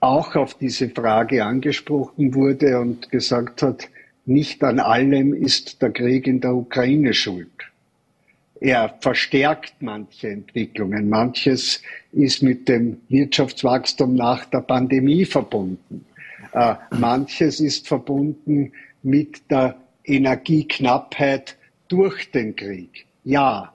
auch 0.01 0.35
auf 0.35 0.55
diese 0.55 0.89
Frage 0.89 1.45
angesprochen 1.45 2.35
wurde 2.35 2.81
und 2.81 3.13
gesagt 3.13 3.63
hat, 3.63 3.89
nicht 4.27 4.65
an 4.65 4.81
allem 4.81 5.35
ist 5.35 5.81
der 5.83 5.93
Krieg 5.93 6.27
in 6.27 6.41
der 6.41 6.53
Ukraine 6.53 7.15
schuld. 7.15 7.71
Er 8.59 8.93
verstärkt 9.01 9.75
manche 9.79 10.31
Entwicklungen. 10.31 11.09
Manches 11.09 11.81
ist 12.11 12.43
mit 12.43 12.69
dem 12.69 12.97
Wirtschaftswachstum 13.09 14.17
nach 14.17 14.47
der 14.47 14.63
Pandemie 14.63 15.27
verbunden. 15.27 16.05
Äh, 16.55 16.75
manches 16.91 17.61
ist 17.61 17.87
verbunden 17.87 18.73
mit 19.05 19.49
der 19.49 19.77
Energieknappheit 20.03 21.57
durch 21.91 22.31
den 22.31 22.57
Krieg. 22.57 23.07
Ja, 23.25 23.75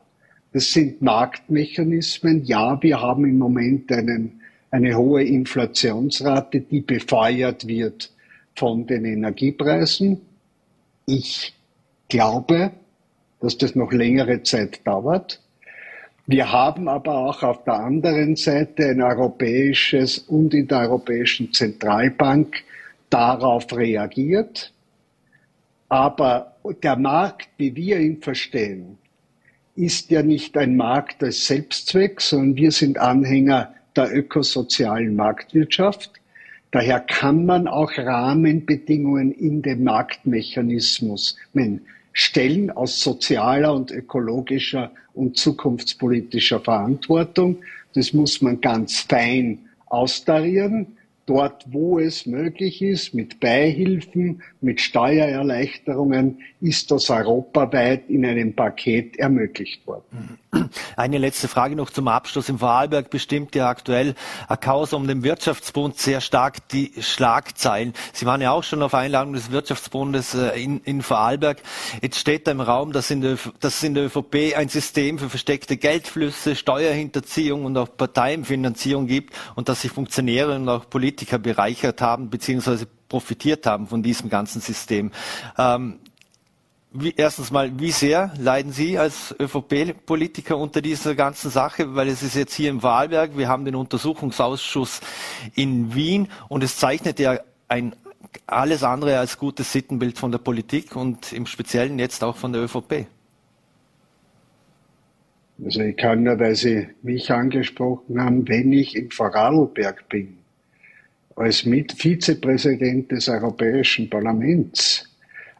das 0.53 0.71
sind 0.71 1.01
Marktmechanismen. 1.01 2.43
Ja, 2.45 2.81
wir 2.81 3.01
haben 3.01 3.25
im 3.25 3.37
Moment 3.37 3.91
einen, 3.91 4.41
eine 4.71 4.95
hohe 4.97 5.23
Inflationsrate, 5.23 6.61
die 6.61 6.81
befeuert 6.81 7.67
wird 7.67 8.11
von 8.55 8.87
den 8.87 9.05
Energiepreisen. 9.05 10.21
Ich 11.05 11.53
glaube, 12.09 12.71
dass 13.41 13.57
das 13.57 13.75
noch 13.75 13.91
längere 13.91 14.41
Zeit 14.43 14.87
dauert. 14.87 15.41
Wir 16.25 16.51
haben 16.51 16.87
aber 16.87 17.17
auch 17.17 17.43
auf 17.43 17.63
der 17.65 17.75
anderen 17.75 18.35
Seite 18.35 18.87
ein 18.87 19.01
europäisches 19.01 20.17
und 20.19 20.53
in 20.53 20.67
der 20.67 20.79
Europäischen 20.79 21.53
Zentralbank 21.53 22.63
darauf 23.09 23.71
reagiert. 23.75 24.71
Aber 25.89 26.55
der 26.83 26.95
Markt, 26.95 27.49
wie 27.57 27.75
wir 27.75 27.99
ihn 27.99 28.21
verstehen, 28.21 28.97
ist 29.75 30.09
ja 30.09 30.23
nicht 30.23 30.57
ein 30.57 30.75
Markt 30.75 31.21
als 31.23 31.45
Selbstzweck, 31.47 32.21
sondern 32.21 32.55
wir 32.55 32.71
sind 32.71 32.97
Anhänger 32.97 33.73
der 33.95 34.15
ökosozialen 34.15 35.15
Marktwirtschaft. 35.15 36.11
Daher 36.71 36.99
kann 36.99 37.45
man 37.45 37.67
auch 37.67 37.97
Rahmenbedingungen 37.97 39.31
in 39.31 39.61
den 39.61 39.83
Marktmechanismus 39.83 41.37
stellen 42.13 42.71
aus 42.71 43.01
sozialer 43.01 43.73
und 43.73 43.91
ökologischer 43.91 44.91
und 45.13 45.37
zukunftspolitischer 45.37 46.61
Verantwortung. 46.61 47.57
Das 47.93 48.13
muss 48.13 48.41
man 48.41 48.59
ganz 48.61 49.01
fein 49.01 49.59
austarieren 49.87 50.97
dort, 51.25 51.65
wo 51.71 51.99
es 51.99 52.25
möglich 52.25 52.81
ist, 52.81 53.13
mit 53.13 53.39
Beihilfen, 53.39 54.43
mit 54.61 54.79
Steuererleichterungen, 54.79 56.39
ist 56.61 56.91
das 56.91 57.09
europaweit 57.09 58.09
in 58.09 58.25
einem 58.25 58.55
Paket 58.55 59.17
ermöglicht 59.17 59.85
worden. 59.87 60.39
Eine 60.95 61.17
letzte 61.17 61.47
Frage 61.47 61.75
noch 61.75 61.89
zum 61.89 62.07
Abschluss. 62.07 62.47
Im 62.47 62.59
Vorarlberg 62.59 63.09
bestimmt 63.09 63.55
ja 63.55 63.69
aktuell 63.69 64.15
eine 64.47 64.57
Causa 64.57 64.95
um 64.95 65.07
den 65.07 65.23
Wirtschaftsbund 65.23 65.97
sehr 65.97 66.21
stark 66.21 66.67
die 66.69 66.93
Schlagzeilen. 66.99 67.93
Sie 68.13 68.25
waren 68.25 68.41
ja 68.41 68.51
auch 68.51 68.63
schon 68.63 68.81
auf 68.81 68.93
Einladung 68.93 69.33
des 69.33 69.51
Wirtschaftsbundes 69.51 70.33
äh, 70.35 70.61
in, 70.61 70.79
in 70.81 71.01
Vorarlberg. 71.01 71.61
Jetzt 72.01 72.19
steht 72.19 72.47
da 72.47 72.51
im 72.51 72.61
Raum, 72.61 72.93
dass, 72.93 73.11
in 73.11 73.21
der, 73.21 73.37
dass 73.59 73.83
in 73.83 73.95
der 73.95 74.05
ÖVP 74.05 74.55
ein 74.55 74.69
System 74.69 75.19
für 75.19 75.29
versteckte 75.29 75.77
Geldflüsse, 75.77 76.55
Steuerhinterziehung 76.55 77.65
und 77.65 77.77
auch 77.77 77.89
Parteienfinanzierung 77.95 79.07
gibt 79.07 79.33
und 79.55 79.69
dass 79.69 79.81
sich 79.81 79.91
Funktionäre 79.91 80.55
und 80.55 80.69
auch 80.69 80.89
Politiker 80.89 81.14
bereichert 81.39 82.01
haben 82.01 82.29
bzw. 82.29 82.85
profitiert 83.07 83.65
haben 83.65 83.87
von 83.87 84.03
diesem 84.03 84.29
ganzen 84.29 84.61
System. 84.61 85.11
Ähm, 85.57 85.99
wie, 86.97 87.13
erstens 87.15 87.51
mal, 87.51 87.77
wie 87.79 87.91
sehr 87.91 88.33
leiden 88.39 88.71
Sie 88.71 88.97
als 88.97 89.35
ÖVP-Politiker 89.37 90.57
unter 90.57 90.81
dieser 90.81 91.13
ganzen 91.13 91.51
Sache? 91.51 91.93
Weil 91.95 92.07
es 92.07 92.23
ist 92.23 92.35
jetzt 92.35 92.53
hier 92.53 92.69
im 92.69 92.83
Wahlberg, 92.83 93.37
wir 93.37 93.49
haben 93.49 93.65
den 93.65 93.75
Untersuchungsausschuss 93.75 95.01
in 95.55 95.93
Wien 95.93 96.29
und 96.47 96.63
es 96.63 96.77
zeichnet 96.77 97.19
ja 97.19 97.37
ein 97.67 97.95
alles 98.47 98.83
andere 98.83 99.19
als 99.19 99.37
gutes 99.37 99.71
Sittenbild 99.71 100.17
von 100.17 100.31
der 100.31 100.39
Politik 100.39 100.95
und 100.95 101.31
im 101.33 101.45
Speziellen 101.45 101.99
jetzt 101.99 102.23
auch 102.23 102.35
von 102.35 102.53
der 102.53 102.63
ÖVP. 102.63 103.07
Also 105.63 105.81
ich 105.81 105.95
kann 105.95 106.23
nur, 106.23 106.37
weil 106.39 106.55
Sie 106.55 106.87
mich 107.01 107.31
angesprochen 107.31 108.19
haben, 108.19 108.47
wenn 108.47 108.73
ich 108.73 108.95
in 108.95 109.11
Vorarlberg 109.11 110.09
bin, 110.09 110.37
als 111.35 111.61
Vizepräsident 111.61 113.11
des 113.11 113.27
Europäischen 113.27 114.09
Parlaments, 114.09 115.09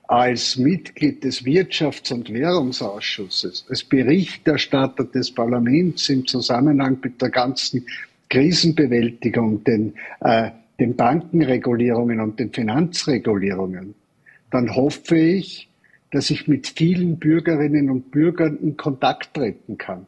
als 0.08 0.58
Mitglied 0.58 1.24
des 1.24 1.44
Wirtschafts- 1.44 2.14
und 2.14 2.32
Währungsausschusses, 2.32 3.66
als 3.70 3.84
Berichterstatter 3.84 5.04
des 5.04 5.32
Parlaments 5.32 6.10
im 6.10 6.26
Zusammenhang 6.26 7.00
mit 7.02 7.22
der 7.22 7.30
ganzen 7.30 7.86
Krisenbewältigung, 8.30 9.64
den, 9.64 9.96
äh, 10.22 10.52
den 10.80 10.96
Bankenregulierungen 10.96 12.20
und 12.20 12.40
den 12.40 12.52
Finanzregulierungen, 12.52 13.96
dann 14.52 14.76
hoffe 14.76 15.18
ich, 15.18 15.70
dass 16.12 16.30
ich 16.30 16.48
mit 16.48 16.68
vielen 16.68 17.18
Bürgerinnen 17.18 17.90
und 17.90 18.12
Bürgern 18.12 18.58
in 18.62 18.78
Kontakt 18.78 19.34
treten 19.34 19.78
kann. 19.78 20.08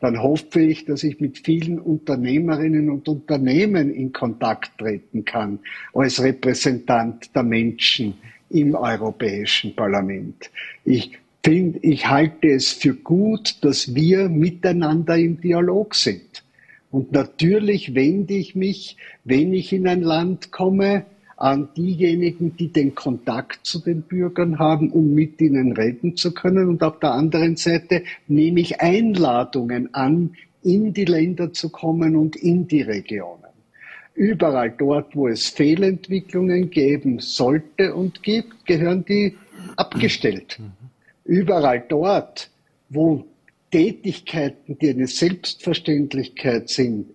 Dann 0.00 0.22
hoffe 0.22 0.60
ich, 0.60 0.84
dass 0.84 1.02
ich 1.02 1.20
mit 1.20 1.38
vielen 1.38 1.78
Unternehmerinnen 1.78 2.90
und 2.90 3.08
Unternehmen 3.08 3.90
in 3.90 4.12
Kontakt 4.12 4.78
treten 4.78 5.24
kann 5.24 5.60
als 5.94 6.22
Repräsentant 6.22 7.34
der 7.34 7.42
Menschen, 7.42 8.14
im 8.54 8.74
Europäischen 8.74 9.74
Parlament. 9.74 10.50
Ich 10.84 11.18
finde, 11.42 11.80
ich 11.82 12.08
halte 12.08 12.48
es 12.48 12.72
für 12.72 12.94
gut, 12.94 13.58
dass 13.62 13.94
wir 13.94 14.28
miteinander 14.28 15.16
im 15.16 15.40
Dialog 15.40 15.94
sind. 15.94 16.44
Und 16.90 17.10
natürlich 17.10 17.94
wende 17.94 18.34
ich 18.34 18.54
mich, 18.54 18.96
wenn 19.24 19.52
ich 19.52 19.72
in 19.72 19.88
ein 19.88 20.02
Land 20.02 20.52
komme, 20.52 21.04
an 21.36 21.68
diejenigen, 21.76 22.56
die 22.56 22.68
den 22.68 22.94
Kontakt 22.94 23.66
zu 23.66 23.80
den 23.80 24.02
Bürgern 24.02 24.58
haben, 24.58 24.90
um 24.90 25.14
mit 25.14 25.40
ihnen 25.40 25.72
reden 25.72 26.16
zu 26.16 26.32
können. 26.32 26.68
Und 26.68 26.82
auf 26.82 26.98
der 27.00 27.12
anderen 27.12 27.56
Seite 27.56 28.04
nehme 28.28 28.60
ich 28.60 28.80
Einladungen 28.80 29.94
an, 29.94 30.34
in 30.62 30.92
die 30.92 31.04
Länder 31.04 31.52
zu 31.52 31.70
kommen 31.70 32.16
und 32.16 32.36
in 32.36 32.66
die 32.68 32.82
Regionen. 32.82 33.42
Überall 34.14 34.70
dort, 34.70 35.16
wo 35.16 35.28
es 35.28 35.48
Fehlentwicklungen 35.48 36.70
geben 36.70 37.18
sollte 37.18 37.94
und 37.94 38.22
gibt, 38.22 38.64
gehören 38.64 39.04
die 39.04 39.36
abgestellt. 39.76 40.60
Überall 41.24 41.84
dort, 41.88 42.50
wo 42.88 43.24
Tätigkeiten, 43.72 44.78
die 44.78 44.90
eine 44.90 45.08
Selbstverständlichkeit 45.08 46.68
sind, 46.68 47.10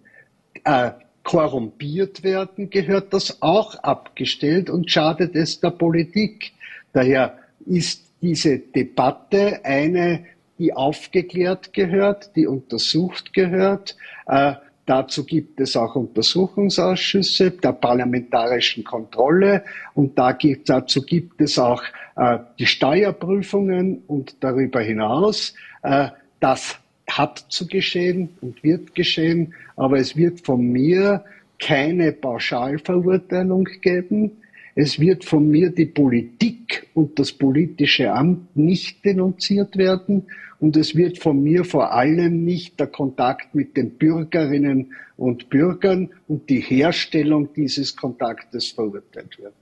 äh, 0.66 0.92
korrumpiert 1.30 2.24
werden, 2.24 2.72
gehört 2.72 3.14
das 3.14 3.44
auch 3.44 3.76
abgestellt 3.84 4.68
und 4.68 4.90
schadet 4.90 5.36
es 5.36 5.60
der 5.60 5.70
Politik. 5.70 6.54
Daher 6.92 7.38
ist 7.68 8.04
diese 8.20 8.58
Debatte 8.58 9.64
eine, 9.64 10.26
die 10.58 10.74
aufgeklärt 10.74 11.72
gehört, 11.72 12.36
die 12.36 12.48
untersucht 12.48 13.32
gehört, 13.34 13.96
äh, 14.26 14.54
Dazu 14.88 15.24
gibt 15.24 15.60
es 15.60 15.78
auch 15.78 15.96
Untersuchungsausschüsse 15.96 17.52
der 17.52 17.74
parlamentarischen 17.74 18.84
Kontrolle 18.84 19.64
und 19.94 20.18
da 20.18 20.32
gibt, 20.32 20.68
dazu 20.68 21.04
gibt 21.04 21.42
es 21.42 21.60
auch 21.60 21.84
äh, 22.16 22.40
die 22.58 22.66
Steuerprüfungen 22.66 24.02
und 24.08 24.44
darüber 24.44 24.82
hinaus. 24.82 25.54
Äh, 25.84 26.08
das 26.40 26.80
hat 27.20 27.46
zu 27.50 27.68
geschehen 27.68 28.30
und 28.40 28.64
wird 28.64 28.96
geschehen, 28.96 29.54
aber 29.76 29.98
es 29.98 30.16
wird 30.16 30.40
von 30.40 30.66
mir 30.66 31.26
keine 31.60 32.14
Pauschalverurteilung 32.14 33.68
geben. 33.82 34.32
Es 34.74 35.02
wird 35.02 35.26
von 35.26 35.50
mir 35.50 35.70
die 35.70 35.88
Politik 35.88 36.88
und 36.94 37.20
das 37.20 37.34
politische 37.34 38.14
Amt 38.14 38.56
nicht 38.56 39.04
denunziert 39.04 39.76
werden 39.76 40.28
und 40.62 40.78
es 40.78 40.96
wird 40.96 41.18
von 41.18 41.44
mir 41.44 41.66
vor 41.66 41.92
allem 41.92 42.46
nicht 42.46 42.80
der 42.80 42.88
Kontakt 42.88 43.54
mit 43.54 43.76
den 43.76 43.98
Bürgerinnen 43.98 44.94
und 45.18 45.50
Bürgern 45.50 46.12
und 46.30 46.50
die 46.50 46.62
Herstellung 46.62 47.50
dieses 47.54 47.98
Kontaktes 47.98 48.70
verurteilt 48.70 49.38
werden. 49.40 49.56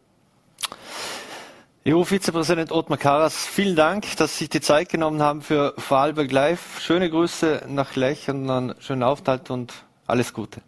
EU-Vizepräsident 1.87 2.73
Ottmar 2.73 2.97
Karas, 2.97 3.47
vielen 3.47 3.77
Dank, 3.77 4.17
dass 4.17 4.33
Sie 4.33 4.39
sich 4.39 4.49
die 4.49 4.59
Zeit 4.59 4.89
genommen 4.89 5.21
haben 5.21 5.41
für 5.41 5.73
Vorarlberg 5.77 6.29
Live. 6.33 6.81
Schöne 6.81 7.09
Grüße 7.09 7.63
nach 7.69 7.95
Lech 7.95 8.29
und 8.29 8.49
einen 8.49 8.75
schönen 8.81 9.03
Aufenthalt 9.03 9.49
und 9.49 9.73
alles 10.05 10.33
Gute. 10.33 10.59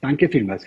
Danke 0.00 0.30
vielmals. 0.30 0.64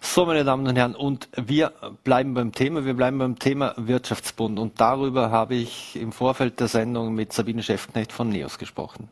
So, 0.00 0.24
meine 0.24 0.44
Damen 0.44 0.66
und 0.66 0.76
Herren, 0.76 0.94
und 0.94 1.28
wir 1.36 1.74
bleiben 2.04 2.32
beim 2.32 2.52
Thema. 2.52 2.86
Wir 2.86 2.94
bleiben 2.94 3.18
beim 3.18 3.38
Thema 3.38 3.74
Wirtschaftsbund. 3.76 4.58
Und 4.58 4.80
darüber 4.80 5.30
habe 5.30 5.56
ich 5.56 5.94
im 6.00 6.10
Vorfeld 6.10 6.58
der 6.58 6.68
Sendung 6.68 7.14
mit 7.14 7.34
Sabine 7.34 7.62
Schäfknecht 7.62 8.12
von 8.12 8.30
NEOS 8.30 8.56
gesprochen. 8.56 9.10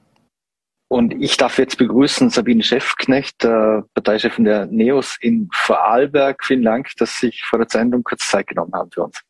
Und 0.93 1.15
ich 1.23 1.37
darf 1.37 1.57
jetzt 1.59 1.79
begrüßen 1.79 2.31
Sabine 2.31 2.65
Schäfknecht, 2.65 3.45
äh, 3.45 3.83
Parteichefin 3.95 4.45
der 4.45 4.67
NEOS 4.67 5.19
in 5.21 5.49
Vorarlberg. 5.53 6.45
Vielen 6.45 6.65
Dank, 6.65 6.89
dass 6.99 7.21
Sie 7.21 7.27
sich 7.27 7.45
vor 7.45 7.61
der 7.61 7.69
Sendung 7.71 8.03
kurz 8.03 8.27
Zeit 8.27 8.49
genommen 8.49 8.73
haben 8.75 8.91
für 8.91 9.05
uns. 9.05 9.23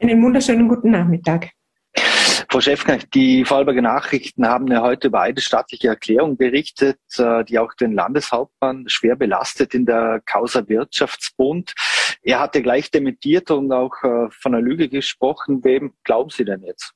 Einen 0.00 0.22
wunderschönen 0.22 0.66
guten 0.66 0.92
Nachmittag. 0.92 1.50
Frau 2.48 2.58
Schäfknecht, 2.58 3.14
die 3.14 3.44
Vorarlberger 3.44 3.82
Nachrichten 3.82 4.46
haben 4.46 4.66
ja 4.68 4.80
heute 4.80 5.08
über 5.08 5.20
eine 5.20 5.42
staatliche 5.42 5.88
Erklärung 5.88 6.38
berichtet, 6.38 6.98
äh, 7.18 7.44
die 7.44 7.58
auch 7.58 7.74
den 7.74 7.92
Landeshauptmann 7.92 8.88
schwer 8.88 9.14
belastet 9.14 9.74
in 9.74 9.84
der 9.84 10.22
Causa 10.24 10.66
Wirtschaftsbund. 10.68 11.74
Er 12.22 12.40
hatte 12.40 12.62
gleich 12.62 12.90
dementiert 12.90 13.50
und 13.50 13.70
auch 13.72 14.02
äh, 14.04 14.30
von 14.30 14.54
einer 14.54 14.62
Lüge 14.62 14.88
gesprochen. 14.88 15.62
Wem 15.64 15.92
glauben 16.02 16.30
Sie 16.30 16.46
denn 16.46 16.62
jetzt? 16.62 16.94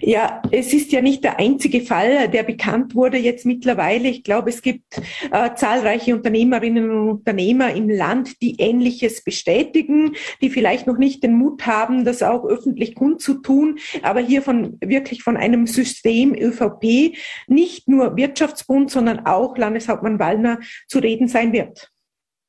Ja, 0.00 0.42
es 0.50 0.72
ist 0.72 0.92
ja 0.92 1.00
nicht 1.00 1.24
der 1.24 1.38
einzige 1.38 1.80
Fall, 1.80 2.28
der 2.28 2.42
bekannt 2.42 2.94
wurde 2.94 3.18
jetzt 3.18 3.46
mittlerweile. 3.46 4.08
Ich 4.08 4.24
glaube, 4.24 4.50
es 4.50 4.62
gibt 4.62 4.84
äh, 5.30 5.54
zahlreiche 5.54 6.14
Unternehmerinnen 6.14 6.90
und 6.90 7.08
Unternehmer 7.08 7.72
im 7.74 7.88
Land, 7.88 8.40
die 8.42 8.60
Ähnliches 8.60 9.24
bestätigen, 9.24 10.14
die 10.40 10.50
vielleicht 10.50 10.86
noch 10.86 10.98
nicht 10.98 11.22
den 11.22 11.34
Mut 11.34 11.66
haben, 11.66 12.04
das 12.04 12.22
auch 12.22 12.44
öffentlich 12.44 12.94
kundzutun, 12.94 13.78
aber 14.02 14.20
hier 14.20 14.42
von 14.42 14.78
wirklich 14.80 15.22
von 15.22 15.36
einem 15.36 15.66
System 15.66 16.34
ÖVP, 16.34 17.16
nicht 17.46 17.88
nur 17.88 18.16
Wirtschaftsbund, 18.16 18.90
sondern 18.90 19.26
auch 19.26 19.56
Landeshauptmann 19.56 20.18
Wallner 20.18 20.60
zu 20.88 20.98
reden 20.98 21.28
sein 21.28 21.52
wird. 21.52 21.93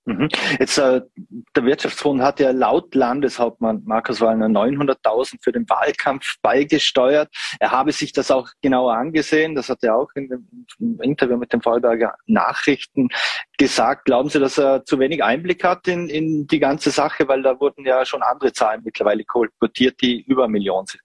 Mhm. 0.05 0.29
Jetzt 0.59 0.77
äh, 0.77 1.01
der 1.55 1.65
Wirtschaftsfonds 1.65 2.23
hat 2.23 2.39
ja 2.39 2.51
laut 2.51 2.93
Landeshauptmann 2.93 3.81
Markus 3.85 4.21
Wallner 4.21 4.45
900.000 4.45 5.37
für 5.41 5.51
den 5.51 5.67
Wahlkampf 5.67 6.35
beigesteuert. 6.43 7.29
Er 7.59 7.71
habe 7.71 7.91
sich 7.91 8.13
das 8.13 8.29
auch 8.29 8.49
genauer 8.61 8.93
angesehen. 8.93 9.55
Das 9.55 9.67
hat 9.69 9.83
er 9.83 9.95
auch 9.95 10.09
in 10.13 10.29
dem 10.29 10.99
Interview 11.01 11.37
mit 11.37 11.51
den 11.53 11.61
Vorarlberger 11.61 12.13
Nachrichten 12.27 13.09
gesagt. 13.57 14.05
Glauben 14.05 14.29
Sie, 14.29 14.39
dass 14.39 14.59
er 14.59 14.85
zu 14.85 14.99
wenig 14.99 15.23
Einblick 15.23 15.63
hat 15.63 15.87
in, 15.87 16.07
in 16.07 16.45
die 16.45 16.59
ganze 16.59 16.91
Sache? 16.91 17.27
Weil 17.27 17.41
da 17.41 17.59
wurden 17.59 17.83
ja 17.83 18.05
schon 18.05 18.21
andere 18.21 18.53
Zahlen 18.53 18.81
mittlerweile 18.85 19.23
kolportiert, 19.23 19.99
die 20.01 20.21
über 20.21 20.43
eine 20.43 20.51
Million 20.51 20.85
sind. 20.85 21.01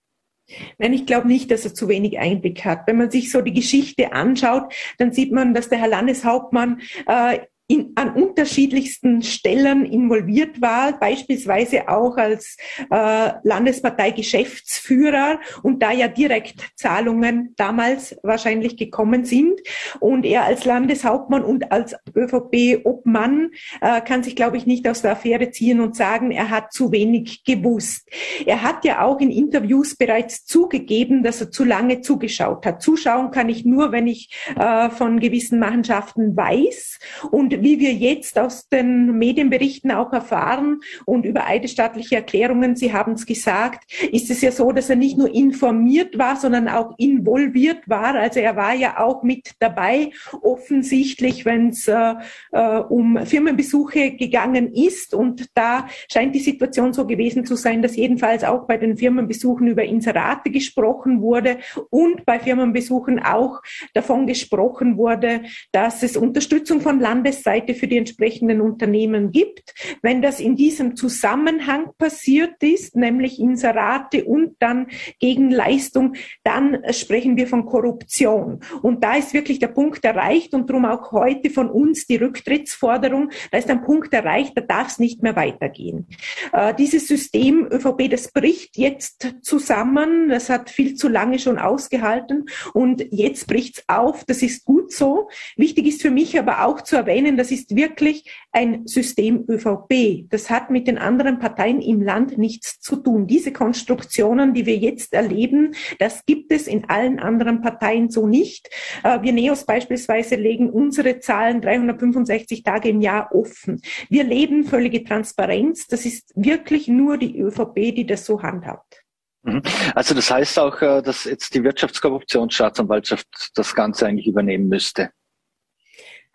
Nein, 0.78 0.92
ich 0.92 1.06
glaube 1.06 1.28
nicht, 1.28 1.50
dass 1.50 1.64
er 1.64 1.74
zu 1.74 1.88
wenig 1.88 2.18
Einblick 2.18 2.64
hat. 2.64 2.86
Wenn 2.86 2.98
man 2.98 3.10
sich 3.10 3.30
so 3.30 3.40
die 3.40 3.52
Geschichte 3.52 4.12
anschaut, 4.12 4.74
dann 4.98 5.12
sieht 5.12 5.32
man, 5.32 5.54
dass 5.54 5.68
der 5.68 5.78
Herr 5.78 5.88
Landeshauptmann 5.88 6.80
äh, 7.06 7.40
in, 7.70 7.92
an 7.94 8.14
unterschiedlichsten 8.14 9.22
Stellen 9.22 9.84
involviert 9.84 10.60
war, 10.60 10.98
beispielsweise 10.98 11.88
auch 11.88 12.16
als 12.16 12.56
äh, 12.90 13.30
Landespartei-Geschäftsführer 13.44 15.38
und 15.62 15.80
da 15.80 15.92
ja 15.92 16.08
direkt 16.08 16.72
Zahlungen 16.74 17.54
damals 17.56 18.16
wahrscheinlich 18.24 18.76
gekommen 18.76 19.24
sind. 19.24 19.60
Und 20.00 20.26
er 20.26 20.42
als 20.44 20.64
Landeshauptmann 20.64 21.44
und 21.44 21.70
als 21.70 21.94
ÖVP-Obmann 22.16 23.52
äh, 23.80 24.00
kann 24.00 24.24
sich, 24.24 24.34
glaube 24.34 24.56
ich, 24.56 24.66
nicht 24.66 24.88
aus 24.88 25.02
der 25.02 25.12
Affäre 25.12 25.52
ziehen 25.52 25.78
und 25.80 25.94
sagen, 25.94 26.32
er 26.32 26.50
hat 26.50 26.72
zu 26.72 26.90
wenig 26.90 27.44
gewusst. 27.44 28.08
Er 28.46 28.64
hat 28.64 28.84
ja 28.84 29.04
auch 29.04 29.20
in 29.20 29.30
Interviews 29.30 29.94
bereits 29.94 30.44
zugegeben, 30.44 31.22
dass 31.22 31.40
er 31.40 31.52
zu 31.52 31.62
lange 31.62 32.00
zugeschaut 32.00 32.66
hat. 32.66 32.82
Zuschauen 32.82 33.30
kann 33.30 33.48
ich 33.48 33.64
nur, 33.64 33.92
wenn 33.92 34.08
ich 34.08 34.34
äh, 34.56 34.90
von 34.90 35.20
gewissen 35.20 35.60
Machenschaften 35.60 36.36
weiß 36.36 36.98
und 37.30 37.59
wie 37.62 37.78
wir 37.78 37.92
jetzt 37.92 38.38
aus 38.38 38.68
den 38.68 39.18
Medienberichten 39.18 39.90
auch 39.90 40.12
erfahren 40.12 40.80
und 41.04 41.26
über 41.26 41.46
eidesstaatliche 41.46 42.16
Erklärungen, 42.16 42.76
Sie 42.76 42.92
haben 42.92 43.12
es 43.12 43.26
gesagt, 43.26 43.84
ist 44.10 44.30
es 44.30 44.40
ja 44.40 44.52
so, 44.52 44.72
dass 44.72 44.90
er 44.90 44.96
nicht 44.96 45.16
nur 45.16 45.32
informiert 45.34 46.18
war, 46.18 46.36
sondern 46.36 46.68
auch 46.68 46.94
involviert 46.98 47.88
war. 47.88 48.14
Also 48.14 48.40
er 48.40 48.56
war 48.56 48.74
ja 48.74 48.98
auch 48.98 49.22
mit 49.22 49.52
dabei, 49.58 50.10
offensichtlich, 50.42 51.44
wenn 51.44 51.68
es 51.68 51.88
äh, 51.88 52.14
äh, 52.52 52.78
um 52.78 53.18
Firmenbesuche 53.24 54.12
gegangen 54.12 54.72
ist. 54.72 55.14
Und 55.14 55.46
da 55.54 55.86
scheint 56.10 56.34
die 56.34 56.40
Situation 56.40 56.92
so 56.92 57.06
gewesen 57.06 57.44
zu 57.44 57.56
sein, 57.56 57.82
dass 57.82 57.96
jedenfalls 57.96 58.44
auch 58.44 58.66
bei 58.66 58.76
den 58.76 58.96
Firmenbesuchen 58.96 59.66
über 59.66 59.84
Inserate 59.84 60.50
gesprochen 60.50 61.20
wurde 61.20 61.58
und 61.90 62.24
bei 62.24 62.38
Firmenbesuchen 62.38 63.20
auch 63.20 63.60
davon 63.94 64.26
gesprochen 64.26 64.96
wurde, 64.96 65.42
dass 65.72 66.02
es 66.02 66.16
Unterstützung 66.16 66.80
von 66.80 67.00
Landesseite 67.00 67.49
Seite 67.50 67.74
für 67.74 67.88
die 67.88 67.96
entsprechenden 67.96 68.60
Unternehmen 68.60 69.32
gibt. 69.32 69.74
Wenn 70.02 70.22
das 70.22 70.38
in 70.38 70.54
diesem 70.54 70.94
Zusammenhang 70.94 71.90
passiert 71.98 72.62
ist, 72.62 72.94
nämlich 72.94 73.40
Inserate 73.40 74.24
und 74.24 74.54
dann 74.60 74.86
Gegenleistung, 75.18 76.14
dann 76.44 76.78
sprechen 76.92 77.36
wir 77.36 77.48
von 77.48 77.66
Korruption. 77.66 78.60
Und 78.82 79.02
da 79.02 79.16
ist 79.16 79.34
wirklich 79.34 79.58
der 79.58 79.68
Punkt 79.68 80.04
erreicht 80.04 80.54
und 80.54 80.70
darum 80.70 80.84
auch 80.84 81.10
heute 81.10 81.50
von 81.50 81.68
uns 81.70 82.06
die 82.06 82.16
Rücktrittsforderung. 82.16 83.30
Da 83.50 83.58
ist 83.58 83.68
ein 83.68 83.82
Punkt 83.82 84.14
erreicht, 84.14 84.52
da 84.54 84.60
darf 84.60 84.88
es 84.88 84.98
nicht 85.00 85.22
mehr 85.22 85.34
weitergehen. 85.34 86.06
Äh, 86.52 86.72
dieses 86.74 87.08
System 87.08 87.66
ÖVP, 87.66 88.08
das 88.10 88.30
bricht 88.30 88.78
jetzt 88.78 89.34
zusammen. 89.42 90.28
Das 90.28 90.48
hat 90.50 90.70
viel 90.70 90.94
zu 90.94 91.08
lange 91.08 91.40
schon 91.40 91.58
ausgehalten 91.58 92.46
und 92.74 93.04
jetzt 93.10 93.48
bricht 93.48 93.78
es 93.78 93.84
auf. 93.88 94.24
Das 94.24 94.42
ist 94.42 94.64
gut 94.64 94.92
so. 94.92 95.28
Wichtig 95.56 95.86
ist 95.86 96.02
für 96.02 96.12
mich 96.12 96.38
aber 96.38 96.64
auch 96.64 96.82
zu 96.82 96.94
erwähnen, 96.94 97.29
das 97.36 97.50
ist 97.50 97.74
wirklich 97.76 98.30
ein 98.52 98.86
System 98.86 99.44
ÖVP. 99.48 100.28
Das 100.28 100.50
hat 100.50 100.70
mit 100.70 100.86
den 100.86 100.98
anderen 100.98 101.38
Parteien 101.38 101.80
im 101.80 102.02
Land 102.02 102.38
nichts 102.38 102.80
zu 102.80 102.96
tun. 102.96 103.26
Diese 103.26 103.52
Konstruktionen, 103.52 104.54
die 104.54 104.66
wir 104.66 104.76
jetzt 104.76 105.12
erleben, 105.12 105.74
das 105.98 106.24
gibt 106.26 106.52
es 106.52 106.66
in 106.66 106.88
allen 106.88 107.18
anderen 107.18 107.60
Parteien 107.60 108.10
so 108.10 108.26
nicht. 108.26 108.68
Äh, 109.02 109.22
wir 109.22 109.32
Neos 109.32 109.64
beispielsweise 109.64 110.36
legen 110.36 110.70
unsere 110.70 111.20
Zahlen 111.20 111.60
365 111.60 112.62
Tage 112.62 112.88
im 112.88 113.00
Jahr 113.00 113.34
offen. 113.34 113.80
Wir 114.08 114.24
leben 114.24 114.64
völlige 114.64 115.04
Transparenz. 115.04 115.86
Das 115.86 116.04
ist 116.04 116.32
wirklich 116.34 116.88
nur 116.88 117.18
die 117.18 117.38
ÖVP, 117.38 117.94
die 117.94 118.06
das 118.06 118.26
so 118.26 118.42
handhabt. 118.42 119.02
Mhm. 119.42 119.62
Also 119.94 120.14
das 120.14 120.30
heißt 120.30 120.58
auch, 120.58 120.80
äh, 120.82 121.02
dass 121.02 121.24
jetzt 121.24 121.54
die 121.54 121.64
Wirtschaftskorruptionsstaatsanwaltschaft 121.64 123.50
das 123.54 123.74
Ganze 123.74 124.06
eigentlich 124.06 124.26
übernehmen 124.26 124.68
müsste. 124.68 125.10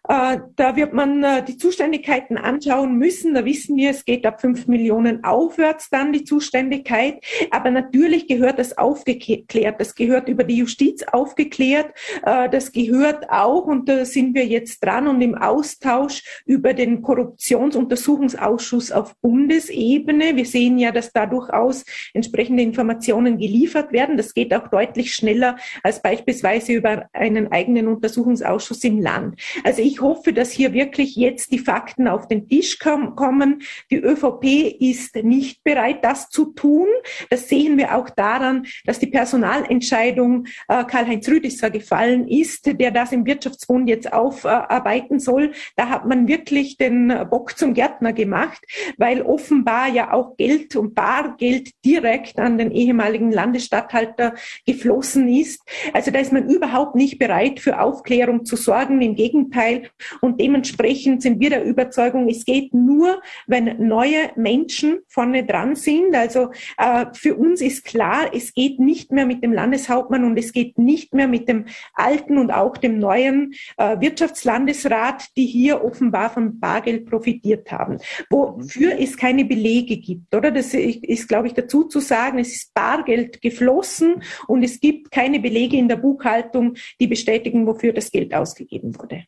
Äh, 0.07 0.39
da 0.55 0.75
wird 0.75 0.93
man 0.93 1.23
äh, 1.23 1.43
die 1.43 1.57
Zuständigkeiten 1.57 2.37
anschauen 2.37 2.97
müssen. 2.97 3.33
Da 3.33 3.45
wissen 3.45 3.75
wir, 3.77 3.89
es 3.89 4.05
geht 4.05 4.25
ab 4.25 4.41
fünf 4.41 4.67
Millionen 4.67 5.23
aufwärts 5.23 5.89
dann 5.89 6.13
die 6.13 6.23
Zuständigkeit. 6.23 7.23
Aber 7.51 7.71
natürlich 7.71 8.27
gehört 8.27 8.59
das 8.59 8.77
aufgeklärt. 8.77 9.79
Das 9.79 9.95
gehört 9.95 10.29
über 10.29 10.43
die 10.43 10.57
Justiz 10.57 11.03
aufgeklärt. 11.03 11.93
Äh, 12.23 12.49
das 12.49 12.71
gehört 12.71 13.29
auch, 13.29 13.65
und 13.65 13.89
da 13.89 14.05
sind 14.05 14.35
wir 14.35 14.45
jetzt 14.45 14.83
dran 14.83 15.07
und 15.07 15.21
im 15.21 15.35
Austausch 15.35 16.23
über 16.45 16.73
den 16.73 17.01
Korruptionsuntersuchungsausschuss 17.01 18.91
auf 18.91 19.15
Bundesebene. 19.21 20.35
Wir 20.35 20.45
sehen 20.45 20.77
ja, 20.77 20.91
dass 20.91 21.11
da 21.11 21.25
durchaus 21.25 21.83
entsprechende 22.13 22.63
Informationen 22.63 23.37
geliefert 23.37 23.91
werden. 23.91 24.17
Das 24.17 24.33
geht 24.33 24.53
auch 24.53 24.67
deutlich 24.67 25.13
schneller 25.13 25.57
als 25.83 26.01
beispielsweise 26.01 26.73
über 26.73 27.07
einen 27.13 27.51
eigenen 27.51 27.87
Untersuchungsausschuss 27.87 28.83
im 28.83 29.01
Land. 29.01 29.39
Also 29.63 29.81
ich 29.81 29.94
ich 29.95 30.01
hoffe, 30.01 30.33
dass 30.33 30.51
hier 30.51 30.73
wirklich 30.73 31.15
jetzt 31.15 31.53
die 31.53 31.59
Fakten 31.59 32.09
auf 32.09 32.27
den 32.27 32.49
Tisch 32.49 32.79
kommen. 32.79 33.61
Die 33.89 33.95
ÖVP 33.95 34.75
ist 34.77 35.15
nicht 35.15 35.63
bereit, 35.63 36.03
das 36.03 36.27
zu 36.29 36.51
tun. 36.51 36.87
Das 37.29 37.47
sehen 37.47 37.77
wir 37.77 37.95
auch 37.95 38.09
daran, 38.09 38.65
dass 38.83 38.99
die 38.99 39.07
Personalentscheidung 39.07 40.47
äh, 40.67 40.83
Karl-Heinz 40.83 41.29
Rüdisser 41.29 41.69
gefallen 41.69 42.27
ist, 42.27 42.65
der 42.65 42.91
das 42.91 43.13
im 43.13 43.25
Wirtschaftsbund 43.25 43.87
jetzt 43.87 44.11
aufarbeiten 44.11 45.19
soll. 45.19 45.53
Da 45.77 45.87
hat 45.87 46.05
man 46.05 46.27
wirklich 46.27 46.75
den 46.75 47.13
Bock 47.29 47.57
zum 47.57 47.73
Gärtner 47.73 48.11
gemacht, 48.11 48.65
weil 48.97 49.21
offenbar 49.21 49.87
ja 49.87 50.11
auch 50.11 50.35
Geld 50.35 50.75
und 50.75 50.93
Bargeld 50.93 51.69
direkt 51.85 52.37
an 52.37 52.57
den 52.57 52.71
ehemaligen 52.71 53.31
Landesstatthalter 53.31 54.33
geflossen 54.65 55.29
ist. 55.29 55.61
Also 55.93 56.11
da 56.11 56.19
ist 56.19 56.33
man 56.33 56.49
überhaupt 56.49 56.95
nicht 56.95 57.17
bereit, 57.17 57.61
für 57.61 57.79
Aufklärung 57.79 58.43
zu 58.43 58.57
sorgen. 58.57 59.01
Im 59.01 59.15
Gegenteil, 59.15 59.84
Und 60.21 60.39
dementsprechend 60.39 61.21
sind 61.21 61.39
wir 61.39 61.49
der 61.49 61.65
Überzeugung, 61.65 62.27
es 62.29 62.45
geht 62.45 62.73
nur, 62.73 63.21
wenn 63.47 63.87
neue 63.87 64.31
Menschen 64.35 64.99
vorne 65.07 65.45
dran 65.45 65.75
sind. 65.75 66.15
Also 66.15 66.51
äh, 66.77 67.05
für 67.13 67.35
uns 67.35 67.61
ist 67.61 67.85
klar, 67.85 68.31
es 68.33 68.53
geht 68.53 68.79
nicht 68.79 69.11
mehr 69.11 69.25
mit 69.25 69.43
dem 69.43 69.53
Landeshauptmann 69.53 70.23
und 70.23 70.37
es 70.37 70.51
geht 70.51 70.77
nicht 70.77 71.13
mehr 71.13 71.27
mit 71.27 71.47
dem 71.47 71.65
alten 71.93 72.37
und 72.37 72.51
auch 72.51 72.77
dem 72.77 72.99
neuen 72.99 73.53
äh, 73.77 73.99
Wirtschaftslandesrat, 73.99 75.25
die 75.37 75.45
hier 75.45 75.83
offenbar 75.83 76.29
von 76.29 76.59
Bargeld 76.59 77.05
profitiert 77.05 77.71
haben. 77.71 77.99
Wofür 78.29 78.99
es 78.99 79.17
keine 79.17 79.45
Belege 79.45 79.97
gibt, 79.97 80.33
oder? 80.33 80.51
Das 80.51 80.73
ist 80.73 81.27
glaube 81.27 81.47
ich, 81.47 81.53
dazu 81.53 81.83
zu 81.83 81.99
sagen, 81.99 82.39
es 82.39 82.55
ist 82.55 82.73
Bargeld 82.73 83.41
geflossen 83.41 84.23
und 84.47 84.63
es 84.63 84.79
gibt 84.79 85.11
keine 85.11 85.39
Belege 85.39 85.77
in 85.77 85.87
der 85.87 85.97
Buchhaltung, 85.97 86.75
die 86.99 87.07
bestätigen, 87.07 87.67
wofür 87.67 87.93
das 87.93 88.11
Geld 88.11 88.33
ausgegeben 88.33 88.97
wurde. 88.97 89.25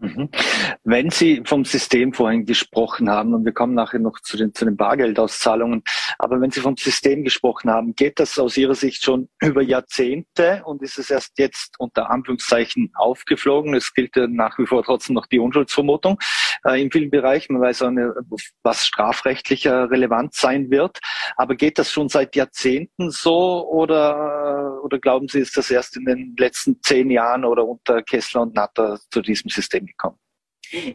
Mhm. 0.00 0.28
Wenn 0.84 1.10
Sie 1.10 1.42
vom 1.44 1.64
System 1.64 2.12
vorhin 2.12 2.46
gesprochen 2.46 3.10
haben, 3.10 3.34
und 3.34 3.44
wir 3.44 3.52
kommen 3.52 3.74
nachher 3.74 3.98
noch 3.98 4.20
zu 4.20 4.36
den, 4.36 4.54
zu 4.54 4.64
den 4.64 4.76
Bargeldauszahlungen, 4.76 5.82
aber 6.18 6.40
wenn 6.40 6.52
Sie 6.52 6.60
vom 6.60 6.76
System 6.76 7.24
gesprochen 7.24 7.68
haben, 7.68 7.96
geht 7.96 8.20
das 8.20 8.38
aus 8.38 8.56
Ihrer 8.56 8.76
Sicht 8.76 9.02
schon 9.02 9.28
über 9.42 9.60
Jahrzehnte 9.60 10.62
und 10.64 10.82
ist 10.82 10.98
es 10.98 11.10
erst 11.10 11.36
jetzt 11.38 11.74
unter 11.80 12.10
Anführungszeichen 12.10 12.92
aufgeflogen? 12.94 13.74
Es 13.74 13.92
gilt 13.92 14.14
ja 14.14 14.28
nach 14.28 14.56
wie 14.60 14.66
vor 14.66 14.84
trotzdem 14.84 15.14
noch 15.14 15.26
die 15.26 15.40
Unschuldsvermutung 15.40 16.18
äh, 16.64 16.80
in 16.80 16.92
vielen 16.92 17.10
Bereichen. 17.10 17.54
Man 17.54 17.62
weiß 17.62 17.82
auch 17.82 17.90
nicht, 17.90 18.08
was 18.62 18.86
strafrechtlicher 18.86 19.90
relevant 19.90 20.34
sein 20.34 20.70
wird. 20.70 21.00
Aber 21.36 21.56
geht 21.56 21.76
das 21.76 21.90
schon 21.90 22.08
seit 22.08 22.36
Jahrzehnten 22.36 23.10
so 23.10 23.68
oder, 23.68 24.80
oder 24.84 25.00
glauben 25.00 25.26
Sie, 25.26 25.40
ist 25.40 25.56
das 25.56 25.72
erst 25.72 25.96
in 25.96 26.04
den 26.04 26.36
letzten 26.38 26.80
zehn 26.82 27.10
Jahren 27.10 27.44
oder 27.44 27.66
unter 27.66 28.00
Kessler 28.02 28.42
und 28.42 28.54
Natter 28.54 29.00
zu 29.10 29.20
diesem 29.22 29.50
System 29.50 29.87
gekommen. 29.88 30.20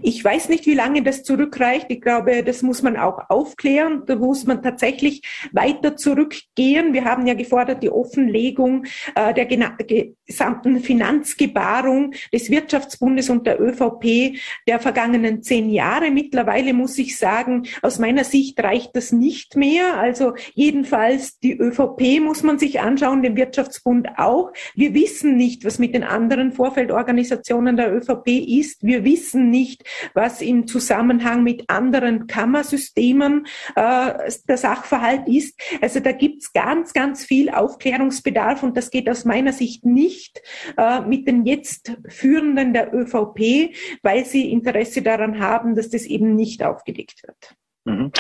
Ich 0.02 0.24
weiß 0.24 0.50
nicht, 0.50 0.66
wie 0.66 0.74
lange 0.74 1.02
das 1.04 1.24
zurückreicht. 1.24 1.88
Ich 1.90 2.02
glaube, 2.02 2.44
das 2.44 2.62
muss 2.62 2.82
man 2.82 2.98
auch 2.98 3.30
aufklären. 3.30 4.04
Da 4.06 4.16
muss 4.16 4.46
man 4.46 4.62
tatsächlich 4.62 5.22
weiter 5.52 5.96
zurückgehen. 5.96 6.94
Wir 6.94 7.06
haben 7.06 7.26
ja 7.26 7.34
gefordert 7.34 7.82
die 7.82 7.90
Offenlegung 7.90 8.86
äh, 9.16 9.34
der 9.34 9.46
gesamten 9.46 10.80
Finanzgebarung 10.80 12.14
des 12.32 12.50
Wirtschaftsbundes 12.50 13.30
und 13.30 13.48
der 13.48 13.60
ÖVP 13.60 14.38
der 14.68 14.80
vergangenen 14.80 15.42
zehn 15.44 15.70
Jahre. 15.70 16.12
Mittlerweile 16.12 16.74
muss 16.74 16.98
ich 16.98 17.18
sagen, 17.18 17.64
aus 17.82 18.00
meiner 18.00 18.24
Sicht 18.24 18.62
reicht 18.64 18.96
das 18.96 19.12
nicht 19.12 19.56
mehr. 19.56 19.98
Also 19.98 20.34
jedenfalls 20.54 21.40
die 21.40 21.58
ÖVP 21.58 22.20
muss 22.22 22.44
man 22.44 22.60
sich 22.60 22.80
anschauen, 22.80 23.24
den 23.24 23.36
Wirtschaftsbund 23.36 24.18
auch. 24.18 24.52
Wir 24.76 24.94
wissen 24.94 25.36
nicht, 25.38 25.66
was 25.66 25.80
mit 25.80 25.96
den 25.96 26.04
anderen 26.04 26.52
Vorfeldorganisationen 26.52 27.78
der 27.78 27.94
ÖVP 27.96 28.28
ist. 28.28 28.84
Wir 28.84 29.04
wissen 29.04 29.50
nicht, 29.50 29.63
nicht, 29.64 29.84
was 30.14 30.42
im 30.42 30.68
Zusammenhang 30.68 31.44
mit 31.44 31.70
anderen 31.70 32.28
Kammersystemen 32.28 33.48
äh, 33.76 34.32
der 34.48 34.58
Sachverhalt 34.58 35.28
ist. 35.28 35.60
Also 35.82 36.00
da 36.02 36.12
gibt 36.12 36.42
es 36.44 36.54
ganz, 36.54 36.92
ganz 36.94 37.24
viel 37.24 37.50
Aufklärungsbedarf 37.50 38.64
und 38.64 38.76
das 38.76 38.92
geht 38.92 39.10
aus 39.10 39.24
meiner 39.24 39.54
Sicht 39.54 39.86
nicht 39.86 40.42
äh, 40.78 41.02
mit 41.02 41.28
den 41.28 41.46
jetzt 41.46 41.94
Führenden 42.10 42.74
der 42.74 42.94
ÖVP, 42.94 43.74
weil 44.02 44.26
sie 44.26 44.52
Interesse 44.52 45.02
daran 45.02 45.40
haben, 45.40 45.76
dass 45.76 45.90
das 45.90 46.04
eben 46.04 46.36
nicht 46.36 46.62
aufgedeckt 46.64 47.24
wird. 47.24 47.56
Mhm. 47.86 48.12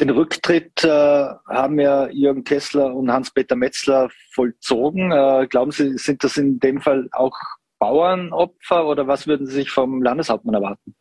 Den 0.00 0.10
Rücktritt 0.10 0.82
äh, 0.82 0.88
haben 0.88 1.78
ja 1.78 2.08
Jürgen 2.08 2.42
Kessler 2.42 2.94
und 2.94 3.12
Hans-Peter 3.12 3.54
Metzler 3.54 4.08
vollzogen. 4.32 5.12
Äh, 5.12 5.46
glauben 5.46 5.72
Sie, 5.72 5.98
sind 5.98 6.24
das 6.24 6.38
in 6.38 6.58
dem 6.58 6.80
Fall 6.80 7.08
auch 7.12 7.36
Bauernopfer 7.80 8.86
oder 8.86 9.08
was 9.08 9.26
würden 9.26 9.46
Sie 9.46 9.54
sich 9.54 9.70
vom 9.70 10.02
Landeshauptmann 10.02 10.54
erwarten? 10.54 10.94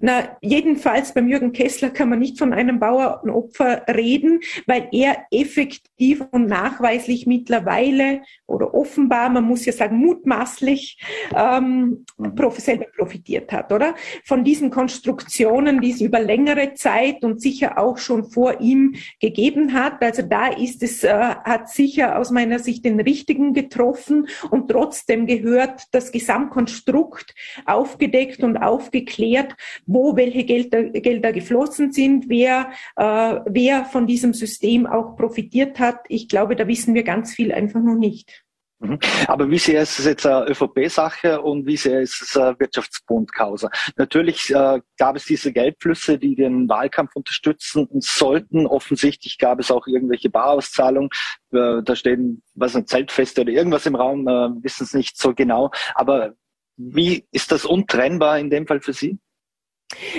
Na, 0.00 0.36
jedenfalls 0.40 1.14
beim 1.14 1.28
Jürgen 1.28 1.52
Kessler 1.52 1.90
kann 1.90 2.08
man 2.08 2.18
nicht 2.18 2.38
von 2.38 2.52
einem 2.52 2.80
Bauernopfer 2.80 3.84
reden, 3.88 4.40
weil 4.66 4.88
er 4.92 5.26
effektiv 5.30 6.24
und 6.30 6.46
nachweislich 6.46 7.26
mittlerweile 7.26 8.22
oder 8.46 8.74
offenbar, 8.74 9.28
man 9.28 9.44
muss 9.44 9.66
ja 9.66 9.72
sagen 9.72 9.96
mutmaßlich, 9.98 11.00
ähm, 11.34 12.04
mhm. 12.16 12.50
selber 12.56 12.86
profitiert 12.96 13.52
hat, 13.52 13.72
oder? 13.72 13.94
Von 14.24 14.44
diesen 14.44 14.70
Konstruktionen, 14.70 15.80
die 15.80 15.92
es 15.92 16.00
über 16.00 16.20
längere 16.20 16.74
Zeit 16.74 17.24
und 17.24 17.40
sicher 17.40 17.78
auch 17.78 17.98
schon 17.98 18.30
vor 18.30 18.60
ihm 18.60 18.94
gegeben 19.20 19.74
hat. 19.74 20.02
Also 20.02 20.22
da 20.22 20.48
ist 20.48 20.82
es, 20.82 21.04
äh, 21.04 21.12
hat 21.12 21.68
sicher 21.68 22.18
aus 22.18 22.30
meiner 22.30 22.58
Sicht 22.58 22.84
den 22.84 23.00
richtigen 23.00 23.52
getroffen 23.52 24.28
und 24.50 24.70
trotzdem 24.70 25.26
gehört 25.26 25.82
das 25.92 26.10
Gesamtkonstrukt 26.10 27.34
aufgedeckt 27.66 28.42
und 28.42 28.56
aufgeklärt 28.56 29.54
wo 29.86 30.16
welche 30.16 30.44
Gelder, 30.44 30.84
Gelder 30.84 31.32
geflossen 31.32 31.92
sind, 31.92 32.28
wer, 32.28 32.70
äh, 32.96 33.40
wer 33.46 33.84
von 33.84 34.06
diesem 34.06 34.34
System 34.34 34.86
auch 34.86 35.16
profitiert 35.16 35.78
hat. 35.78 36.00
Ich 36.08 36.28
glaube, 36.28 36.56
da 36.56 36.66
wissen 36.66 36.94
wir 36.94 37.02
ganz 37.02 37.34
viel 37.34 37.52
einfach 37.52 37.80
noch 37.80 37.96
nicht. 37.96 38.44
Mhm. 38.80 38.98
Aber 39.26 39.50
wie 39.50 39.58
sehr 39.58 39.82
ist 39.82 39.98
es 39.98 40.04
jetzt 40.04 40.24
eine 40.24 40.48
ÖVP-Sache 40.48 41.42
und 41.42 41.66
wie 41.66 41.76
sehr 41.76 42.00
ist 42.00 42.22
es 42.22 42.36
eine 42.36 42.58
Wirtschaftsbund-Causa? 42.60 43.70
Natürlich 43.96 44.50
äh, 44.54 44.80
gab 44.96 45.16
es 45.16 45.24
diese 45.24 45.52
Geldflüsse, 45.52 46.16
die 46.16 46.36
den 46.36 46.68
Wahlkampf 46.68 47.16
unterstützen 47.16 47.88
sollten. 47.98 48.66
Offensichtlich 48.66 49.38
gab 49.38 49.58
es 49.58 49.72
auch 49.72 49.88
irgendwelche 49.88 50.30
Barauszahlungen. 50.30 51.10
Äh, 51.52 51.82
da 51.82 51.96
stehen, 51.96 52.42
was 52.54 52.76
ein 52.76 52.86
Zeltfeste 52.86 53.40
oder 53.40 53.50
irgendwas 53.50 53.86
im 53.86 53.96
Raum, 53.96 54.28
äh, 54.28 54.62
wissen 54.62 54.84
es 54.84 54.94
nicht 54.94 55.18
so 55.18 55.34
genau. 55.34 55.72
Aber 55.94 56.34
wie 56.76 57.26
ist 57.32 57.50
das 57.50 57.64
untrennbar 57.64 58.38
in 58.38 58.50
dem 58.50 58.68
Fall 58.68 58.80
für 58.80 58.92
Sie? 58.92 59.18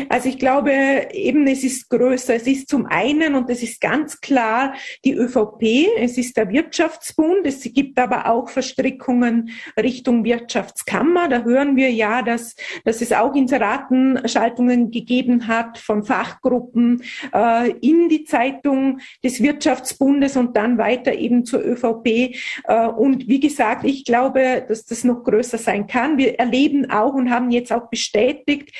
Also 0.09 0.29
ich 0.29 0.39
glaube 0.39 0.71
eben, 1.11 1.45
es 1.45 1.63
ist 1.63 1.89
größer. 1.89 2.35
Es 2.35 2.47
ist 2.47 2.69
zum 2.69 2.87
einen, 2.87 3.35
und 3.35 3.49
es 3.49 3.61
ist 3.61 3.79
ganz 3.79 4.19
klar, 4.19 4.73
die 5.05 5.13
ÖVP, 5.13 5.87
es 5.99 6.17
ist 6.17 6.37
der 6.37 6.49
Wirtschaftsbund, 6.49 7.45
es 7.45 7.61
gibt 7.61 7.99
aber 7.99 8.27
auch 8.27 8.49
Verstrickungen 8.49 9.51
Richtung 9.77 10.23
Wirtschaftskammer. 10.23 11.27
Da 11.27 11.43
hören 11.43 11.75
wir 11.75 11.91
ja, 11.91 12.23
dass, 12.23 12.55
dass 12.83 13.01
es 13.01 13.13
auch 13.13 13.35
Inseratenschaltungen 13.35 14.89
gegeben 14.89 15.47
hat 15.47 15.77
von 15.77 16.03
Fachgruppen 16.03 17.03
äh, 17.33 17.69
in 17.81 18.09
die 18.09 18.23
Zeitung 18.23 18.99
des 19.23 19.41
Wirtschaftsbundes 19.41 20.35
und 20.35 20.57
dann 20.57 20.79
weiter 20.79 21.13
eben 21.13 21.45
zur 21.45 21.63
ÖVP. 21.63 22.35
Äh, 22.63 22.87
und 22.87 23.27
wie 23.27 23.39
gesagt, 23.39 23.85
ich 23.85 24.03
glaube, 24.03 24.65
dass 24.67 24.85
das 24.85 25.03
noch 25.03 25.23
größer 25.23 25.59
sein 25.59 25.85
kann. 25.85 26.17
Wir 26.17 26.39
erleben 26.39 26.89
auch 26.89 27.13
und 27.13 27.29
haben 27.29 27.51
jetzt 27.51 27.71
auch 27.71 27.89
bestätigt, 27.89 28.71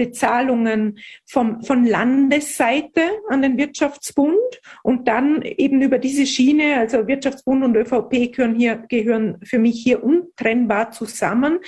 direkte 0.00 0.12
Zahlungen 0.12 0.98
vom, 1.26 1.62
von 1.62 1.84
Landesseite 1.84 3.02
an 3.28 3.42
den 3.42 3.58
Wirtschaftsbund 3.58 4.36
und 4.82 5.08
dann 5.08 5.42
eben 5.42 5.82
über 5.82 5.98
diese 5.98 6.26
Schiene, 6.26 6.76
also 6.78 7.06
Wirtschaftsbund 7.06 7.64
und 7.64 7.76
ÖVP 7.76 8.32
gehören 8.32 8.54
hier, 8.54 8.76
gehören 8.88 9.38
für 9.42 9.58
mich 9.58 9.82
hier 9.82 10.02
untrennbar 10.02 10.90
zusammen. 10.90 11.58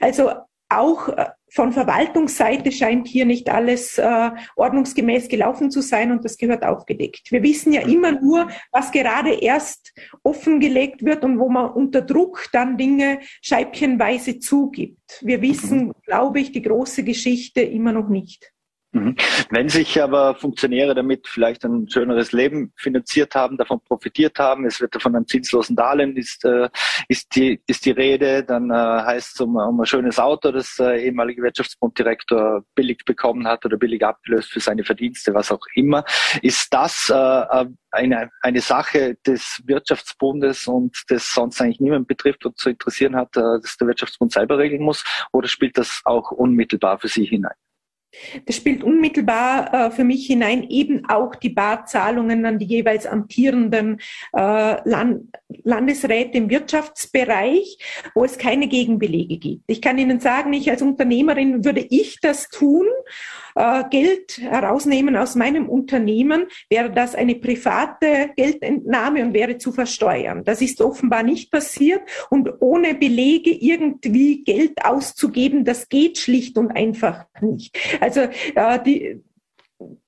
Also 0.00 0.30
auch 0.68 1.08
äh, 1.08 1.26
von 1.48 1.72
Verwaltungsseite 1.72 2.72
scheint 2.72 3.08
hier 3.08 3.24
nicht 3.24 3.48
alles 3.48 3.98
äh, 3.98 4.30
ordnungsgemäß 4.56 5.28
gelaufen 5.28 5.70
zu 5.70 5.80
sein 5.80 6.10
und 6.10 6.24
das 6.24 6.36
gehört 6.36 6.64
aufgedeckt. 6.64 7.30
Wir 7.30 7.42
wissen 7.42 7.72
ja 7.72 7.82
immer 7.82 8.12
nur, 8.12 8.48
was 8.72 8.92
gerade 8.92 9.32
erst 9.32 9.94
offengelegt 10.22 11.04
wird 11.04 11.24
und 11.24 11.38
wo 11.38 11.48
man 11.48 11.70
unter 11.70 12.02
Druck 12.02 12.48
dann 12.52 12.76
Dinge 12.76 13.20
scheibchenweise 13.40 14.38
zugibt. 14.38 15.20
Wir 15.22 15.40
wissen, 15.40 15.92
glaube 16.04 16.40
ich, 16.40 16.52
die 16.52 16.62
große 16.62 17.04
Geschichte 17.04 17.62
immer 17.62 17.92
noch 17.92 18.08
nicht. 18.08 18.52
Mhm. 18.92 19.16
Wenn 19.50 19.68
sich 19.68 20.00
aber 20.00 20.34
Funktionäre 20.34 20.94
damit 20.94 21.26
vielleicht 21.26 21.64
ein 21.64 21.88
schöneres 21.88 22.32
Leben 22.32 22.72
finanziert 22.76 23.34
haben, 23.34 23.56
davon 23.56 23.80
profitiert 23.80 24.38
haben, 24.38 24.64
es 24.64 24.80
wird 24.80 25.00
von 25.02 25.14
einem 25.14 25.26
zinslosen 25.26 25.76
Darlehen 25.76 26.16
ist, 26.16 26.44
äh, 26.44 26.70
ist, 27.08 27.34
die, 27.36 27.60
ist 27.66 27.84
die 27.84 27.90
Rede, 27.90 28.42
dann 28.44 28.70
äh, 28.70 28.74
heißt 28.74 29.34
es 29.34 29.40
um, 29.40 29.56
um 29.56 29.80
ein 29.80 29.86
schönes 29.86 30.18
Auto, 30.18 30.50
das 30.50 30.76
der 30.76 30.94
äh, 30.94 31.06
ehemalige 31.06 31.42
Wirtschaftsbunddirektor 31.42 32.64
billig 32.74 33.04
bekommen 33.04 33.46
hat 33.46 33.66
oder 33.66 33.76
billig 33.76 34.04
abgelöst 34.04 34.52
für 34.52 34.60
seine 34.60 34.84
Verdienste, 34.84 35.34
was 35.34 35.50
auch 35.50 35.64
immer. 35.74 36.04
Ist 36.42 36.72
das 36.72 37.12
eine, 37.90 38.30
eine 38.40 38.60
Sache 38.60 39.16
des 39.26 39.62
Wirtschaftsbundes 39.64 40.66
und 40.66 41.02
das 41.08 41.32
sonst 41.32 41.60
eigentlich 41.60 41.80
niemand 41.80 42.08
betrifft 42.08 42.46
und 42.46 42.58
zu 42.58 42.70
interessieren 42.70 43.16
hat, 43.16 43.34
dass 43.34 43.76
der 43.76 43.88
Wirtschaftsbund 43.88 44.32
selber 44.32 44.58
regeln 44.58 44.82
muss? 44.82 45.04
Oder 45.32 45.48
spielt 45.48 45.76
das 45.78 46.00
auch 46.04 46.30
unmittelbar 46.30 46.98
für 46.98 47.08
Sie 47.08 47.24
hinein? 47.24 47.54
Das 48.46 48.56
spielt 48.56 48.82
unmittelbar 48.84 49.72
äh, 49.72 49.90
für 49.90 50.04
mich 50.04 50.26
hinein 50.26 50.68
eben 50.68 51.08
auch 51.08 51.34
die 51.34 51.50
Barzahlungen 51.50 52.44
an 52.46 52.58
die 52.58 52.66
jeweils 52.66 53.06
amtierenden 53.06 54.00
äh, 54.32 54.88
Land 54.88 55.22
Landesräte 55.62 56.38
im 56.38 56.50
Wirtschaftsbereich, 56.50 57.78
wo 58.14 58.24
es 58.24 58.38
keine 58.38 58.68
Gegenbelege 58.68 59.38
gibt. 59.38 59.64
Ich 59.68 59.80
kann 59.80 59.98
Ihnen 59.98 60.20
sagen, 60.20 60.52
ich 60.52 60.70
als 60.70 60.82
Unternehmerin 60.82 61.64
würde 61.64 61.80
ich 61.80 62.20
das 62.20 62.48
tun 62.48 62.86
äh, 63.56 63.84
Geld 63.90 64.38
herausnehmen 64.38 65.16
aus 65.16 65.34
meinem 65.34 65.68
Unternehmen, 65.68 66.46
wäre 66.68 66.90
das 66.90 67.14
eine 67.14 67.34
private 67.34 68.30
Geldentnahme 68.36 69.24
und 69.24 69.34
wäre 69.34 69.58
zu 69.58 69.72
versteuern. 69.72 70.44
Das 70.44 70.60
ist 70.60 70.80
offenbar 70.80 71.22
nicht 71.22 71.50
passiert 71.50 72.02
und 72.30 72.50
ohne 72.60 72.94
Belege 72.94 73.50
irgendwie 73.50 74.44
Geld 74.44 74.84
auszugeben, 74.84 75.64
das 75.64 75.88
geht 75.88 76.18
schlicht 76.18 76.58
und 76.58 76.70
einfach 76.72 77.24
nicht. 77.40 77.76
Also 78.00 78.20
äh, 78.20 78.82
die, 78.84 79.22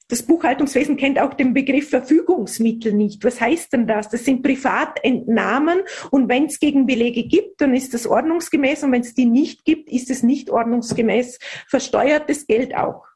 das 0.08 0.22
Buchhaltungswesen 0.22 0.96
kennt 0.96 1.18
auch 1.18 1.34
den 1.34 1.52
Begriff 1.52 1.90
Verfügungsmittel 1.90 2.94
nicht. 2.94 3.24
Was 3.24 3.40
heißt 3.40 3.74
denn 3.74 3.86
das? 3.86 4.08
Das 4.08 4.24
sind 4.24 4.42
Privatentnahmen 4.42 5.80
und 6.10 6.28
wenn 6.28 6.46
es 6.46 6.60
Gegenbelege 6.60 7.24
gibt, 7.24 7.60
dann 7.60 7.74
ist 7.74 7.92
das 7.92 8.06
ordnungsgemäß 8.06 8.84
und 8.84 8.92
wenn 8.92 9.02
es 9.02 9.14
die 9.14 9.26
nicht 9.26 9.64
gibt, 9.64 9.90
ist 9.90 10.10
es 10.10 10.22
nicht 10.22 10.50
ordnungsgemäß 10.50 11.38
versteuertes 11.66 12.46
Geld 12.46 12.74
auch. 12.74 13.07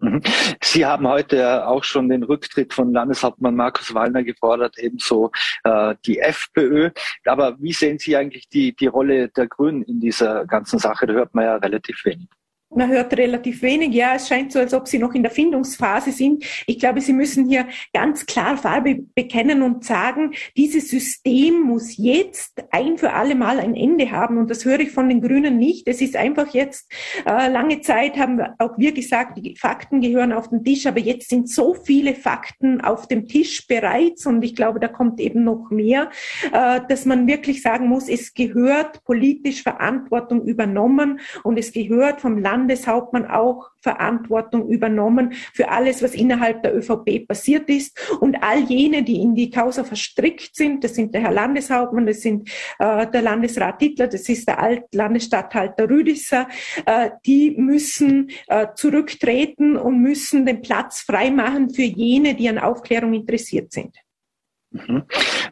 Mhm. 0.00 0.22
Sie 0.62 0.86
haben 0.86 1.06
heute 1.06 1.66
auch 1.66 1.84
schon 1.84 2.08
den 2.08 2.22
Rücktritt 2.22 2.72
von 2.72 2.92
Landeshauptmann 2.92 3.54
Markus 3.54 3.94
Wallner 3.94 4.24
gefordert, 4.24 4.78
ebenso 4.78 5.30
äh, 5.64 5.94
die 6.06 6.18
FPÖ. 6.18 6.90
Aber 7.26 7.56
wie 7.60 7.72
sehen 7.72 7.98
Sie 7.98 8.16
eigentlich 8.16 8.48
die, 8.48 8.74
die 8.74 8.86
Rolle 8.86 9.28
der 9.28 9.46
Grünen 9.46 9.82
in 9.82 10.00
dieser 10.00 10.46
ganzen 10.46 10.78
Sache? 10.78 11.06
Da 11.06 11.12
hört 11.12 11.34
man 11.34 11.44
ja 11.44 11.56
relativ 11.56 12.04
wenig. 12.04 12.28
Man 12.72 12.88
hört 12.88 13.16
relativ 13.18 13.62
wenig. 13.62 13.92
Ja, 13.92 14.14
es 14.14 14.28
scheint 14.28 14.52
so, 14.52 14.60
als 14.60 14.72
ob 14.74 14.86
Sie 14.86 15.00
noch 15.00 15.12
in 15.14 15.24
der 15.24 15.32
Findungsphase 15.32 16.12
sind. 16.12 16.44
Ich 16.68 16.78
glaube, 16.78 17.00
Sie 17.00 17.12
müssen 17.12 17.48
hier 17.48 17.66
ganz 17.92 18.26
klar 18.26 18.56
Farbe 18.56 18.94
bekennen 19.16 19.62
und 19.62 19.84
sagen, 19.84 20.34
dieses 20.56 20.88
System 20.88 21.62
muss 21.62 21.96
jetzt 21.96 22.62
ein 22.70 22.96
für 22.96 23.12
alle 23.12 23.34
Mal 23.34 23.58
ein 23.58 23.74
Ende 23.74 24.12
haben. 24.12 24.38
Und 24.38 24.50
das 24.50 24.64
höre 24.64 24.78
ich 24.78 24.92
von 24.92 25.08
den 25.08 25.20
Grünen 25.20 25.58
nicht. 25.58 25.88
Es 25.88 26.00
ist 26.00 26.14
einfach 26.14 26.54
jetzt, 26.54 26.92
äh, 27.26 27.48
lange 27.50 27.80
Zeit 27.80 28.16
haben 28.16 28.40
auch 28.60 28.78
wir 28.78 28.92
gesagt, 28.92 29.38
die 29.38 29.56
Fakten 29.56 30.00
gehören 30.00 30.32
auf 30.32 30.48
den 30.48 30.62
Tisch. 30.62 30.86
Aber 30.86 31.00
jetzt 31.00 31.28
sind 31.28 31.48
so 31.48 31.74
viele 31.74 32.14
Fakten 32.14 32.80
auf 32.80 33.08
dem 33.08 33.26
Tisch 33.26 33.66
bereits. 33.66 34.26
Und 34.26 34.44
ich 34.44 34.54
glaube, 34.54 34.78
da 34.78 34.86
kommt 34.86 35.18
eben 35.18 35.42
noch 35.42 35.70
mehr, 35.70 36.08
äh, 36.52 36.80
dass 36.88 37.04
man 37.04 37.26
wirklich 37.26 37.62
sagen 37.62 37.88
muss, 37.88 38.08
es 38.08 38.32
gehört 38.32 39.02
politisch 39.02 39.64
Verantwortung 39.64 40.44
übernommen 40.44 41.18
und 41.42 41.58
es 41.58 41.72
gehört 41.72 42.20
vom 42.20 42.38
Land 42.38 42.59
Landeshauptmann 42.60 43.26
auch 43.26 43.70
Verantwortung 43.80 44.68
übernommen 44.68 45.32
für 45.54 45.70
alles, 45.70 46.02
was 46.02 46.14
innerhalb 46.14 46.62
der 46.62 46.76
ÖVP 46.76 47.26
passiert 47.26 47.68
ist. 47.70 47.98
Und 48.20 48.42
all 48.42 48.60
jene, 48.60 49.02
die 49.02 49.20
in 49.20 49.34
die 49.34 49.50
Causa 49.50 49.84
verstrickt 49.84 50.54
sind, 50.54 50.84
das 50.84 50.94
sind 50.94 51.14
der 51.14 51.22
Herr 51.22 51.32
Landeshauptmann, 51.32 52.06
das 52.06 52.20
sind 52.20 52.50
äh, 52.78 53.06
der 53.06 53.22
Landesrat 53.22 53.80
Hitler, 53.80 54.08
das 54.08 54.28
ist 54.28 54.46
der 54.46 54.60
Alt-Landesstatthalter 54.60 55.88
Rüdisser, 55.88 56.48
äh, 56.84 57.10
die 57.24 57.52
müssen 57.52 58.30
äh, 58.48 58.66
zurücktreten 58.74 59.76
und 59.76 60.00
müssen 60.00 60.44
den 60.44 60.60
Platz 60.60 61.00
freimachen 61.00 61.70
für 61.70 61.82
jene, 61.82 62.34
die 62.34 62.48
an 62.48 62.58
Aufklärung 62.58 63.14
interessiert 63.14 63.72
sind. 63.72 63.96
Mhm. 64.72 65.02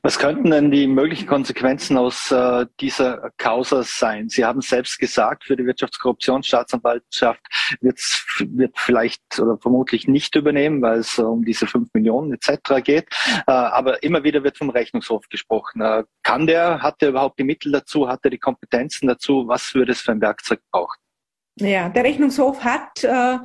Was 0.02 0.18
könnten 0.18 0.50
denn 0.50 0.70
die 0.70 0.86
möglichen 0.86 1.26
Konsequenzen 1.26 1.98
aus 1.98 2.30
äh, 2.30 2.66
dieser 2.78 3.30
Causa 3.36 3.82
sein? 3.82 4.28
Sie 4.28 4.44
haben 4.44 4.60
selbst 4.60 4.98
gesagt, 4.98 5.44
für 5.44 5.56
die 5.56 5.66
Wirtschaftskorruptionsstaatsanwaltschaft 5.66 7.40
wird's, 7.80 8.24
wird 8.38 8.78
vielleicht 8.78 9.20
oder 9.40 9.58
vermutlich 9.58 10.06
nicht 10.06 10.36
übernehmen, 10.36 10.80
weil 10.82 11.00
es 11.00 11.18
äh, 11.18 11.22
um 11.22 11.44
diese 11.44 11.66
fünf 11.66 11.88
Millionen 11.94 12.32
etc. 12.32 12.82
geht. 12.84 13.08
Äh, 13.48 13.52
aber 13.52 14.02
immer 14.04 14.22
wieder 14.22 14.44
wird 14.44 14.56
vom 14.56 14.70
Rechnungshof 14.70 15.28
gesprochen. 15.28 15.80
Äh, 15.80 16.04
kann 16.22 16.46
der, 16.46 16.80
hat 16.80 17.02
der 17.02 17.08
überhaupt 17.08 17.40
die 17.40 17.44
Mittel 17.44 17.72
dazu, 17.72 18.08
hat 18.08 18.20
er 18.22 18.30
die 18.30 18.38
Kompetenzen 18.38 19.08
dazu? 19.08 19.48
Was 19.48 19.74
würde 19.74 19.92
es 19.92 20.00
für 20.00 20.12
ein 20.12 20.20
Werkzeug 20.20 20.60
brauchen? 20.70 20.98
Ja, 21.56 21.88
der 21.88 22.04
Rechnungshof 22.04 22.62
hat 22.62 23.02
äh, 23.02 23.38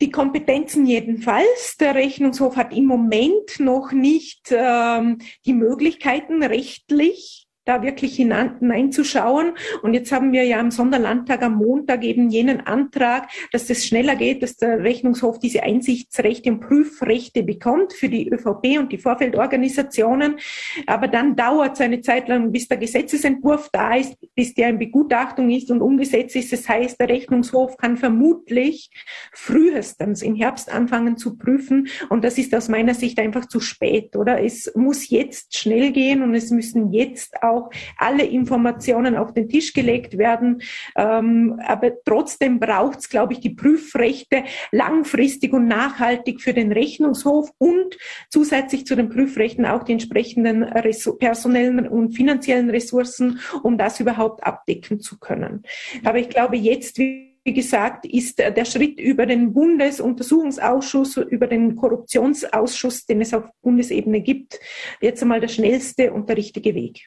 die 0.00 0.10
Kompetenzen 0.10 0.86
jedenfalls. 0.86 1.76
Der 1.78 1.94
Rechnungshof 1.94 2.56
hat 2.56 2.74
im 2.76 2.86
Moment 2.86 3.58
noch 3.58 3.92
nicht 3.92 4.48
ähm, 4.50 5.18
die 5.44 5.54
Möglichkeiten 5.54 6.42
rechtlich 6.42 7.45
da 7.66 7.82
wirklich 7.82 8.16
hineinzuschauen. 8.16 9.52
Und 9.82 9.92
jetzt 9.92 10.12
haben 10.12 10.32
wir 10.32 10.44
ja 10.44 10.60
am 10.60 10.70
Sonderlandtag 10.70 11.42
am 11.42 11.56
Montag 11.56 12.04
eben 12.04 12.30
jenen 12.30 12.60
Antrag, 12.60 13.28
dass 13.52 13.68
es 13.68 13.84
schneller 13.84 14.16
geht, 14.16 14.42
dass 14.42 14.56
der 14.56 14.82
Rechnungshof 14.82 15.38
diese 15.38 15.64
Einsichtsrechte 15.64 16.50
und 16.50 16.60
Prüfrechte 16.60 17.42
bekommt 17.42 17.92
für 17.92 18.08
die 18.08 18.30
ÖVP 18.30 18.78
und 18.78 18.92
die 18.92 18.98
Vorfeldorganisationen. 18.98 20.36
Aber 20.86 21.08
dann 21.08 21.34
dauert 21.34 21.74
es 21.74 21.80
eine 21.80 22.00
Zeit 22.00 22.28
lang, 22.28 22.52
bis 22.52 22.68
der 22.68 22.78
Gesetzesentwurf 22.78 23.68
da 23.72 23.96
ist, 23.96 24.16
bis 24.34 24.54
der 24.54 24.68
in 24.68 24.78
Begutachtung 24.78 25.50
ist 25.50 25.70
und 25.70 25.82
umgesetzt 25.82 26.36
ist. 26.36 26.52
Das 26.52 26.68
heißt, 26.68 27.00
der 27.00 27.08
Rechnungshof 27.08 27.76
kann 27.76 27.96
vermutlich 27.96 28.90
frühestens 29.32 30.22
im 30.22 30.36
Herbst 30.36 30.72
anfangen 30.72 31.16
zu 31.16 31.36
prüfen. 31.36 31.88
Und 32.10 32.22
das 32.22 32.38
ist 32.38 32.54
aus 32.54 32.68
meiner 32.68 32.94
Sicht 32.94 33.18
einfach 33.18 33.46
zu 33.46 33.58
spät, 33.58 34.14
oder? 34.14 34.40
Es 34.40 34.72
muss 34.76 35.10
jetzt 35.10 35.56
schnell 35.56 35.90
gehen 35.90 36.22
und 36.22 36.34
es 36.34 36.50
müssen 36.50 36.92
jetzt 36.92 37.42
auch 37.42 37.55
auch 37.56 37.70
alle 37.96 38.24
Informationen 38.24 39.16
auf 39.16 39.32
den 39.32 39.48
Tisch 39.48 39.72
gelegt 39.72 40.18
werden. 40.18 40.62
Ähm, 40.96 41.60
aber 41.64 41.92
trotzdem 42.04 42.60
braucht 42.60 42.98
es, 43.00 43.08
glaube 43.08 43.32
ich, 43.32 43.40
die 43.40 43.50
Prüfrechte 43.50 44.44
langfristig 44.72 45.52
und 45.52 45.66
nachhaltig 45.66 46.40
für 46.40 46.52
den 46.52 46.72
Rechnungshof 46.72 47.50
und 47.58 47.96
zusätzlich 48.30 48.86
zu 48.86 48.94
den 48.94 49.08
Prüfrechten 49.08 49.66
auch 49.66 49.82
die 49.82 49.92
entsprechenden 49.92 50.66
personellen 51.18 51.88
und 51.88 52.12
finanziellen 52.12 52.70
Ressourcen, 52.70 53.40
um 53.62 53.78
das 53.78 54.00
überhaupt 54.00 54.44
abdecken 54.44 55.00
zu 55.00 55.18
können. 55.18 55.62
Aber 56.04 56.18
ich 56.18 56.28
glaube, 56.28 56.56
jetzt 56.56 56.98
wie 57.46 57.52
gesagt, 57.54 58.06
ist 58.06 58.40
der 58.40 58.64
Schritt 58.64 58.98
über 58.98 59.24
den 59.24 59.52
Bundesuntersuchungsausschuss, 59.52 61.16
über 61.16 61.46
den 61.46 61.76
Korruptionsausschuss, 61.76 63.06
den 63.06 63.20
es 63.20 63.32
auf 63.32 63.44
Bundesebene 63.62 64.20
gibt, 64.20 64.58
jetzt 65.00 65.22
einmal 65.22 65.38
der 65.38 65.46
schnellste 65.46 66.12
und 66.12 66.28
der 66.28 66.38
richtige 66.38 66.74
Weg. 66.74 67.06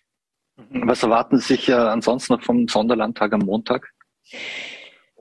Was 0.72 1.04
erwarten 1.04 1.40
Sie 1.40 1.56
sich 1.56 1.70
äh, 1.70 1.74
ansonsten 1.74 2.34
noch 2.34 2.44
vom 2.44 2.68
Sonderlandtag 2.68 3.34
am 3.34 3.42
Montag? 3.42 3.92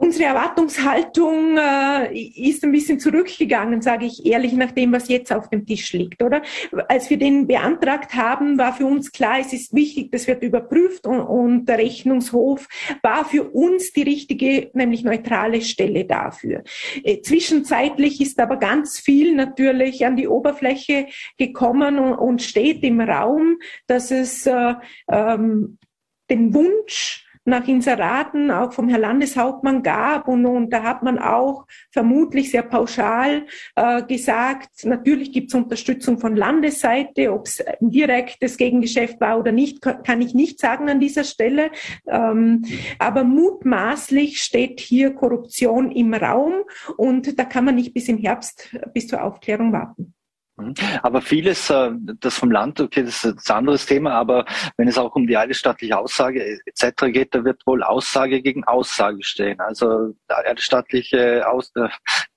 Unsere 0.01 0.28
Erwartungshaltung 0.28 1.59
äh, 1.59 2.16
ist 2.16 2.62
ein 2.62 2.70
bisschen 2.70 3.01
zurückgegangen, 3.01 3.82
sage 3.82 4.07
ich 4.07 4.24
ehrlich, 4.24 4.53
nach 4.53 4.70
dem, 4.70 4.92
was 4.92 5.09
jetzt 5.09 5.32
auf 5.32 5.51
dem 5.51 5.66
Tisch 5.66 5.92
liegt, 5.92 6.22
oder? 6.22 6.42
Als 6.88 7.11
wir 7.11 7.18
den 7.18 7.49
beantragt 7.49 8.14
haben, 8.14 8.59
war 8.59 8.72
für 8.72 8.86
uns 8.86 9.11
klar, 9.11 9.40
es 9.40 9.53
ist 9.53 9.74
wichtig, 9.74 10.12
das 10.12 10.28
wird 10.28 10.44
überprüft 10.44 11.05
und, 11.07 11.20
und 11.20 11.66
der 11.66 11.78
Rechnungshof 11.78 12.68
war 13.03 13.24
für 13.24 13.42
uns 13.51 13.92
die 13.92 14.03
richtige, 14.03 14.70
nämlich 14.72 15.03
neutrale 15.03 15.62
Stelle 15.62 16.05
dafür. 16.05 16.62
Äh, 17.03 17.20
zwischenzeitlich 17.22 18.20
ist 18.20 18.38
aber 18.38 18.57
ganz 18.57 19.01
viel 19.01 19.34
natürlich 19.34 20.07
an 20.07 20.14
die 20.14 20.28
Oberfläche 20.28 21.09
gekommen 21.38 21.99
und, 21.99 22.14
und 22.14 22.42
steht 22.42 22.84
im 22.84 23.01
Raum, 23.01 23.57
dass 23.88 24.12
es 24.12 24.46
äh, 24.46 24.74
ähm, 25.11 25.78
den 26.30 26.55
Wunsch 26.55 27.28
nach 27.49 27.66
Inseraten 27.66 28.51
auch 28.51 28.72
vom 28.72 28.88
Herrn 28.88 29.01
Landeshauptmann 29.01 29.82
gab. 29.82 30.28
Und, 30.28 30.46
und 30.46 30.70
da 30.70 30.82
hat 30.82 31.03
man 31.03 31.18
auch 31.18 31.66
vermutlich 31.90 32.51
sehr 32.51 32.62
pauschal 32.62 33.46
äh, 33.76 34.03
gesagt, 34.03 34.84
natürlich 34.84 35.32
gibt 35.32 35.49
es 35.49 35.55
Unterstützung 35.55 36.18
von 36.18 36.36
Landesseite, 36.36 37.32
ob 37.32 37.46
es 37.46 37.61
ein 37.61 37.90
direktes 37.90 38.57
Gegengeschäft 38.57 39.20
war 39.20 39.38
oder 39.38 39.53
nicht, 39.53 39.80
kann 39.82 40.20
ich 40.20 40.34
nicht 40.34 40.61
sagen 40.61 40.88
an 40.88 41.01
dieser 41.01 41.24
Stelle. 41.24 41.70
Ähm, 42.07 42.64
aber 42.99 43.24
mutmaßlich 43.24 44.40
steht 44.40 44.80
hier 44.80 45.14
Korruption 45.14 45.90
im 45.90 46.14
Raum 46.14 46.55
und 46.96 47.38
da 47.38 47.44
kann 47.44 47.64
man 47.64 47.74
nicht 47.74 47.94
bis 47.94 48.09
im 48.09 48.18
Herbst 48.18 48.76
bis 48.92 49.07
zur 49.07 49.22
Aufklärung 49.22 49.72
warten. 49.72 50.14
Mhm. 50.59 50.74
Aber 51.02 51.22
vieles, 51.22 51.70
äh, 51.70 51.90
das 52.20 52.36
vom 52.36 52.50
Land, 52.50 52.80
okay, 52.80 53.04
das 53.04 53.24
ist 53.24 53.50
ein 53.50 53.56
anderes 53.56 53.86
Thema, 53.86 54.12
aber 54.12 54.44
wenn 54.76 54.88
es 54.88 54.98
auch 54.98 55.14
um 55.14 55.26
die 55.26 55.36
eidesstattliche 55.36 55.96
Aussage 55.96 56.61
etc. 56.66 57.06
geht, 57.12 57.34
da 57.34 57.44
wird 57.44 57.66
wohl 57.66 57.82
Aussage 57.82 58.42
gegen 58.42 58.64
Aussage 58.64 59.22
stehen. 59.22 59.61
Also 59.61 60.14
eidesstattliche 60.28 61.48
Aus, 61.48 61.70
äh, 61.76 61.88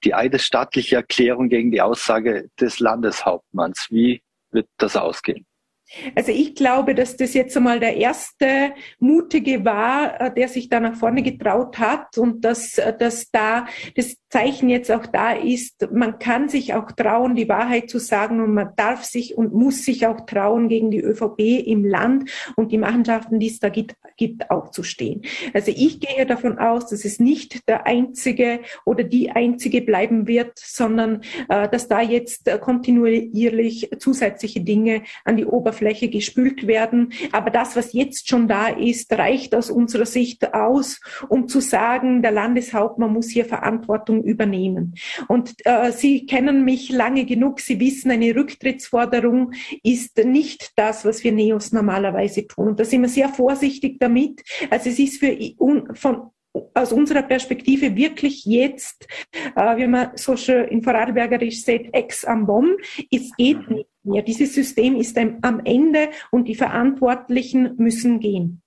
die 0.04 0.14
eidesstattliche 0.14 0.98
Erklärung 0.98 1.50
gegen 1.50 1.72
die 1.72 1.82
Aussage 1.82 2.50
des 2.60 2.80
Landeshauptmanns. 2.80 3.88
Wie 3.90 4.22
wird 4.52 4.68
das 4.78 4.96
ausgehen? 4.96 5.46
Also 6.16 6.32
ich 6.32 6.56
glaube, 6.56 6.96
dass 6.96 7.18
das 7.18 7.34
jetzt 7.34 7.56
einmal 7.58 7.80
der 7.80 7.98
erste 7.98 8.74
Mutige 9.00 9.66
war, 9.66 10.22
äh, 10.22 10.34
der 10.34 10.48
sich 10.48 10.70
da 10.70 10.80
nach 10.80 10.96
vorne 10.96 11.22
getraut 11.22 11.80
hat 11.80 12.18
und 12.18 12.46
dass, 12.46 12.80
dass 13.00 13.30
da 13.30 13.66
das 13.96 14.16
Zeichen 14.32 14.70
jetzt 14.70 14.90
auch 14.92 15.06
da 15.06 15.34
ist, 15.34 15.92
man 15.92 16.18
kann 16.18 16.48
sich 16.48 16.74
auch 16.74 16.92
trauen, 16.94 17.36
die 17.36 17.50
Wahrheit 17.50 17.90
zu 17.90 18.00
sagen 18.00 18.40
und 18.40 18.54
man 18.54 18.70
darf 18.78 19.04
sich 19.04 19.38
und 19.38 19.54
muss 19.54 19.84
sich 19.84 20.08
auch 20.08 20.22
trauen, 20.26 20.70
gegen 20.70 20.90
die 20.90 21.02
ÖVP 21.02 21.68
im 21.68 21.84
Land 21.84 22.32
und 22.56 22.72
die 22.72 22.78
Machenschaften, 22.78 23.40
die 23.40 23.48
es 23.48 23.60
da 23.60 23.68
gibt, 23.68 23.96
gibt 24.16 24.50
aufzustehen. 24.50 25.24
Also 25.54 25.72
ich 25.76 26.00
gehe 26.00 26.26
davon 26.26 26.60
aus, 26.60 26.88
dass 26.88 27.04
es 27.04 27.20
nicht 27.20 27.68
der 27.68 27.86
einzige 27.86 28.62
oder 28.86 29.04
die 29.04 29.32
einzige 29.32 29.82
bleiben 29.82 30.28
wird, 30.28 30.58
sondern 30.58 31.22
äh, 31.50 31.68
dass 31.68 31.90
da 31.90 32.00
jetzt 32.00 32.50
kontinuierlich 32.62 33.90
zusätzliche 34.00 34.62
Dinge 34.62 35.04
an 35.26 35.36
die 35.36 35.46
Oberfläche 35.46 36.08
gespült 36.10 36.68
werden. 36.68 37.12
Aber 37.34 37.50
das, 37.50 37.76
was 37.76 37.92
jetzt 37.92 38.30
schon 38.30 38.48
da 38.48 38.68
ist, 38.68 39.12
reicht 39.12 39.54
aus 39.56 39.70
unserer 39.70 40.06
Sicht 40.06 40.54
aus, 40.54 41.02
um 41.28 41.50
zu 41.50 41.60
sagen, 41.60 42.22
der 42.22 42.32
Landeshauptmann 42.32 43.12
muss 43.12 43.30
hier 43.30 43.46
Verantwortung 43.46 44.21
Verantwortung 44.22 44.24
übernehmen. 44.24 44.96
Und 45.28 45.54
äh, 45.66 45.92
Sie 45.92 46.26
kennen 46.26 46.64
mich 46.66 46.90
lange 46.90 47.26
genug. 47.26 47.60
Sie 47.60 47.80
wissen, 47.80 48.12
eine 48.12 48.36
Rücktrittsforderung 48.36 49.52
ist 49.84 50.18
nicht 50.18 50.72
das, 50.76 51.06
was 51.06 51.24
wir 51.24 51.32
Neos 51.32 51.72
normalerweise 51.72 52.48
tun. 52.48 52.70
Und 52.70 52.80
da 52.80 52.86
sind 52.86 53.02
wir 53.02 53.10
sehr 53.10 53.30
vorsichtig 53.30 53.98
damit. 54.00 54.42
Also 54.70 54.90
es 54.90 55.00
ist 55.00 55.20
für 55.20 55.38
von 55.94 56.32
aus 56.74 56.92
unserer 56.92 57.22
Perspektive 57.22 57.96
wirklich 57.96 58.44
jetzt, 58.44 59.08
äh, 59.56 59.78
wie 59.78 59.88
man 59.88 60.12
so 60.16 60.36
schön 60.36 60.66
in 60.66 60.84
Vorarlbergerisch 60.84 61.64
sagt, 61.64 61.94
ex 61.94 62.26
am 62.26 62.46
Bomb. 62.46 62.78
Es 63.10 63.32
geht 63.38 63.70
mhm. 63.70 63.76
nicht 63.76 63.90
mehr. 64.04 64.22
Dieses 64.22 64.54
System 64.54 64.98
ist 64.98 65.18
am 65.18 65.62
Ende 65.64 66.10
und 66.30 66.50
die 66.50 66.56
Verantwortlichen 66.56 67.76
müssen 67.78 68.20
gehen. 68.20 68.62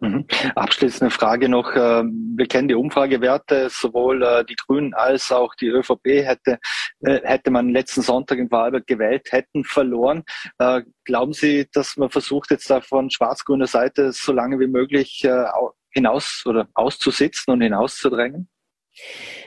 Mhm. 0.00 0.26
Abschließende 0.54 1.10
Frage 1.10 1.48
noch. 1.48 1.72
Äh, 1.72 2.04
wir 2.04 2.46
kennen 2.46 2.68
die 2.68 2.74
Umfragewerte, 2.74 3.68
sowohl 3.70 4.22
äh, 4.22 4.44
die 4.44 4.56
Grünen 4.56 4.94
als 4.94 5.30
auch 5.30 5.54
die 5.54 5.68
ÖVP 5.68 6.24
hätte, 6.24 6.58
äh, 7.00 7.20
hätte 7.22 7.50
man 7.50 7.68
letzten 7.68 8.00
Sonntag 8.00 8.38
in 8.38 8.48
Vorarlberg 8.48 8.86
gewählt, 8.86 9.28
hätten 9.30 9.64
verloren. 9.64 10.24
Glauben 11.04 11.32
Sie, 11.32 11.68
dass 11.72 11.96
man 11.96 12.10
versucht 12.10 12.50
jetzt 12.50 12.70
da 12.70 12.80
von 12.80 13.10
schwarz-grüner 13.10 13.66
Seite 13.66 14.12
so 14.12 14.32
lange 14.32 14.58
wie 14.58 14.66
möglich 14.66 15.26
hinaus 15.90 16.42
oder 16.46 16.68
auszusitzen 16.74 17.52
und 17.52 17.60
hinauszudrängen? 17.62 18.48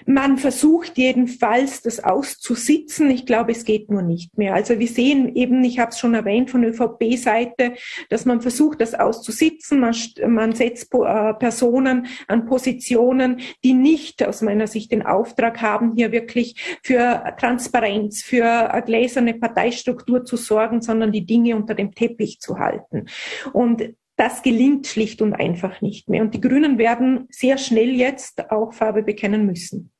Man 0.05 0.37
versucht 0.37 0.97
jedenfalls, 0.97 1.81
das 1.81 2.03
auszusitzen. 2.03 3.09
Ich 3.09 3.25
glaube, 3.25 3.51
es 3.51 3.63
geht 3.63 3.89
nur 3.89 4.01
nicht 4.01 4.37
mehr. 4.37 4.53
Also 4.53 4.79
wir 4.79 4.87
sehen 4.87 5.35
eben, 5.35 5.63
ich 5.63 5.79
habe 5.79 5.91
es 5.91 5.99
schon 5.99 6.13
erwähnt 6.13 6.49
von 6.49 6.63
ÖVP-Seite, 6.63 7.73
dass 8.09 8.25
man 8.25 8.41
versucht, 8.41 8.81
das 8.81 8.95
auszusitzen. 8.95 9.79
Man, 9.79 9.95
man 10.27 10.53
setzt 10.53 10.93
äh, 10.93 11.33
Personen 11.35 12.07
an 12.27 12.45
Positionen, 12.45 13.39
die 13.63 13.73
nicht 13.73 14.23
aus 14.25 14.41
meiner 14.41 14.67
Sicht 14.67 14.91
den 14.91 15.05
Auftrag 15.05 15.61
haben, 15.61 15.93
hier 15.95 16.11
wirklich 16.11 16.79
für 16.83 17.35
Transparenz, 17.39 18.23
für 18.23 18.71
eine 18.71 18.83
gläserne 18.83 19.35
Parteistruktur 19.35 20.25
zu 20.25 20.35
sorgen, 20.35 20.81
sondern 20.81 21.11
die 21.11 21.25
Dinge 21.25 21.55
unter 21.55 21.75
dem 21.75 21.93
Teppich 21.93 22.39
zu 22.39 22.59
halten. 22.59 23.05
Und 23.53 23.93
das 24.15 24.43
gelingt 24.43 24.87
schlicht 24.87 25.21
und 25.21 25.33
einfach 25.33 25.81
nicht 25.81 26.09
mehr. 26.09 26.21
Und 26.21 26.33
die 26.33 26.41
Grünen 26.41 26.77
werden 26.77 27.27
sehr 27.29 27.57
schnell 27.57 27.89
jetzt 27.89 28.51
auch 28.51 28.73
Farbe 28.73 29.03
bekennen 29.03 29.45
müssen. 29.45 29.91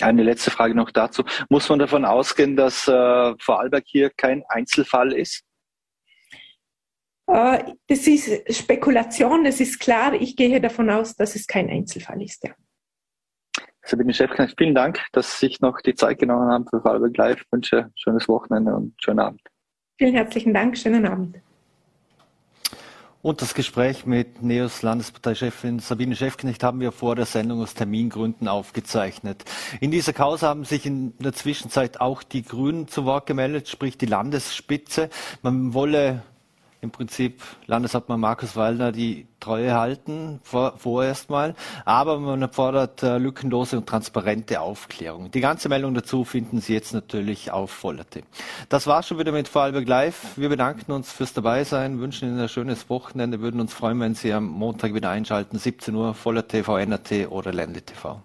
Eine 0.00 0.22
letzte 0.22 0.50
Frage 0.50 0.74
noch 0.74 0.90
dazu. 0.90 1.24
Muss 1.48 1.68
man 1.68 1.78
davon 1.78 2.04
ausgehen, 2.04 2.56
dass 2.56 2.86
äh, 2.86 3.34
Vorarlberg 3.40 3.84
hier 3.86 4.10
kein 4.10 4.44
Einzelfall 4.48 5.12
ist? 5.12 5.42
Äh, 7.26 7.72
das 7.88 8.06
ist 8.06 8.54
Spekulation, 8.56 9.44
das 9.44 9.60
ist 9.60 9.80
klar. 9.80 10.14
Ich 10.14 10.36
gehe 10.36 10.60
davon 10.60 10.88
aus, 10.88 11.16
dass 11.16 11.34
es 11.34 11.46
kein 11.46 11.68
Einzelfall 11.68 12.22
ist, 12.22 12.44
ja. 12.44 12.52
Sabine 13.82 14.12
Chefknecht, 14.12 14.54
vielen 14.58 14.74
Dank, 14.74 15.00
dass 15.12 15.38
Sie 15.38 15.46
sich 15.46 15.60
noch 15.60 15.80
die 15.80 15.94
Zeit 15.94 16.18
genommen 16.18 16.50
haben 16.50 16.66
für 16.68 16.80
Vorarlberg 16.80 17.16
Live. 17.16 17.40
Ich 17.42 17.52
wünsche 17.52 17.84
ein 17.84 17.92
schönes 17.94 18.28
Wochenende 18.28 18.74
und 18.74 18.82
einen 18.82 18.94
schönen 19.00 19.20
Abend. 19.20 19.40
Vielen 19.98 20.14
herzlichen 20.14 20.52
Dank, 20.52 20.76
schönen 20.76 21.06
Abend. 21.06 21.36
Und 23.26 23.42
das 23.42 23.54
Gespräch 23.54 24.06
mit 24.06 24.40
Neos 24.44 24.82
Landesparteichefin 24.82 25.80
Sabine 25.80 26.14
Schäfknecht 26.14 26.62
haben 26.62 26.78
wir 26.78 26.92
vor 26.92 27.16
der 27.16 27.26
Sendung 27.26 27.60
aus 27.60 27.74
Termingründen 27.74 28.46
aufgezeichnet. 28.46 29.44
In 29.80 29.90
dieser 29.90 30.12
Causa 30.12 30.46
haben 30.46 30.64
sich 30.64 30.86
in 30.86 31.12
der 31.18 31.32
Zwischenzeit 31.32 32.00
auch 32.00 32.22
die 32.22 32.44
Grünen 32.44 32.86
zu 32.86 33.04
Wort 33.04 33.26
gemeldet, 33.26 33.68
sprich 33.68 33.98
die 33.98 34.06
Landesspitze. 34.06 35.10
Man 35.42 35.74
wolle 35.74 36.22
im 36.80 36.90
Prinzip 36.90 37.42
Landeshauptmann 37.66 38.20
Markus 38.20 38.56
Wallner 38.56 38.92
die 38.92 39.26
Treue 39.40 39.74
halten, 39.74 40.40
vor, 40.42 40.74
vorerst 40.76 41.30
mal. 41.30 41.54
Aber 41.84 42.18
man 42.18 42.50
fordert 42.52 43.02
äh, 43.02 43.18
lückenlose 43.18 43.76
und 43.78 43.86
transparente 43.86 44.60
Aufklärung. 44.60 45.30
Die 45.30 45.40
ganze 45.40 45.68
Meldung 45.68 45.94
dazu 45.94 46.24
finden 46.24 46.60
Sie 46.60 46.72
jetzt 46.72 46.92
natürlich 46.92 47.50
auf 47.50 47.70
Vollerte. 47.70 48.22
Das 48.68 48.86
war's 48.86 49.06
schon 49.06 49.18
wieder 49.18 49.32
mit 49.32 49.48
Vorarlberg 49.48 49.86
Live. 49.86 50.36
Wir 50.36 50.48
bedanken 50.48 50.92
uns 50.92 51.12
fürs 51.12 51.32
Dabeisein, 51.32 52.00
wünschen 52.00 52.28
Ihnen 52.28 52.40
ein 52.40 52.48
schönes 52.48 52.88
Wochenende, 52.88 53.40
würden 53.40 53.60
uns 53.60 53.72
freuen, 53.72 54.00
wenn 54.00 54.14
Sie 54.14 54.32
am 54.32 54.46
Montag 54.46 54.94
wieder 54.94 55.10
einschalten, 55.10 55.58
17 55.58 55.94
Uhr, 55.94 56.14
Voller 56.14 56.46
TV, 56.46 56.78
NRT 56.78 57.28
oder 57.30 57.52
Ländle 57.52 57.82
TV. 57.82 58.20